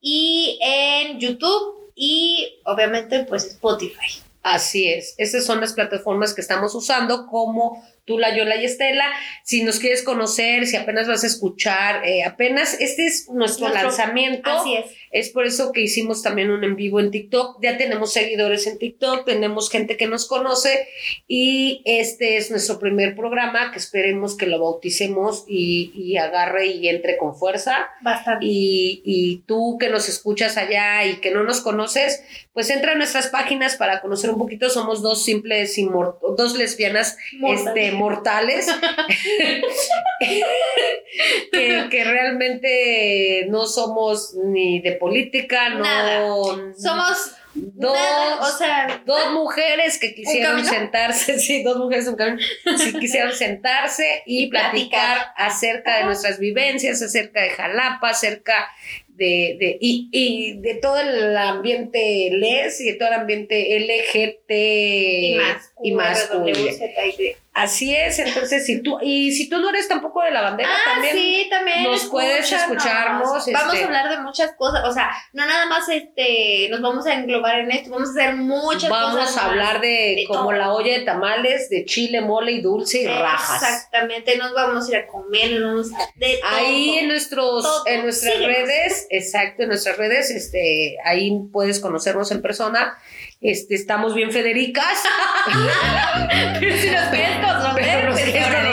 y 0.00 0.58
en 0.60 1.20
YouTube 1.20 1.92
y 1.94 2.60
obviamente 2.64 3.24
pues 3.24 3.44
Spotify. 3.46 4.21
Así 4.42 4.88
es. 4.88 5.14
Estas 5.18 5.44
son 5.44 5.60
las 5.60 5.72
plataformas 5.72 6.34
que 6.34 6.40
estamos 6.40 6.74
usando 6.74 7.26
como 7.26 7.82
Tula, 8.04 8.36
Yola 8.36 8.56
y 8.56 8.64
Estela. 8.64 9.04
Si 9.44 9.62
nos 9.62 9.78
quieres 9.78 10.02
conocer, 10.02 10.66
si 10.66 10.76
apenas 10.76 11.06
vas 11.08 11.24
a 11.24 11.26
escuchar, 11.26 12.04
eh, 12.06 12.24
apenas 12.24 12.80
este 12.80 13.06
es 13.06 13.28
nuestro, 13.30 13.68
Nuestro- 13.68 13.88
lanzamiento. 13.88 14.50
Así 14.50 14.74
es. 14.76 14.86
Es 15.10 15.28
por 15.28 15.46
eso 15.46 15.72
que 15.72 15.82
hicimos 15.82 16.22
también 16.22 16.50
un 16.50 16.64
en 16.64 16.74
vivo 16.74 16.98
en 16.98 17.10
TikTok. 17.10 17.62
Ya 17.62 17.76
tenemos 17.76 18.12
seguidores 18.14 18.66
en 18.66 18.78
TikTok, 18.78 19.26
tenemos 19.26 19.68
gente 19.70 19.96
que 19.98 20.06
nos 20.06 20.26
conoce 20.26 20.88
y 21.28 21.82
este 21.84 22.38
es 22.38 22.50
nuestro 22.50 22.78
primer 22.78 23.14
programa 23.14 23.72
que 23.72 23.78
esperemos 23.78 24.36
que 24.36 24.46
lo 24.46 24.58
bauticemos 24.58 25.44
y, 25.46 25.92
y 25.94 26.16
agarre 26.16 26.66
y 26.68 26.88
entre 26.88 27.18
con 27.18 27.36
fuerza. 27.36 27.90
Bastante. 28.00 28.46
Y, 28.46 29.02
y 29.04 29.42
tú 29.46 29.76
que 29.78 29.90
nos 29.90 30.08
escuchas 30.08 30.56
allá 30.56 31.04
y 31.04 31.16
que 31.16 31.30
no 31.30 31.42
nos 31.42 31.60
conoces, 31.60 32.24
pues 32.54 32.70
entra 32.70 32.92
a 32.92 32.94
nuestras 32.96 33.28
páginas 33.28 33.76
para 33.76 34.00
conocer 34.00 34.30
un 34.30 34.38
poquito. 34.38 34.70
Somos 34.70 35.02
dos 35.02 35.24
simples, 35.24 35.76
dos 36.36 36.56
lesbianas 36.56 37.18
este, 37.48 37.91
mortales 37.92 38.66
que, 41.52 41.88
que 41.90 42.04
realmente 42.04 43.46
no 43.48 43.66
somos 43.66 44.34
ni 44.34 44.80
de 44.80 44.92
política, 44.92 45.70
no. 45.70 45.84
Nada. 45.84 46.74
Somos 46.76 47.36
dos, 47.54 47.92
nada, 47.92 48.40
o 48.40 48.46
sea, 48.46 49.02
dos 49.04 49.32
mujeres 49.32 49.98
que 49.98 50.14
quisieron 50.14 50.64
sentarse, 50.64 51.38
sí, 51.38 51.62
dos 51.62 51.76
mujeres 51.76 52.08
un 52.08 52.16
camino, 52.16 52.38
sí 52.78 52.92
quisieron 52.98 53.32
sentarse 53.32 54.22
y, 54.26 54.44
Y 54.44 54.46
platicar, 54.48 55.16
platicar. 55.16 55.34
acerca 55.36 55.98
de 55.98 56.04
nuestras 56.04 56.38
vivencias, 56.38 57.02
acerca 57.02 57.42
de 57.42 57.50
Jalapa, 57.50 58.10
acerca 58.10 58.70
de, 59.22 59.56
de 59.60 59.78
y, 59.80 60.08
y 60.12 60.60
de 60.60 60.74
todo 60.74 60.98
el 61.00 61.36
ambiente 61.36 62.28
les 62.32 62.80
y 62.80 62.84
de 62.84 62.94
todo 62.94 63.08
el 63.08 63.14
ambiente 63.14 63.78
LGBT 63.78 64.50
y 64.50 65.34
más. 65.36 65.72
y 65.82 65.92
más. 65.92 66.28
Así 67.54 67.94
es, 67.94 68.18
entonces 68.18 68.64
si 68.64 68.82
tú 68.82 68.98
y 69.02 69.30
si 69.32 69.50
tú 69.50 69.58
no 69.58 69.68
eres 69.68 69.86
tampoco 69.86 70.22
de 70.22 70.30
la 70.30 70.40
bandera 70.40 70.70
Ah, 70.72 70.92
también 70.94 71.14
sí, 71.14 71.46
también. 71.50 71.82
nos 71.84 72.06
puedes 72.06 72.50
escucharnos, 72.50 73.28
Vamos 73.28 73.46
este- 73.46 73.82
a 73.82 73.84
hablar 73.84 74.08
de 74.08 74.22
muchas 74.22 74.52
cosas. 74.56 74.82
O 74.88 74.92
sea, 74.94 75.10
no 75.34 75.44
nada 75.44 75.66
más 75.66 75.86
este, 75.90 76.68
nos 76.70 76.80
vamos 76.80 77.04
a 77.06 77.12
englobar 77.12 77.60
en 77.60 77.70
esto, 77.72 77.90
vamos 77.90 78.08
a 78.08 78.12
hacer 78.12 78.36
muchas 78.36 78.88
Vamos 78.88 79.20
cosas. 79.20 79.36
a 79.36 79.40
más. 79.42 79.50
hablar 79.50 79.80
de, 79.82 79.88
de 80.16 80.24
como 80.28 80.44
todo. 80.44 80.52
la 80.52 80.72
olla 80.72 80.98
de 80.98 81.04
tamales, 81.04 81.68
de 81.68 81.84
chile, 81.84 82.22
mole 82.22 82.52
y 82.52 82.62
dulce 82.62 83.02
y 83.02 83.06
rajas. 83.06 83.62
Exactamente, 83.62 84.38
nos 84.38 84.54
vamos 84.54 84.86
a 84.86 84.90
ir 84.90 84.96
a 84.96 85.06
comer, 85.06 85.50
nos 85.60 85.90
vamos 85.90 85.92
a- 85.92 86.10
de 86.18 86.38
todo. 86.40 86.50
Ahí 86.54 86.98
en 87.00 87.08
nuestros, 87.08 87.64
Todo. 87.64 87.86
en 87.86 88.02
nuestras 88.04 88.32
Síguenos. 88.32 88.56
redes, 88.56 89.06
exacto, 89.12 89.62
en 89.62 89.68
nuestras 89.68 89.96
redes, 89.96 90.30
este, 90.30 90.96
ahí 91.04 91.30
puedes 91.52 91.78
conocernos 91.80 92.30
en 92.32 92.42
persona. 92.42 92.96
Este, 93.40 93.74
estamos 93.74 94.14
bien 94.14 94.30
Federicas. 94.32 95.02
si 96.60 96.90
nos 96.90 97.08
quieres 97.08 97.36
conocer, 97.40 97.74
Pero 97.74 98.10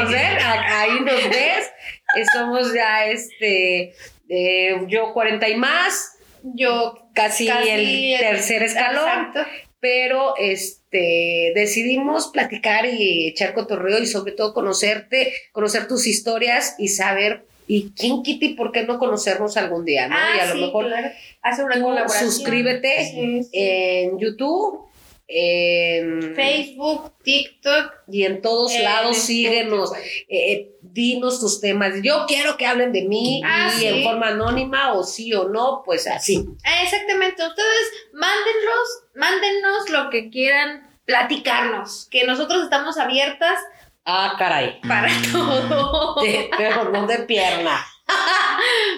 nos 0.04 0.14
a- 0.14 0.82
ahí 0.82 1.00
nos 1.02 1.30
ves. 1.30 1.68
Estamos 2.16 2.74
ya, 2.74 3.06
este, 3.08 3.94
eh, 4.30 4.82
yo 4.88 5.14
40 5.14 5.48
y 5.50 5.56
más, 5.56 6.14
Yo 6.44 7.10
casi, 7.14 7.48
casi 7.48 8.14
el 8.14 8.20
tercer 8.20 8.64
escalón. 8.64 9.08
Exacto. 9.08 9.46
pero 9.82 10.34
este 10.38 11.52
decidimos 11.56 12.28
platicar 12.30 12.86
y 12.86 13.28
echar 13.30 13.54
cotorreo 13.54 14.00
y 14.00 14.08
sobre 14.08 14.34
todo 14.34 14.54
conocerte, 14.54 15.34
conocer 15.52 15.88
tus 15.88 16.06
historias 16.08 16.76
y 16.78 16.90
saber 16.90 17.46
y 17.70 17.92
quién 17.92 18.24
quita 18.24 18.46
y 18.46 18.54
por 18.56 18.72
qué 18.72 18.84
no 18.84 18.98
conocernos 19.00 19.56
algún 19.56 19.86
día, 19.86 20.08
¿no? 20.10 20.16
Ah, 20.18 20.30
y 20.36 20.40
a 20.40 20.54
lo 20.54 20.66
mejor 20.66 20.88
claro. 20.88 21.10
hacer 21.44 21.66
una 21.66 21.76
tú 21.76 21.82
colaboración. 21.84 22.32
suscríbete 22.32 23.06
Sí, 23.06 23.44
sí. 23.44 23.50
en 23.54 24.18
YouTube 24.20 24.90
en 25.32 26.34
Facebook, 26.36 27.14
TikTok. 27.24 27.94
y 28.12 28.26
en 28.26 28.42
todos 28.42 28.74
lados 28.80 29.16
Spotify. 29.18 29.28
síguenos, 29.28 29.92
eh, 29.96 30.52
eh, 30.52 30.72
dinos 30.82 31.40
tus 31.40 31.62
temas. 31.62 31.94
Yo 32.02 32.26
quiero 32.28 32.58
que 32.58 32.66
hablen 32.66 32.92
de 32.92 33.04
mí 33.04 33.40
Ah, 33.46 33.72
y 33.80 33.86
en 33.86 34.04
forma 34.04 34.30
anónima 34.30 34.94
o 34.94 35.04
sí 35.04 35.32
o 35.36 35.48
no, 35.48 35.84
pues 35.86 36.08
así. 36.08 36.44
Ah, 36.64 36.82
Exactamente, 36.84 37.46
ustedes 37.46 37.92
mándenlos, 38.14 39.04
mándennos 39.14 39.90
lo 39.92 40.10
que 40.10 40.32
quieran 40.32 40.90
platicarnos, 41.06 42.08
que 42.10 42.24
nosotros 42.26 42.64
estamos 42.64 42.98
abiertas 42.98 43.60
Ah, 44.06 44.36
caray. 44.38 44.80
para 44.88 45.10
todo. 45.32 46.22
De- 46.22 46.50
pero 46.58 46.86
no 46.92 47.06
de 47.08 47.20
pierna. 47.20 47.86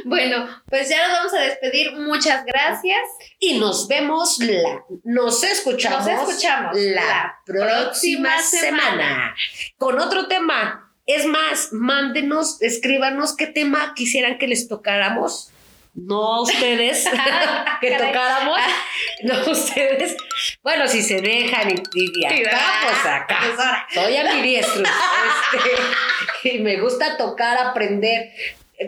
Bueno, 0.06 0.47
pues 0.68 0.89
ya 0.89 1.08
nos 1.08 1.18
vamos 1.18 1.34
a 1.34 1.41
despedir. 1.41 1.91
Muchas 1.97 2.43
gracias. 2.45 2.97
Y 3.39 3.60
nos 3.60 3.88
vemos 3.88 4.39
la, 4.39 4.84
nos 5.04 5.43
escuchamos, 5.43 6.08
Nos 6.08 6.30
escuchamos 6.30 6.76
la, 6.76 7.02
la 7.06 7.36
próxima 7.45 8.30
próxima 8.30 8.41
semana. 8.41 8.82
semana. 8.82 9.36
con 9.78 9.99
otro 9.99 10.28
tema. 10.28 10.91
Es 11.06 11.26
más, 11.26 11.70
mándenos, 11.74 12.62
escríbanos 12.62 13.36
qué 13.36 13.47
tema 13.47 13.93
quisieran 13.95 14.38
que 14.38 14.47
les 14.47 14.68
tocáramos. 14.68 15.52
No 15.94 16.36
a 16.36 16.42
ustedes 16.42 17.06
que 17.82 17.92
tocáramos, 17.92 18.58
no 19.24 19.34
a 19.36 19.52
ustedes. 19.52 20.16
Bueno, 20.64 20.88
si 20.88 21.02
se 21.02 21.22
dejan 21.22 21.70
y, 21.70 21.82
y 21.94 22.26
acá, 22.26 22.62
pues 22.84 23.06
acá. 23.06 23.88
Soy 23.94 24.16
ambidiestro. 24.16 24.84
este, 24.84 26.56
y 26.56 26.60
me 26.60 26.80
gusta 26.80 27.18
tocar, 27.18 27.58
aprender. 27.58 28.32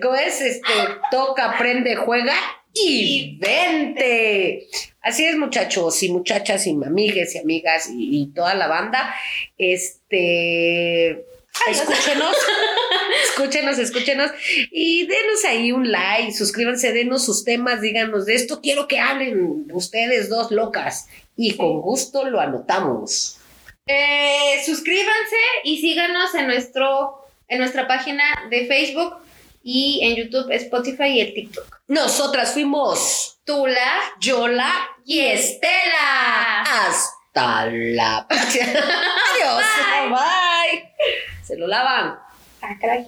¿Cómo 0.02 0.16
es? 0.16 0.40
Este, 0.42 0.72
toca, 1.12 1.52
aprende, 1.52 1.96
juega 1.98 2.36
y 2.74 3.38
vente. 3.38 4.68
Así 5.02 5.26
es, 5.26 5.36
muchachos 5.36 6.02
y 6.04 6.10
muchachas 6.10 6.66
y 6.66 6.72
amigues 6.72 7.36
y 7.36 7.40
amigas 7.40 7.90
y, 7.90 8.22
y 8.22 8.34
toda 8.34 8.56
la 8.56 8.68
banda. 8.68 9.14
Este. 9.58 11.26
Escúchenos, 11.70 12.36
escúchenos, 13.26 13.78
escúchenos 13.80 14.32
y 14.72 15.06
denos 15.06 15.46
ahí 15.46 15.72
un 15.72 15.92
like, 15.92 16.34
suscríbanse, 16.34 16.92
denos 16.92 17.24
sus 17.26 17.44
temas, 17.46 17.80
díganos 17.82 18.26
de 18.26 18.36
esto, 18.36 18.60
quiero 18.62 18.88
que 18.88 19.00
hablen 19.00 19.68
ustedes 19.72 20.30
dos 20.30 20.52
locas 20.52 21.08
y 21.38 21.56
con 21.56 21.82
gusto 21.82 22.26
lo 22.26 22.40
anotamos. 22.40 23.38
Eh, 23.86 24.62
suscríbanse 24.66 25.38
y 25.64 25.80
síganos 25.80 26.34
en 26.36 26.48
nuestro 26.48 27.20
en 27.48 27.60
nuestra 27.60 27.88
página 27.88 28.24
de 28.50 28.66
Facebook 28.66 29.18
y 29.64 30.00
en 30.04 30.16
YouTube, 30.16 30.52
Spotify 30.52 31.08
y 31.08 31.22
el 31.22 31.34
TikTok. 31.34 31.82
Nosotras 31.88 32.54
fuimos 32.54 33.40
Tula 33.46 34.02
Yola 34.20 34.72
y 35.06 35.20
Estela. 35.20 36.62
Hasta 36.62 37.68
la 37.68 38.26
próxima. 38.30 38.66
Adiós. 38.66 39.64
Bye. 40.10 41.33
Se 41.44 41.58
lo 41.58 41.68
lavan. 41.68 42.18
Ah, 42.62 42.78
caray. 42.80 43.08